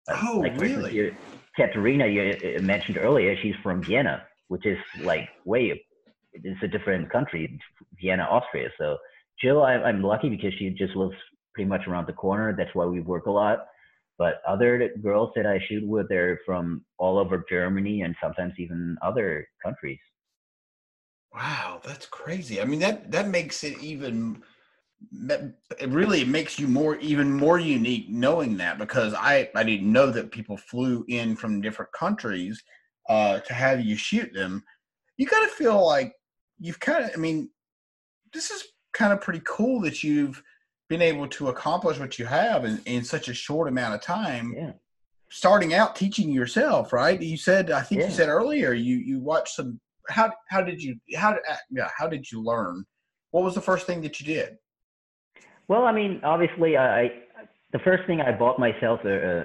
Oh, 0.09 0.39
like, 0.43 0.61
really? 0.61 0.99
Instance, 0.99 1.17
Katerina, 1.57 2.05
you 2.05 2.21
uh, 2.21 2.61
mentioned 2.61 2.97
earlier, 2.99 3.35
she's 3.41 3.55
from 3.63 3.83
Vienna, 3.83 4.23
which 4.49 4.65
is 4.65 4.77
like 5.01 5.27
way 5.43 5.83
it's 6.33 6.63
a 6.63 6.67
different 6.67 7.09
country, 7.11 7.59
Vienna, 7.99 8.23
Austria. 8.29 8.69
So 8.77 8.97
Jill, 9.41 9.63
I, 9.63 9.73
I'm 9.87 10.03
lucky 10.03 10.29
because 10.29 10.53
she 10.59 10.69
just 10.69 10.95
lives 10.95 11.17
pretty 11.55 11.67
much 11.67 11.87
around 11.87 12.05
the 12.05 12.13
corner. 12.13 12.55
That's 12.55 12.75
why 12.75 12.85
we 12.85 13.01
work 13.01 13.25
a 13.25 13.31
lot. 13.31 13.65
But 14.17 14.41
other 14.47 14.89
girls 15.01 15.31
that 15.35 15.45
I 15.45 15.63
shoot 15.67 15.85
with, 15.85 16.09
they're 16.09 16.39
from 16.45 16.83
all 16.97 17.19
over 17.19 17.45
Germany 17.49 18.01
and 18.01 18.15
sometimes 18.21 18.53
even 18.57 18.97
other 19.01 19.47
countries. 19.63 19.99
Wow, 21.33 21.81
that's 21.83 22.07
crazy. 22.07 22.59
I 22.59 22.65
mean, 22.65 22.79
that 22.79 23.11
that 23.11 23.27
makes 23.27 23.63
it 23.63 23.77
even. 23.79 24.41
It 25.29 25.89
really 25.89 26.25
makes 26.25 26.57
you 26.57 26.67
more 26.67 26.95
even 26.97 27.31
more 27.31 27.59
unique 27.59 28.09
knowing 28.09 28.57
that 28.57 28.79
because 28.79 29.13
I 29.13 29.49
I 29.55 29.63
didn't 29.63 29.91
know 29.91 30.09
that 30.09 30.31
people 30.31 30.57
flew 30.57 31.05
in 31.07 31.35
from 31.35 31.61
different 31.61 31.91
countries 31.91 32.61
uh, 33.07 33.39
to 33.41 33.53
have 33.53 33.81
you 33.81 33.95
shoot 33.95 34.33
them. 34.33 34.63
You 35.17 35.27
got 35.27 35.41
to 35.41 35.49
feel 35.55 35.85
like 35.85 36.13
you've 36.59 36.79
kind 36.79 37.05
of. 37.05 37.11
I 37.13 37.17
mean, 37.17 37.51
this 38.33 38.49
is 38.49 38.63
kind 38.93 39.13
of 39.13 39.21
pretty 39.21 39.41
cool 39.45 39.79
that 39.81 40.03
you've 40.03 40.41
been 40.89 41.01
able 41.01 41.27
to 41.27 41.49
accomplish 41.49 41.99
what 41.99 42.17
you 42.17 42.25
have 42.25 42.65
in, 42.65 42.81
in 42.85 43.03
such 43.03 43.27
a 43.27 43.33
short 43.33 43.67
amount 43.67 43.95
of 43.95 44.01
time. 44.01 44.53
Yeah. 44.55 44.71
Starting 45.29 45.73
out 45.73 45.95
teaching 45.95 46.29
yourself, 46.29 46.93
right? 46.93 47.21
You 47.21 47.35
said 47.37 47.69
I 47.71 47.81
think 47.81 48.01
yeah. 48.01 48.07
you 48.07 48.13
said 48.13 48.29
earlier 48.29 48.73
you 48.73 48.95
you 48.97 49.19
watched 49.19 49.55
some 49.55 49.79
how 50.09 50.31
how 50.47 50.61
did 50.61 50.81
you 50.81 50.95
how 51.15 51.31
uh, 51.31 51.55
yeah 51.69 51.89
how 51.97 52.07
did 52.07 52.31
you 52.31 52.41
learn? 52.41 52.85
What 53.31 53.43
was 53.43 53.53
the 53.55 53.61
first 53.61 53.85
thing 53.85 54.01
that 54.01 54.19
you 54.21 54.25
did? 54.25 54.57
Well, 55.67 55.83
I 55.83 55.91
mean, 55.91 56.21
obviously, 56.23 56.77
I 56.77 57.11
the 57.73 57.79
first 57.79 58.05
thing 58.07 58.21
I 58.21 58.31
bought 58.31 58.57
myself 58.57 59.01
a, 59.03 59.41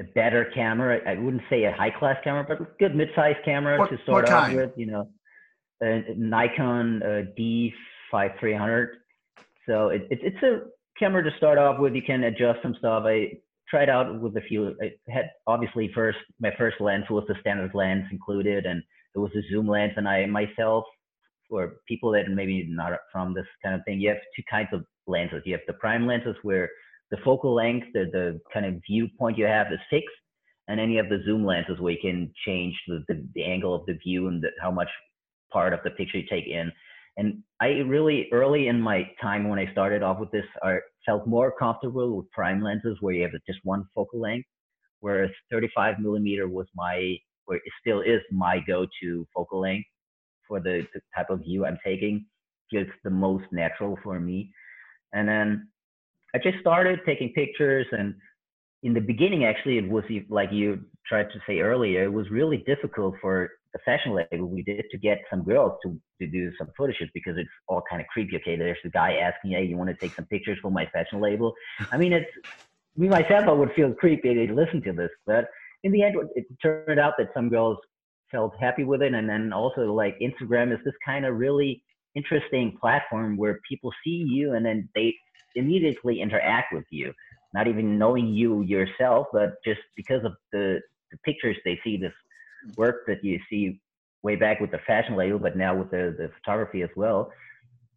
a 0.00 0.04
better 0.14 0.50
camera. 0.54 1.00
I 1.06 1.14
wouldn't 1.14 1.44
say 1.48 1.64
a 1.64 1.72
high 1.72 1.90
class 1.90 2.16
camera, 2.24 2.44
but 2.46 2.60
a 2.60 2.66
good 2.78 2.96
mid 2.96 3.08
sized 3.14 3.38
camera 3.44 3.78
What- 3.78 3.90
to 3.90 3.98
start 4.02 4.26
kind? 4.26 4.56
with. 4.56 4.72
You 4.76 4.86
know, 4.86 5.08
a 5.82 6.02
Nikon 6.16 7.02
uh, 7.02 7.22
D5300. 7.38 8.86
So 9.68 9.88
it, 9.88 10.06
it, 10.10 10.20
it's 10.22 10.42
a 10.42 10.62
camera 10.98 11.22
to 11.22 11.36
start 11.36 11.58
off 11.58 11.78
with. 11.78 11.94
You 11.94 12.02
can 12.02 12.24
adjust 12.24 12.60
some 12.62 12.74
stuff. 12.78 13.04
I 13.06 13.32
tried 13.68 13.88
out 13.88 14.20
with 14.20 14.36
a 14.36 14.42
few. 14.42 14.76
I 14.82 14.92
had 15.08 15.30
obviously 15.46 15.90
first 15.94 16.18
my 16.40 16.52
first 16.58 16.80
lens 16.80 17.04
was 17.10 17.24
the 17.28 17.34
standard 17.40 17.74
lens 17.74 18.04
included, 18.10 18.66
and 18.66 18.82
it 19.14 19.18
was 19.18 19.32
a 19.36 19.42
zoom 19.50 19.68
lens. 19.68 19.92
And 19.96 20.08
I 20.08 20.26
myself, 20.26 20.84
for 21.48 21.76
people 21.88 22.12
that 22.12 22.28
maybe 22.28 22.66
not 22.68 22.92
from 23.12 23.34
this 23.34 23.46
kind 23.62 23.74
of 23.74 23.82
thing, 23.84 24.00
you 24.00 24.08
have 24.10 24.18
two 24.36 24.42
kinds 24.50 24.68
of 24.72 24.84
lenses. 25.06 25.42
You 25.44 25.52
have 25.52 25.62
the 25.66 25.74
prime 25.74 26.06
lenses 26.06 26.36
where 26.42 26.68
the 27.10 27.18
focal 27.24 27.54
length, 27.54 27.86
the, 27.94 28.06
the 28.12 28.40
kind 28.52 28.66
of 28.66 28.80
viewpoint 28.88 29.38
you 29.38 29.44
have 29.46 29.72
is 29.72 29.78
fixed. 29.90 30.08
And 30.66 30.78
then 30.78 30.90
you 30.90 30.96
have 30.98 31.10
the 31.10 31.22
zoom 31.26 31.44
lenses 31.44 31.78
where 31.78 31.92
you 31.92 31.98
can 32.00 32.32
change 32.46 32.74
the, 32.88 33.04
the, 33.08 33.26
the 33.34 33.44
angle 33.44 33.74
of 33.74 33.84
the 33.86 33.98
view 34.02 34.28
and 34.28 34.42
the, 34.42 34.48
how 34.62 34.70
much 34.70 34.88
part 35.52 35.74
of 35.74 35.80
the 35.84 35.90
picture 35.90 36.18
you 36.18 36.24
take 36.28 36.46
in. 36.46 36.72
And 37.16 37.42
I 37.60 37.68
really, 37.86 38.28
early 38.32 38.68
in 38.68 38.80
my 38.80 39.08
time 39.22 39.48
when 39.48 39.58
I 39.58 39.70
started 39.72 40.02
off 40.02 40.18
with 40.18 40.30
this, 40.32 40.44
I 40.62 40.78
felt 41.06 41.26
more 41.26 41.52
comfortable 41.56 42.16
with 42.16 42.30
prime 42.30 42.62
lenses 42.62 42.96
where 43.00 43.14
you 43.14 43.22
have 43.22 43.32
just 43.46 43.60
one 43.62 43.84
focal 43.94 44.20
length, 44.20 44.48
whereas 45.00 45.30
35 45.50 45.98
millimeter 46.00 46.48
was 46.48 46.66
my, 46.74 47.16
or 47.46 47.56
it 47.56 47.62
still 47.80 48.00
is 48.00 48.20
my 48.32 48.58
go-to 48.66 49.26
focal 49.34 49.60
length 49.60 49.86
for 50.48 50.60
the, 50.60 50.86
the 50.92 51.00
type 51.14 51.30
of 51.30 51.40
view 51.40 51.64
I'm 51.64 51.78
taking. 51.84 52.26
It's 52.70 52.90
the 53.04 53.10
most 53.10 53.44
natural 53.52 53.96
for 54.02 54.18
me. 54.18 54.50
And 55.12 55.28
then 55.28 55.68
I 56.34 56.38
just 56.38 56.58
started 56.60 56.98
taking 57.06 57.32
pictures 57.32 57.86
and 57.92 58.14
in 58.82 58.92
the 58.92 59.00
beginning 59.00 59.44
actually 59.44 59.78
it 59.78 59.88
was 59.88 60.04
like 60.28 60.50
you 60.52 60.80
tried 61.06 61.30
to 61.30 61.38
say 61.46 61.60
earlier 61.60 62.04
it 62.04 62.12
was 62.12 62.28
really 62.30 62.58
difficult 62.66 63.14
for 63.20 63.50
the 63.74 63.80
fashion 63.84 64.14
label 64.14 64.46
we 64.46 64.62
did 64.62 64.84
to 64.90 64.96
get 64.96 65.18
some 65.28 65.42
girls 65.42 65.72
to, 65.82 66.00
to 66.20 66.26
do 66.26 66.50
some 66.56 66.68
photo 66.78 66.92
shoots 66.92 67.10
because 67.12 67.36
it's 67.36 67.50
all 67.68 67.82
kind 67.90 68.00
of 68.00 68.08
creepy. 68.08 68.36
Okay 68.36 68.56
there's 68.56 68.78
the 68.82 68.90
guy 68.90 69.16
asking 69.16 69.50
hey 69.50 69.64
you 69.64 69.76
want 69.76 69.90
to 69.90 69.96
take 69.96 70.14
some 70.14 70.24
pictures 70.26 70.58
for 70.62 70.70
my 70.70 70.86
fashion 70.86 71.20
label? 71.20 71.52
I 71.92 71.98
mean 71.98 72.12
it's 72.12 72.30
me 72.96 73.08
myself 73.08 73.48
i 73.48 73.52
would 73.52 73.72
feel 73.72 73.92
creepy 73.92 74.46
to 74.46 74.54
listen 74.54 74.80
to 74.80 74.92
this 74.92 75.10
but 75.26 75.48
in 75.82 75.90
the 75.90 76.02
end 76.02 76.14
it 76.36 76.46
turned 76.62 77.00
out 77.00 77.14
that 77.18 77.28
some 77.34 77.48
girls 77.48 77.78
felt 78.30 78.54
happy 78.58 78.84
with 78.84 79.02
it. 79.02 79.14
And 79.14 79.28
then 79.28 79.52
also 79.52 79.92
like 79.92 80.18
instagram 80.20 80.72
is 80.72 80.80
this 80.84 80.94
kind 81.04 81.24
of 81.24 81.36
really 81.36 81.82
interesting 82.14 82.76
platform 82.80 83.36
where 83.36 83.60
people 83.68 83.92
see 84.04 84.24
you 84.26 84.54
and 84.54 84.64
then 84.64 84.88
they 84.94 85.14
immediately 85.54 86.20
interact 86.20 86.72
with 86.72 86.84
you. 86.90 87.12
Not 87.52 87.68
even 87.68 87.98
knowing 87.98 88.28
you 88.28 88.62
yourself 88.62 89.26
but 89.32 89.54
just 89.64 89.80
because 89.96 90.24
of 90.24 90.32
the, 90.52 90.80
the 91.10 91.18
pictures 91.24 91.56
they 91.64 91.78
see 91.84 91.96
this 91.96 92.12
work 92.76 93.06
that 93.06 93.24
you 93.24 93.38
see 93.50 93.80
way 94.22 94.36
back 94.36 94.60
with 94.60 94.70
the 94.70 94.78
fashion 94.86 95.16
label 95.16 95.38
but 95.38 95.56
now 95.56 95.76
with 95.76 95.90
the, 95.90 96.14
the 96.18 96.30
photography 96.38 96.82
as 96.82 96.90
well. 96.96 97.30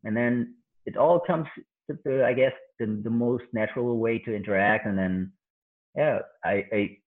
And 0.04 0.16
then 0.16 0.56
it 0.86 0.98
all 0.98 1.20
comes 1.20 1.48
to 1.90 1.98
the 2.04 2.26
i 2.26 2.34
guess 2.34 2.54
the, 2.80 3.00
the 3.04 3.10
most 3.10 3.46
natural 3.54 3.98
way 3.98 4.20
to 4.20 4.36
interact. 4.36 4.86
And 4.86 4.98
then 4.98 5.32
yeah 5.96 6.20
i, 6.44 6.66
I 6.72 6.98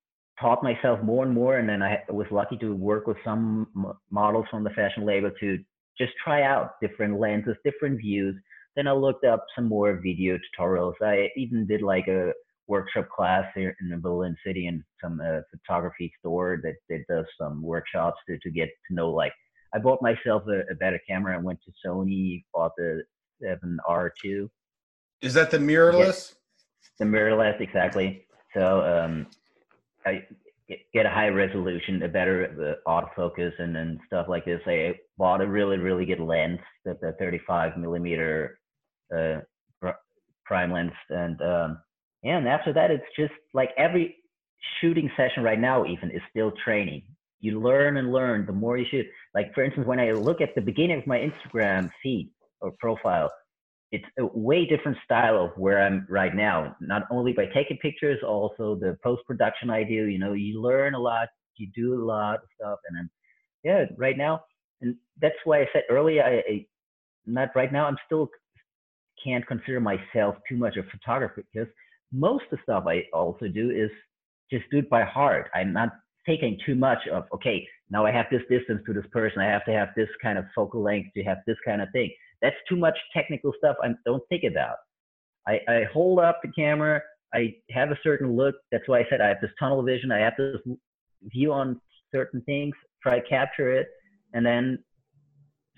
taught 0.41 0.63
myself 0.63 1.03
more 1.03 1.25
and 1.25 1.35
more. 1.35 1.59
And 1.59 1.69
then 1.69 1.83
i 1.83 1.99
was 2.09 2.27
lucky 2.31 2.57
to 2.59 2.75
work 2.75 3.07
with 3.07 3.19
some 3.25 3.67
models 4.11 4.47
from 4.51 4.65
the 4.65 4.71
fashion 4.71 5.05
label 5.05 5.31
to 5.41 5.59
just 5.99 6.13
try 6.25 6.43
out 6.43 6.81
different 6.81 7.19
lenses 7.21 7.57
different 7.65 8.01
views. 8.01 8.35
Then 8.77 8.87
I 8.87 8.93
looked 8.93 9.25
up 9.25 9.45
some 9.55 9.67
more 9.67 10.01
video 10.03 10.39
tutorials. 10.39 10.95
I 11.03 11.29
even 11.37 11.67
did 11.67 11.83
like 11.83 12.07
a 12.07 12.33
workshop 12.71 13.09
class 13.15 13.45
here 13.55 13.77
in 13.81 13.91
the 13.91 13.97
Berlin 13.97 14.37
City 14.47 14.69
and 14.69 14.83
some 15.03 15.21
uh, 15.21 15.41
photography 15.51 16.11
store 16.21 16.61
that, 16.63 16.77
that 16.89 17.05
does 17.09 17.27
some 17.39 17.63
workshops 17.63 18.19
to, 18.29 18.39
to 18.39 18.51
get 18.51 18.69
to 18.89 18.95
know 18.95 19.11
like 19.11 19.33
I 19.75 19.79
bought 19.79 20.01
myself 20.01 20.45
a, 20.49 20.61
a 20.73 20.77
better 20.77 21.01
camera 21.09 21.37
and 21.37 21.45
went 21.45 21.59
to 21.65 21.73
Sony, 21.85 22.45
bought 22.55 22.73
the 22.77 23.03
7R2, 23.43 24.49
Is 25.21 25.35
that 25.35 25.51
the 25.51 25.59
mirrorless? 25.59 26.35
the 26.99 27.05
mirrorless 27.05 27.61
exactly. 27.61 28.27
So 28.55 28.83
um, 28.83 29.27
I 30.07 30.25
get- 30.93 31.07
a 31.07 31.11
high 31.11 31.29
resolution, 31.29 32.03
a 32.03 32.09
better 32.09 32.79
uh, 32.87 32.91
autofocus, 32.91 33.53
and 33.59 33.75
then 33.75 33.99
stuff 34.07 34.27
like 34.29 34.45
this. 34.45 34.61
I 34.67 34.95
bought 35.19 35.41
a 35.41 35.47
really 35.47 35.79
really 35.79 36.05
good 36.05 36.21
lens, 36.21 36.61
the, 36.85 36.97
the 37.01 37.13
35 37.19 37.77
millimeter 37.77 38.59
uh, 39.17 39.39
prime 40.45 40.73
lens, 40.73 40.93
and 41.09 41.41
um, 41.43 41.79
and 42.23 42.49
after 42.49 42.73
that, 42.73 42.91
it's 42.91 43.05
just 43.17 43.33
like 43.55 43.71
every 43.79 44.17
shooting 44.81 45.11
session 45.17 45.43
right 45.43 45.59
now, 45.59 45.85
even 45.87 46.11
is 46.11 46.21
still 46.31 46.53
training. 46.65 47.03
You 47.41 47.61
learn 47.61 47.97
and 47.97 48.13
learn 48.13 48.45
the 48.47 48.53
more 48.53 48.77
you 48.77 48.87
shoot. 48.91 49.07
Like 49.35 49.55
for 49.55 49.65
instance, 49.65 49.87
when 49.87 49.99
I 49.99 50.13
look 50.13 50.41
at 50.41 50.55
the 50.55 50.61
beginning 50.61 50.99
of 50.99 51.07
my 51.07 51.19
Instagram 51.19 51.91
feed 52.03 52.31
or 52.61 52.73
profile, 52.79 53.31
it's 53.93 54.05
a 54.19 54.27
way 54.39 54.67
different 54.67 54.99
style 55.05 55.45
of 55.45 55.51
where 55.57 55.83
I'm 55.83 56.07
right 56.09 56.35
now. 56.35 56.77
Not 56.81 57.03
only 57.11 57.33
by 57.33 57.47
taking 57.47 57.79
pictures, 57.79 58.21
also 58.27 58.77
the 58.77 58.97
post 59.03 59.23
production 59.27 59.71
I 59.71 59.83
do. 59.83 60.07
You 60.07 60.19
know, 60.19 60.35
you 60.35 60.61
learn 60.61 60.95
a 60.95 60.99
lot, 60.99 61.29
you 61.57 61.69
do 61.75 62.01
a 62.01 62.05
lot 62.05 62.37
of 62.37 62.49
stuff, 62.55 62.79
and 62.89 62.99
then 62.99 63.11
yeah, 63.65 63.85
right 63.99 64.17
now, 64.17 64.41
and 64.81 64.97
that's 65.21 65.35
why 65.45 65.61
I 65.63 65.67
said 65.73 65.83
earlier, 65.91 66.23
I, 66.23 66.53
I 66.53 66.67
not 67.27 67.51
right 67.55 67.73
now. 67.73 67.87
I'm 67.87 67.99
still 68.07 68.29
can't 69.23 69.47
consider 69.47 69.81
myself 69.81 70.37
too 70.49 70.57
much 70.57 70.77
a 70.77 70.83
photographer 70.91 71.45
because 71.53 71.69
most 72.13 72.45
of 72.51 72.59
the 72.59 72.63
stuff 72.63 72.85
I 72.87 73.05
also 73.13 73.49
do 73.49 73.71
is 73.71 73.91
just 74.51 74.65
do 74.71 74.79
it 74.79 74.91
by 74.91 75.05
heart. 75.05 75.51
I'm 75.55 75.73
not 75.73 75.91
taking 76.27 76.59
too 76.67 76.75
much 76.75 76.99
of 77.13 77.25
okay. 77.35 77.67
Now 77.91 78.07
I 78.07 78.13
have 78.13 78.27
this 78.31 78.43
distance 78.51 78.83
to 78.87 78.93
this 78.93 79.07
person. 79.13 79.41
I 79.41 79.47
have 79.47 79.65
to 79.65 79.73
have 79.73 79.89
this 79.97 80.09
kind 80.23 80.39
of 80.39 80.45
focal 80.55 80.83
length 80.83 81.11
to 81.17 81.23
have 81.25 81.39
this 81.47 81.57
kind 81.67 81.83
of 81.83 81.89
thing 81.93 82.11
that's 82.43 82.57
too 82.69 82.77
much 82.77 82.97
technical 83.13 83.53
stuff 83.59 83.77
I 83.83 83.89
don't 84.05 84.23
think 84.29 84.45
about. 84.45 84.77
I, 85.47 85.61
I 85.69 85.85
hold 85.93 86.19
up 86.21 86.41
the 86.43 86.51
camera. 86.53 87.01
I 87.35 87.55
have 87.71 87.91
a 87.91 87.99
certain 88.03 88.37
look. 88.37 88.57
That's 88.73 88.87
why 88.89 89.01
I 89.01 89.07
said 89.09 89.21
I 89.21 89.29
have 89.29 89.41
this 89.41 89.51
tunnel 89.59 89.83
vision. 89.83 90.11
I 90.11 90.19
have 90.19 90.35
this 90.37 90.57
view 91.23 91.53
on 91.53 91.81
certain 92.13 92.41
things, 92.43 92.75
try 93.03 93.21
to 93.21 93.29
capture 93.29 93.73
it. 93.73 93.89
And 94.33 94.45
then 94.45 94.79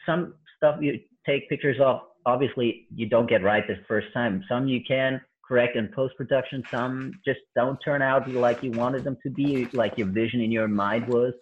some 0.06 0.34
stuff 0.56 0.76
you 0.80 0.98
take 1.26 1.48
pictures 1.48 1.76
of, 1.80 2.00
obviously 2.24 2.86
you 2.94 3.08
don't 3.08 3.28
get 3.28 3.42
right 3.42 3.66
the 3.66 3.76
first 3.86 4.08
time. 4.14 4.42
Some 4.48 4.66
you 4.68 4.80
can 4.86 5.20
correct 5.46 5.76
in 5.76 5.88
post 5.88 6.16
production. 6.16 6.62
Some 6.70 7.12
just 7.24 7.40
don't 7.54 7.78
turn 7.84 8.02
out 8.02 8.28
like 8.30 8.58
you 8.62 8.72
wanted 8.72 9.04
them 9.04 9.16
to 9.22 9.30
be, 9.30 9.68
like 9.72 9.92
your 9.96 10.08
vision 10.08 10.40
in 10.40 10.50
your 10.50 10.68
mind 10.68 11.08
was, 11.08 11.34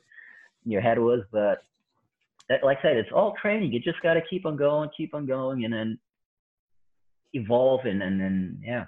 your 0.64 0.80
head 0.80 0.98
was. 0.98 1.20
But 1.32 1.64
that, 2.48 2.64
like 2.64 2.78
I 2.78 2.82
said, 2.82 2.96
it's 2.96 3.10
all 3.14 3.34
training. 3.40 3.72
You 3.72 3.80
just 3.80 4.00
got 4.02 4.14
to 4.14 4.22
keep 4.28 4.46
on 4.46 4.56
going, 4.56 4.90
keep 4.96 5.14
on 5.14 5.26
going, 5.26 5.64
and 5.64 5.72
then 5.72 5.98
evolve, 7.32 7.84
and 7.84 8.02
and 8.02 8.20
then 8.20 8.60
yeah, 8.64 8.86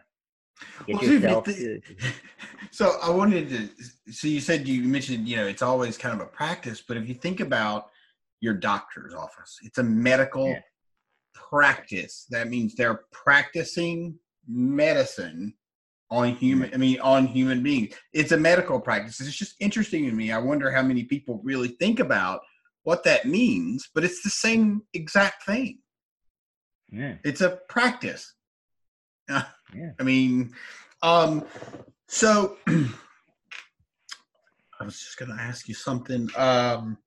get 0.87 0.95
Well, 0.95 1.03
see, 1.03 1.15
if 1.17 1.23
you 1.23 1.29
yourself. 1.29 1.45
thi- 1.47 1.55
to, 1.55 1.83
So 2.71 2.99
I 3.03 3.11
wanted 3.11 3.51
to. 3.51 4.13
So 4.13 4.29
you 4.29 4.41
said 4.41 4.67
you 4.67 4.83
mentioned 4.85 5.29
you 5.29 5.37
know 5.37 5.47
it's 5.47 5.63
always 5.63 5.99
kind 5.99 6.15
of 6.15 6.21
a 6.27 6.31
practice, 6.31 6.83
but 6.87 6.97
if 6.97 7.07
you 7.09 7.15
think 7.15 7.41
about 7.41 7.91
your 8.41 8.55
doctor's 8.55 9.15
office, 9.15 9.59
it's 9.63 9.79
a 9.79 9.83
medical 9.83 10.49
Yeah. 10.49 10.61
practice. 11.35 12.27
That 12.31 12.49
means 12.49 12.75
they're 12.75 13.03
practicing 13.13 14.19
medicine 14.47 15.55
on 16.11 16.35
human. 16.35 16.73
I 16.75 16.77
mean, 16.77 17.01
on 17.01 17.27
human 17.27 17.63
beings. 17.63 17.95
It's 18.13 18.33
a 18.33 18.37
medical 18.37 18.81
practice. 18.81 19.21
It's 19.21 19.37
just 19.37 19.57
interesting 19.61 20.05
to 20.07 20.13
me. 20.13 20.31
I 20.31 20.39
wonder 20.39 20.71
how 20.71 20.83
many 20.83 21.05
people 21.05 21.41
really 21.43 21.69
think 21.69 22.01
about 22.01 22.41
what 22.85 23.05
that 23.05 23.27
means, 23.27 23.89
but 23.95 24.05
it's 24.05 24.23
the 24.23 24.31
same 24.31 24.83
exact 24.93 25.45
thing. 25.45 25.79
yeah, 26.91 27.15
It's 27.25 27.41
a 27.41 27.61
practice. 27.69 28.35
yeah. 29.29 29.45
I 29.99 30.03
mean, 30.03 30.53
um, 31.03 31.45
so 32.09 32.59
I 32.67 32.89
was 34.85 34.99
just 34.99 35.17
going 35.17 35.35
to 35.35 35.43
ask 35.43 35.69
you 35.69 35.75
something. 35.75 36.29
Um, 36.37 36.99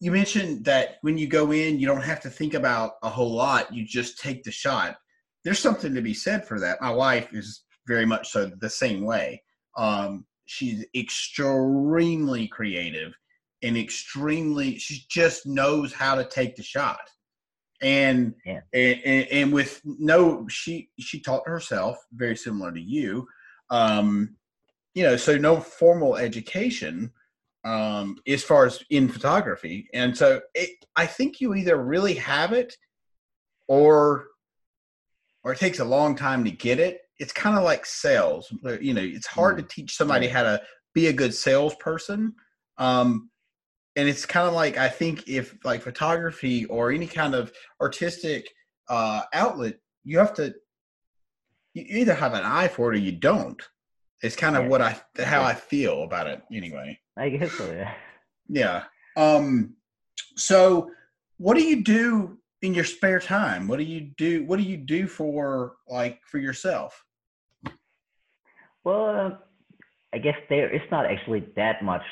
you 0.00 0.10
mentioned 0.10 0.64
that 0.64 0.96
when 1.02 1.18
you 1.18 1.28
go 1.28 1.52
in, 1.52 1.78
you 1.78 1.86
don't 1.86 2.02
have 2.02 2.20
to 2.20 2.30
think 2.30 2.54
about 2.54 2.92
a 3.02 3.08
whole 3.08 3.34
lot. 3.34 3.72
You 3.72 3.84
just 3.84 4.18
take 4.18 4.42
the 4.42 4.50
shot. 4.50 4.96
There's 5.44 5.58
something 5.58 5.94
to 5.94 6.02
be 6.02 6.14
said 6.14 6.46
for 6.46 6.60
that. 6.60 6.80
My 6.80 6.90
wife 6.90 7.32
is 7.32 7.64
very 7.86 8.06
much 8.06 8.30
so 8.30 8.50
the 8.60 8.70
same 8.70 9.04
way. 9.04 9.42
Um, 9.76 10.26
she's 10.46 10.84
extremely 10.94 12.48
creative 12.48 13.14
and 13.62 13.76
extremely, 13.76 14.78
she 14.78 15.04
just 15.08 15.46
knows 15.46 15.92
how 15.92 16.14
to 16.14 16.24
take 16.24 16.56
the 16.56 16.62
shot. 16.62 17.00
And 17.82 18.34
Yeah. 18.44 18.60
and, 18.74 19.00
and, 19.04 19.28
and 19.28 19.52
with 19.52 19.80
no 19.84 20.46
she 20.48 20.90
she 20.98 21.18
taught 21.18 21.48
herself 21.48 21.96
very 22.12 22.36
similar 22.36 22.70
to 22.72 22.80
you 22.80 23.26
um 23.70 24.36
you 24.92 25.02
know 25.02 25.16
so 25.16 25.38
no 25.38 25.58
formal 25.58 26.16
education 26.16 27.10
um, 27.64 28.16
as 28.26 28.42
far 28.42 28.66
as 28.66 28.82
in 28.90 29.08
photography. 29.08 29.88
And 29.92 30.16
so 30.16 30.40
it, 30.54 30.70
I 30.96 31.06
think 31.06 31.40
you 31.40 31.54
either 31.54 31.76
really 31.76 32.14
have 32.14 32.52
it 32.52 32.74
or 33.68 34.26
or 35.44 35.52
it 35.52 35.58
takes 35.58 35.78
a 35.78 35.84
long 35.84 36.14
time 36.14 36.44
to 36.44 36.50
get 36.50 36.78
it. 36.78 37.00
It's 37.18 37.32
kind 37.32 37.56
of 37.56 37.64
like 37.64 37.84
sales. 37.84 38.52
You 38.80 38.94
know, 38.94 39.02
it's 39.02 39.26
hard 39.26 39.56
mm. 39.56 39.58
to 39.58 39.74
teach 39.74 39.96
somebody 39.96 40.28
how 40.28 40.42
to 40.42 40.60
be 40.94 41.08
a 41.08 41.12
good 41.12 41.34
salesperson. 41.34 42.34
Um, 42.78 43.30
and 43.96 44.08
it's 44.08 44.24
kind 44.24 44.48
of 44.48 44.54
like 44.54 44.78
I 44.78 44.88
think 44.88 45.28
if 45.28 45.56
like 45.64 45.82
photography 45.82 46.64
or 46.66 46.92
any 46.92 47.06
kind 47.06 47.34
of 47.34 47.52
artistic 47.80 48.48
uh, 48.88 49.22
outlet, 49.34 49.76
you 50.04 50.18
have 50.18 50.34
to 50.34 50.54
you 51.74 51.84
either 51.88 52.14
have 52.14 52.34
an 52.34 52.44
eye 52.44 52.68
for 52.68 52.92
it 52.92 52.96
or 52.96 53.00
you 53.00 53.12
don't. 53.12 53.60
It's 54.22 54.36
kind 54.36 54.56
of 54.56 54.64
yeah. 54.64 54.68
what 54.68 54.82
I 54.82 55.00
how 55.22 55.42
I 55.42 55.54
feel 55.54 56.02
about 56.02 56.26
it 56.26 56.42
anyway. 56.52 56.98
I 57.16 57.30
guess 57.30 57.52
so, 57.52 57.70
yeah. 57.70 57.94
Yeah. 58.48 58.84
Um 59.16 59.74
so 60.36 60.90
what 61.38 61.56
do 61.56 61.62
you 61.62 61.82
do 61.82 62.38
in 62.62 62.74
your 62.74 62.84
spare 62.84 63.20
time? 63.20 63.68
What 63.68 63.78
do 63.78 63.84
you 63.84 64.00
do 64.16 64.44
what 64.44 64.58
do 64.58 64.64
you 64.64 64.76
do 64.76 65.06
for 65.06 65.76
like 65.88 66.20
for 66.26 66.38
yourself? 66.38 67.04
Well, 68.84 69.04
uh, 69.06 69.30
I 70.14 70.18
guess 70.18 70.36
there 70.48 70.72
it's 70.72 70.90
not 70.90 71.06
actually 71.06 71.46
that 71.56 71.82
much 71.82 72.02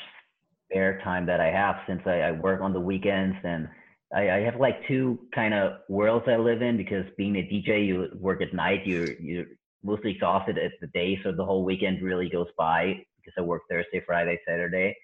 spare 0.65 1.01
time 1.03 1.25
that 1.25 1.39
I 1.39 1.47
have 1.47 1.77
since 1.87 2.01
I, 2.05 2.21
I 2.21 2.31
work 2.31 2.61
on 2.61 2.73
the 2.73 2.79
weekends 2.79 3.37
and 3.43 3.67
I, 4.13 4.29
I, 4.29 4.39
have 4.39 4.59
like 4.59 4.87
two 4.87 5.19
kind 5.35 5.53
of 5.53 5.73
worlds 5.87 6.25
I 6.27 6.37
live 6.37 6.61
in 6.61 6.77
because 6.77 7.05
being 7.17 7.35
a 7.35 7.39
DJ, 7.41 7.85
you 7.85 8.07
work 8.19 8.41
at 8.41 8.53
night, 8.53 8.85
you 8.85 9.15
you're 9.19 9.45
mostly 9.83 10.11
exhausted 10.11 10.57
at 10.57 10.71
the 10.81 10.87
day, 10.87 11.19
so 11.23 11.31
the 11.31 11.45
whole 11.45 11.63
weekend 11.63 12.01
really 12.01 12.27
goes 12.27 12.47
by 12.57 12.95
because 13.17 13.33
I 13.37 13.41
work 13.41 13.63
Thursday, 13.69 14.01
Friday, 14.05 14.39
Saturday. 14.47 14.95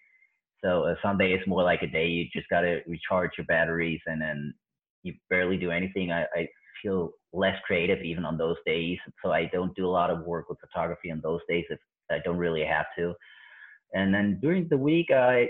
So 0.64 0.86
uh, 0.86 0.96
Sunday 1.04 1.34
is 1.34 1.46
more 1.46 1.62
like 1.64 1.84
a 1.84 1.88
day 1.88 2.08
you 2.08 2.26
just 2.34 2.50
gotta 2.50 2.80
recharge 2.88 3.32
your 3.38 3.46
batteries, 3.46 4.02
and 4.08 4.20
then 4.20 4.54
you 5.06 5.14
barely 5.30 5.58
do 5.58 5.72
anything. 5.72 6.12
I, 6.12 6.24
I 6.36 6.48
feel 6.82 7.12
less 7.32 7.56
creative 7.66 8.02
even 8.04 8.26
on 8.26 8.38
those 8.38 8.58
days, 8.66 8.98
so 9.24 9.32
I 9.32 9.50
don't 9.54 9.76
do 9.76 9.86
a 9.86 9.96
lot 10.00 10.10
of 10.10 10.26
work 10.26 10.50
with 10.50 10.60
photography 10.60 11.12
on 11.12 11.22
those 11.22 11.42
days 11.48 11.66
if 11.70 11.80
I 12.12 12.18
don't 12.26 12.38
really 12.38 12.66
have 12.66 12.88
to. 12.98 13.14
And 13.94 14.14
then 14.14 14.40
during 14.42 14.68
the 14.68 14.78
week, 14.78 15.08
I 15.12 15.48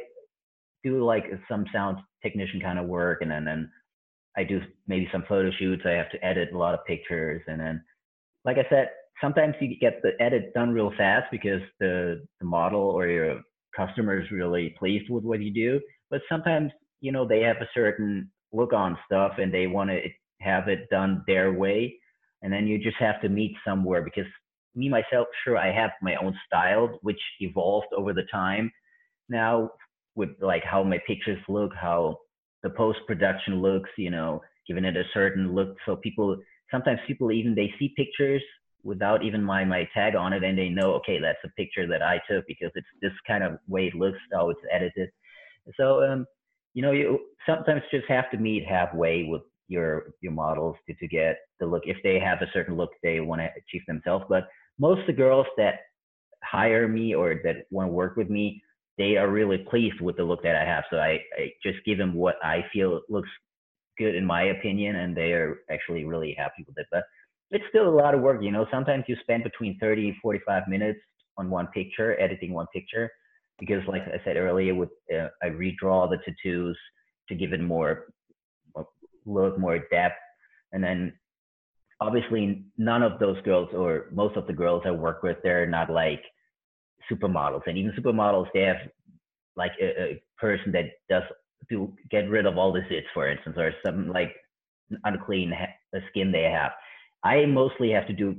do 0.84 1.04
like 1.04 1.24
some 1.50 1.66
sound 1.74 1.98
technician 2.22 2.60
kind 2.60 2.78
of 2.78 2.86
work, 2.86 3.22
and 3.22 3.32
then 3.32 3.46
then 3.46 3.72
I 4.38 4.44
do 4.44 4.62
maybe 4.88 5.08
some 5.12 5.24
photo 5.28 5.52
shoots. 5.58 5.84
I 5.86 5.92
have 5.92 6.12
to 6.12 6.24
edit 6.24 6.50
a 6.54 6.58
lot 6.58 6.74
of 6.74 6.86
pictures, 6.86 7.42
and 7.48 7.60
then, 7.60 7.84
like 8.44 8.58
I 8.58 8.66
said, 8.70 8.90
sometimes 9.22 9.56
you 9.62 9.78
get 9.80 10.02
the 10.04 10.12
edit 10.20 10.54
done 10.54 10.72
real 10.72 10.92
fast 10.98 11.28
because 11.32 11.62
the, 11.80 12.26
the 12.42 12.46
model 12.46 12.82
or 12.82 13.08
your 13.08 13.42
customer 13.76 14.22
is 14.22 14.32
really 14.32 14.76
pleased 14.78 15.10
with 15.10 15.24
what 15.24 15.42
you 15.42 15.54
do. 15.54 15.80
But 16.10 16.22
sometimes, 16.30 16.72
you 17.02 17.12
know, 17.12 17.28
they 17.28 17.42
have 17.42 17.58
a 17.58 17.70
certain 17.74 18.30
look 18.56 18.74
on 18.74 18.98
stuff 19.06 19.34
and 19.38 19.54
they 19.54 19.68
want 19.68 19.90
to 19.90 20.00
have 20.42 20.68
it 20.68 20.90
done 20.90 21.24
their 21.28 21.54
way. 21.54 21.96
And 22.42 22.52
then 22.52 22.68
you 22.68 22.78
just 22.78 22.98
have 22.98 23.22
to 23.22 23.30
meet 23.30 23.56
somewhere 23.66 24.04
because 24.04 24.30
me 24.76 24.90
myself, 24.90 25.28
sure, 25.44 25.58
I 25.58 25.72
have 25.72 25.92
my 26.02 26.16
own 26.16 26.38
style, 26.46 27.00
which 27.02 27.20
evolved 27.40 27.88
over 27.96 28.14
the 28.14 28.26
time. 28.32 28.72
Now 29.30 29.72
with 30.16 30.30
like 30.40 30.64
how 30.64 30.84
my 30.84 31.00
pictures 31.06 31.40
look, 31.48 31.72
how 31.76 32.18
the 32.64 32.70
post 32.70 33.00
production 33.08 33.62
looks, 33.62 33.90
you 33.98 34.10
know, 34.10 34.42
giving 34.68 34.86
it 34.86 34.96
a 34.96 35.04
certain 35.14 35.54
look. 35.54 35.76
So 35.86 35.96
people 35.96 36.38
sometimes 36.72 37.00
people 37.08 37.32
even 37.32 37.56
they 37.56 37.74
see 37.80 37.94
pictures 37.96 38.42
without 38.84 39.24
even 39.24 39.42
my 39.42 39.66
my 39.66 39.88
tag 39.94 40.16
on 40.16 40.34
it 40.34 40.44
and 40.44 40.58
they 40.58 40.70
know 40.70 40.94
okay 40.94 41.20
that's 41.20 41.40
a 41.44 41.50
picture 41.58 41.88
that 41.88 42.04
I 42.04 42.22
took 42.30 42.46
because 42.48 42.72
it's 42.76 42.88
this 43.02 43.12
kind 43.26 43.44
of 43.44 43.58
way 43.68 43.88
it 43.88 43.96
looks 43.96 44.20
how 44.32 44.50
it's 44.50 44.60
edited. 44.72 45.10
So 45.78 46.04
um, 46.04 46.26
you 46.76 46.84
know 46.84 46.92
you 46.92 47.20
sometimes 47.48 47.82
just 47.90 48.06
have 48.08 48.30
to 48.32 48.38
meet 48.38 48.68
halfway 48.68 49.24
with 49.24 49.42
your 49.68 50.14
your 50.22 50.32
models 50.32 50.76
to, 50.88 50.94
to 50.96 51.08
get 51.08 51.38
the 51.60 51.66
look 51.66 51.84
if 51.86 51.98
they 52.04 52.20
have 52.20 52.42
a 52.42 52.52
certain 52.54 52.76
look 52.78 52.92
they 53.02 53.20
want 53.20 53.42
to 53.42 53.46
achieve 53.46 53.82
themselves. 53.88 54.26
But 54.30 54.48
most 54.78 55.02
of 55.02 55.08
the 55.08 55.14
girls 55.14 55.48
that 55.58 55.76
hire 56.44 56.88
me 56.88 57.16
or 57.16 57.42
that 57.44 57.66
want 57.72 57.88
to 57.88 57.92
work 57.92 58.16
with 58.16 58.30
me 58.30 58.62
they 58.98 59.18
are 59.18 59.30
really 59.30 59.58
pleased 59.70 60.00
with 60.00 60.16
the 60.18 60.24
look 60.24 60.42
that 60.44 60.56
I 60.56 60.64
have. 60.64 60.86
So 60.90 60.98
I, 60.98 61.20
I 61.38 61.52
just 61.62 61.80
give 61.86 61.98
them 61.98 62.14
what 62.14 62.36
I 62.44 62.64
feel 62.72 63.02
looks 63.10 63.30
good 63.98 64.16
in 64.16 64.26
my 64.26 64.44
opinion, 64.44 64.96
and 64.96 65.16
they 65.16 65.34
are 65.34 65.60
actually 65.70 66.06
really 66.06 66.34
happy 66.38 66.64
with 66.68 66.78
it. 66.78 66.88
But 66.92 67.04
it's 67.52 67.66
still 67.70 67.88
a 67.88 67.96
lot 67.96 68.16
of 68.16 68.22
work, 68.22 68.42
you 68.42 68.52
know. 68.52 68.66
Sometimes 68.72 69.04
you 69.08 69.16
spend 69.22 69.44
between 69.44 69.78
30 69.80 70.10
and 70.10 70.18
45 70.22 70.64
minutes 70.68 71.00
on 71.38 71.50
one 71.50 71.68
picture, 71.68 72.20
editing 72.20 72.54
one 72.54 72.68
picture, 72.74 73.12
because 73.60 73.82
like 73.88 74.04
I 74.04 74.22
said 74.24 74.38
earlier, 74.38 74.76
with 74.76 74.90
uh, 75.14 75.28
I 75.42 75.48
redraw 75.48 76.10
the 76.10 76.18
tattoos 76.26 76.78
to 77.30 77.36
give 77.36 77.54
it 77.54 77.62
more 77.62 78.08
look, 79.26 79.58
more 79.58 79.80
depth, 79.92 80.16
and 80.72 80.84
then 80.84 81.14
obviously 82.00 82.66
none 82.78 83.02
of 83.02 83.20
those 83.20 83.42
girls 83.42 83.70
or 83.74 84.08
most 84.12 84.36
of 84.38 84.48
the 84.48 84.54
girls 84.54 84.84
I 84.86 84.92
work 84.92 85.24
with, 85.24 85.38
they're 85.44 85.66
not 85.66 85.90
like 85.90 86.22
supermodels, 87.12 87.64
and 87.66 87.78
even 87.78 87.94
supermodels, 87.94 88.48
they 88.54 88.62
have 88.62 88.78
like 89.56 89.72
a, 89.82 90.02
a 90.02 90.24
person 90.38 90.72
that 90.74 90.86
does 91.10 91.24
to 91.70 91.94
get 92.12 92.30
rid 92.30 92.46
of 92.46 92.58
all 92.58 92.72
the 92.72 92.82
zits, 92.82 93.06
for 93.14 93.30
instance, 93.30 93.56
or 93.58 93.72
some 93.86 94.10
like 94.10 94.36
unclean 95.04 95.52
ha- 95.52 96.00
skin 96.10 96.32
they 96.32 96.44
have. 96.44 96.72
I 97.24 97.46
mostly 97.46 97.90
have 97.92 98.08
to 98.08 98.14
do 98.14 98.36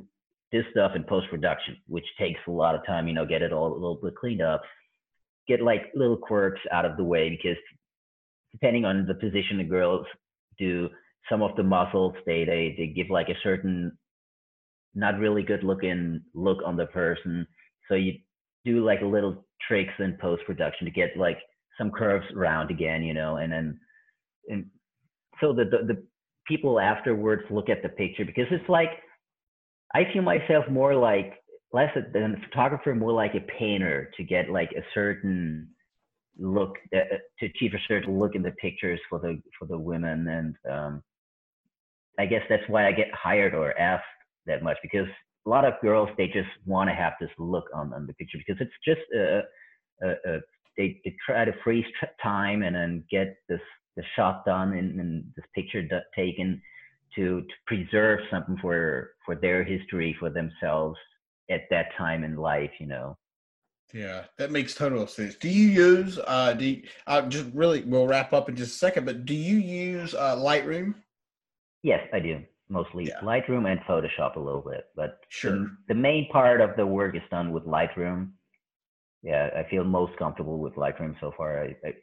this 0.53 0.65
stuff 0.71 0.93
in 0.95 1.03
post 1.05 1.29
production, 1.29 1.77
which 1.89 2.05
takes 2.19 2.41
a 2.47 2.51
lot 2.51 2.75
of 2.75 2.87
time. 2.87 3.09
You 3.09 3.15
know, 3.15 3.27
get 3.27 3.43
it 3.43 3.53
all 3.53 3.73
a 3.73 3.75
little 3.75 3.99
bit 4.03 4.15
cleaned 4.15 4.43
up, 4.43 4.63
get 5.49 5.61
like 5.61 5.83
little 5.95 6.17
quirks 6.17 6.61
out 6.73 6.85
of 6.85 6.97
the 6.97 7.05
way 7.05 7.31
because 7.31 7.57
depending 8.53 8.85
on 8.85 9.07
the 9.07 9.15
position 9.15 9.59
the 9.59 9.65
girls 9.65 10.07
do, 10.59 10.89
some 11.31 11.43
of 11.43 11.57
the 11.57 11.63
muscles 11.63 12.15
they 12.25 12.45
they 12.45 12.75
they 12.79 12.87
give 12.87 13.11
like 13.11 13.29
a 13.29 13.39
certain 13.43 13.97
not 14.95 15.19
really 15.19 15.43
good 15.43 15.63
looking 15.63 16.21
look 16.35 16.59
on 16.65 16.77
the 16.77 16.87
person. 16.87 17.47
So 17.89 17.95
you 17.95 18.15
do 18.65 18.85
like 18.85 19.01
little 19.03 19.47
tricks 19.67 19.93
in 19.99 20.17
post 20.21 20.43
production 20.47 20.87
to 20.87 20.91
get 20.91 21.17
like 21.17 21.39
some 21.79 21.91
curves 21.91 22.27
around 22.35 22.71
again, 22.71 23.03
you 23.03 23.15
know, 23.15 23.37
and 23.37 23.53
then 23.53 23.81
and 24.49 24.67
so 25.41 25.53
the, 25.53 25.65
the 25.65 25.95
the 25.95 26.03
people 26.47 26.81
afterwards 26.81 27.43
look 27.51 27.69
at 27.69 27.83
the 27.83 27.89
picture 27.89 28.25
because 28.25 28.47
it's 28.51 28.69
like 28.69 28.91
I 29.95 30.05
feel 30.13 30.23
myself 30.23 30.65
more 30.71 30.95
like 30.95 31.35
less 31.73 31.91
than 32.13 32.35
a 32.35 32.49
photographer, 32.49 32.95
more 32.95 33.13
like 33.13 33.35
a 33.35 33.41
painter 33.59 34.11
to 34.17 34.25
get 34.25 34.51
like 34.51 34.71
a 34.73 34.83
certain 34.95 35.69
look 36.39 36.77
uh, 36.95 37.17
to 37.41 37.47
achieve 37.47 37.73
a 37.75 37.83
certain 37.89 38.19
look 38.19 38.35
in 38.35 38.43
the 38.43 38.53
pictures 38.53 39.01
for 39.09 39.19
the 39.19 39.41
for 39.59 39.67
the 39.67 39.79
women. 39.79 40.29
And 40.29 40.57
um, 40.71 41.03
I 42.19 42.27
guess 42.27 42.43
that's 42.49 42.69
why 42.69 42.87
I 42.87 42.93
get 42.93 43.09
hired 43.13 43.55
or 43.55 43.79
asked 43.79 44.05
that 44.47 44.63
much 44.63 44.77
because 44.83 45.09
a 45.47 45.49
lot 45.49 45.65
of 45.65 45.75
girls 45.81 46.09
they 46.17 46.27
just 46.27 46.49
want 46.65 46.89
to 46.89 46.95
have 46.95 47.15
this 47.21 47.31
look 47.39 47.65
on, 47.75 47.93
on 47.93 48.07
the 48.07 48.15
picture 48.15 48.39
because 48.39 48.61
it's 48.61 48.73
just 48.85 49.01
a, 49.15 49.43
a, 50.07 50.41
they, 50.77 51.01
they 51.05 51.17
try 51.25 51.45
to 51.45 51.53
freeze 51.65 51.85
time 52.23 52.63
and 52.63 52.77
then 52.77 53.05
get 53.11 53.37
this 53.49 53.61
the 53.97 54.03
shot 54.15 54.45
done 54.45 54.75
and, 54.75 55.01
and 55.01 55.25
this 55.37 55.47
picture 55.55 55.83
taken 56.15 56.61
to, 57.15 57.41
to 57.41 57.47
preserve 57.67 58.21
something 58.31 58.59
for 58.61 59.13
for 59.25 59.35
their 59.35 59.65
history 59.65 60.15
for 60.19 60.31
themselves 60.31 60.99
at 61.51 61.63
that 61.71 61.95
time 61.97 62.25
in 62.25 62.37
life 62.37 62.73
you 62.79 62.87
know 62.87 63.17
yeah 63.95 64.25
that 64.39 64.51
makes 64.51 64.75
total 64.75 65.07
sense 65.07 65.37
do 65.37 65.49
you 65.49 65.69
use 65.69 66.19
uh 66.27 66.53
do 66.53 66.65
you, 66.65 66.83
uh, 67.07 67.23
just 67.23 67.47
really 67.55 67.83
we'll 67.83 68.07
wrap 68.07 68.33
up 68.33 68.49
in 68.49 68.57
just 68.57 68.75
a 68.75 68.79
second 68.79 69.07
but 69.07 69.25
do 69.25 69.35
you 69.35 69.57
use 69.57 70.15
uh 70.15 70.37
lightroom 70.37 70.95
yes 71.83 72.01
i 72.13 72.19
do 72.19 72.43
mostly 72.69 73.07
yeah. 73.07 73.21
Lightroom 73.23 73.71
and 73.71 73.81
Photoshop 73.81 74.37
a 74.37 74.41
little 74.41 74.61
bit, 74.61 74.87
but 74.97 75.21
sure. 75.29 75.53
The, 75.53 75.77
the, 75.89 75.95
main 75.95 76.29
part 76.31 76.61
of 76.61 76.77
the 76.77 76.87
work 76.87 77.15
is 77.15 77.23
done 77.31 77.53
with 77.53 77.65
Lightroom. 77.65 78.31
Yeah, 79.23 79.51
I 79.57 79.69
feel 79.69 79.85
most 79.85 80.17
comfortable 80.19 80.59
with 80.59 80.75
Lightroom 80.75 81.19
so 81.21 81.33
far. 81.37 81.65
I, 81.65 81.77
I, 81.87 81.95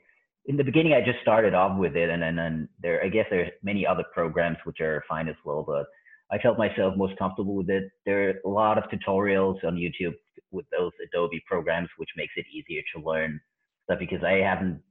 in 0.46 0.58
the 0.58 0.64
beginning, 0.64 0.94
I 0.94 1.02
just 1.02 1.22
started 1.22 1.54
off 1.54 1.78
with 1.78 1.96
it, 1.96 2.10
and 2.10 2.22
then 2.22 2.40
and 2.40 2.68
there, 2.82 3.04
I 3.04 3.10
guess 3.10 3.26
there's 3.30 3.52
many 3.62 3.86
other 3.88 4.04
programs 4.14 4.58
which 4.66 4.82
are 4.82 5.04
fine 5.08 5.30
as 5.30 5.36
well, 5.46 5.64
but 5.64 5.86
I 6.34 6.40
felt 6.40 6.58
myself 6.58 6.96
most 6.98 7.18
comfortable 7.18 7.56
with 7.56 7.70
it. 7.70 7.84
There 8.06 8.30
are 8.30 8.34
a 8.46 8.50
lot 8.50 8.78
of 8.78 8.86
tutorials 8.86 9.64
on 9.64 9.76
YouTube 9.76 10.16
with 10.52 10.66
those 10.78 10.92
Adobe 11.06 11.44
programs, 11.48 11.90
which 11.98 12.10
makes 12.18 12.34
it 12.36 12.46
easier 12.52 12.82
to 12.96 13.04
learn 13.04 13.40
stuff 13.86 14.00
because 14.00 14.24
I 14.24 14.34
haven't 14.34 14.82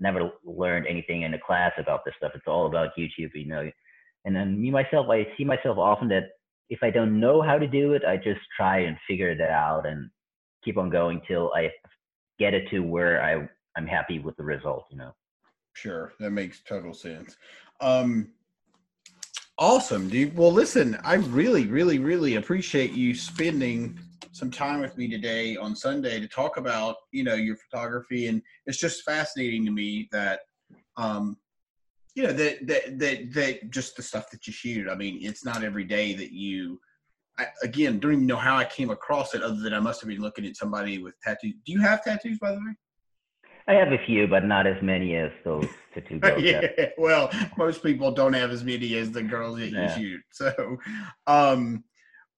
never 0.00 0.30
learned 0.44 0.86
anything 0.86 1.22
in 1.22 1.34
a 1.34 1.38
class 1.38 1.72
about 1.78 2.04
this 2.04 2.14
stuff. 2.16 2.32
It's 2.34 2.46
all 2.46 2.66
about 2.66 2.90
YouTube, 2.96 3.30
you 3.34 3.46
know 3.46 3.70
and 4.24 4.34
then 4.34 4.60
me 4.60 4.70
myself, 4.70 5.06
I 5.10 5.26
see 5.36 5.44
myself 5.44 5.78
often 5.78 6.08
that 6.08 6.24
if 6.70 6.82
I 6.82 6.90
don't 6.90 7.20
know 7.20 7.42
how 7.42 7.58
to 7.58 7.66
do 7.66 7.92
it, 7.92 8.02
I 8.04 8.16
just 8.16 8.40
try 8.56 8.80
and 8.80 8.96
figure 9.06 9.36
that 9.36 9.50
out 9.50 9.86
and 9.86 10.10
keep 10.64 10.78
on 10.78 10.88
going 10.88 11.20
till 11.28 11.52
I 11.54 11.70
get 12.38 12.54
it 12.54 12.68
to 12.70 12.80
where 12.80 13.22
I 13.22 13.46
I'm 13.76 13.86
happy 13.86 14.18
with 14.18 14.36
the 14.36 14.44
result. 14.44 14.86
You 14.90 14.98
know. 14.98 15.12
Sure, 15.74 16.12
that 16.20 16.30
makes 16.30 16.60
total 16.60 16.94
sense. 16.94 17.36
Um, 17.80 18.32
awesome, 19.58 20.08
dude. 20.08 20.36
Well, 20.36 20.52
listen, 20.52 20.98
I 21.04 21.14
really, 21.14 21.66
really, 21.66 21.98
really 21.98 22.36
appreciate 22.36 22.92
you 22.92 23.14
spending 23.14 23.98
some 24.32 24.50
time 24.50 24.80
with 24.80 24.96
me 24.98 25.08
today 25.08 25.56
on 25.56 25.76
Sunday 25.76 26.18
to 26.18 26.26
talk 26.26 26.56
about 26.56 26.96
you 27.12 27.22
know 27.24 27.34
your 27.34 27.56
photography, 27.56 28.26
and 28.26 28.42
it's 28.66 28.78
just 28.78 29.04
fascinating 29.04 29.64
to 29.64 29.70
me 29.70 30.08
that 30.12 30.40
um, 30.96 31.36
you 32.14 32.24
know 32.24 32.32
that 32.32 32.66
that 32.66 32.98
that 32.98 33.32
that 33.32 33.70
just 33.70 33.96
the 33.96 34.02
stuff 34.02 34.30
that 34.30 34.46
you 34.46 34.52
shoot. 34.52 34.88
I 34.88 34.94
mean, 34.94 35.18
it's 35.22 35.44
not 35.44 35.64
every 35.64 35.84
day 35.84 36.14
that 36.14 36.32
you. 36.32 36.80
I, 37.36 37.46
again, 37.64 37.98
don't 37.98 38.12
even 38.12 38.26
know 38.26 38.36
how 38.36 38.56
I 38.56 38.64
came 38.64 38.90
across 38.90 39.34
it, 39.34 39.42
other 39.42 39.60
than 39.60 39.74
I 39.74 39.80
must 39.80 40.00
have 40.00 40.08
been 40.08 40.20
looking 40.20 40.46
at 40.46 40.56
somebody 40.56 40.98
with 40.98 41.14
tattoos. 41.20 41.54
Do 41.66 41.72
you 41.72 41.80
have 41.80 42.04
tattoos, 42.04 42.38
by 42.38 42.52
the 42.52 42.58
way? 42.58 42.76
I 43.66 43.74
have 43.74 43.92
a 43.92 43.98
few, 44.06 44.26
but 44.26 44.44
not 44.44 44.66
as 44.66 44.80
many 44.82 45.16
as 45.16 45.30
those 45.44 45.68
tattoo 45.94 46.18
girls. 46.20 46.42
yeah, 46.44 46.66
well, 46.98 47.30
most 47.56 47.82
people 47.82 48.12
don't 48.12 48.34
have 48.34 48.50
as 48.50 48.62
many 48.62 48.94
as 48.96 49.10
the 49.10 49.22
girls 49.22 49.58
that 49.58 49.70
Yeah. 49.70 49.82
you 49.82 49.88
shoot. 49.88 50.20
So, 50.32 50.76
um, 51.26 51.84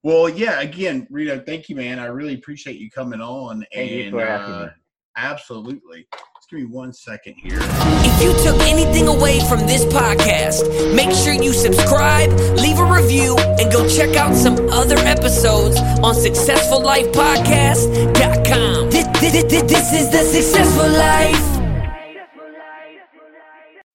well, 0.02 0.28
yeah. 0.28 0.60
Again, 0.60 1.06
Rito, 1.10 1.40
thank 1.44 1.68
you, 1.68 1.74
man. 1.76 1.98
I 1.98 2.06
really 2.06 2.34
appreciate 2.34 2.78
you 2.78 2.90
coming 2.90 3.20
on. 3.20 3.64
Thank 3.74 3.90
and 3.90 4.04
you 4.04 4.10
for 4.10 4.20
asking 4.20 4.54
uh, 4.54 4.64
me. 4.66 4.70
absolutely. 5.16 6.06
Just 6.46 6.52
give 6.52 6.60
me 6.68 6.72
one 6.72 6.92
second 6.92 7.34
here. 7.34 7.58
If 7.60 8.22
you 8.22 8.32
took 8.44 8.60
anything 8.68 9.08
away 9.08 9.40
from 9.48 9.66
this 9.66 9.84
podcast, 9.86 10.94
make 10.94 11.10
sure 11.10 11.32
you 11.32 11.52
subscribe, 11.52 12.30
leave 12.56 12.78
a 12.78 12.84
review, 12.84 13.36
and 13.36 13.72
go 13.72 13.88
check 13.88 14.14
out 14.14 14.36
some 14.36 14.54
other 14.70 14.96
episodes 14.98 15.76
on 15.76 16.14
SuccessfulLifePodcast.com. 16.14 18.90
This, 18.90 19.08
this, 19.18 19.42
this, 19.42 19.62
this 19.64 19.92
is 19.92 20.08
the 20.10 20.22
Successful 20.22 20.88
Life. 20.88 21.42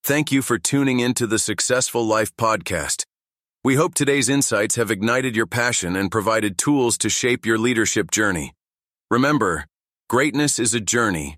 Thank 0.04 0.34
you 0.34 0.42
for 0.42 0.58
tuning 0.58 1.00
into 1.00 1.26
the 1.26 1.40
Successful 1.40 2.06
Life 2.06 2.36
podcast. 2.36 3.06
We 3.64 3.76
hope 3.76 3.94
today's 3.94 4.28
insights 4.28 4.76
have 4.76 4.92
ignited 4.92 5.38
your 5.38 5.48
passion 5.48 5.96
and 5.96 6.12
provided 6.12 6.58
tools 6.58 6.98
to 6.98 7.10
shape 7.10 7.46
your 7.46 7.58
leadership 7.58 8.12
journey. 8.12 8.52
Remember, 9.10 9.68
greatness 10.10 10.60
is 10.60 10.74
a 10.74 10.82
journey, 10.82 11.38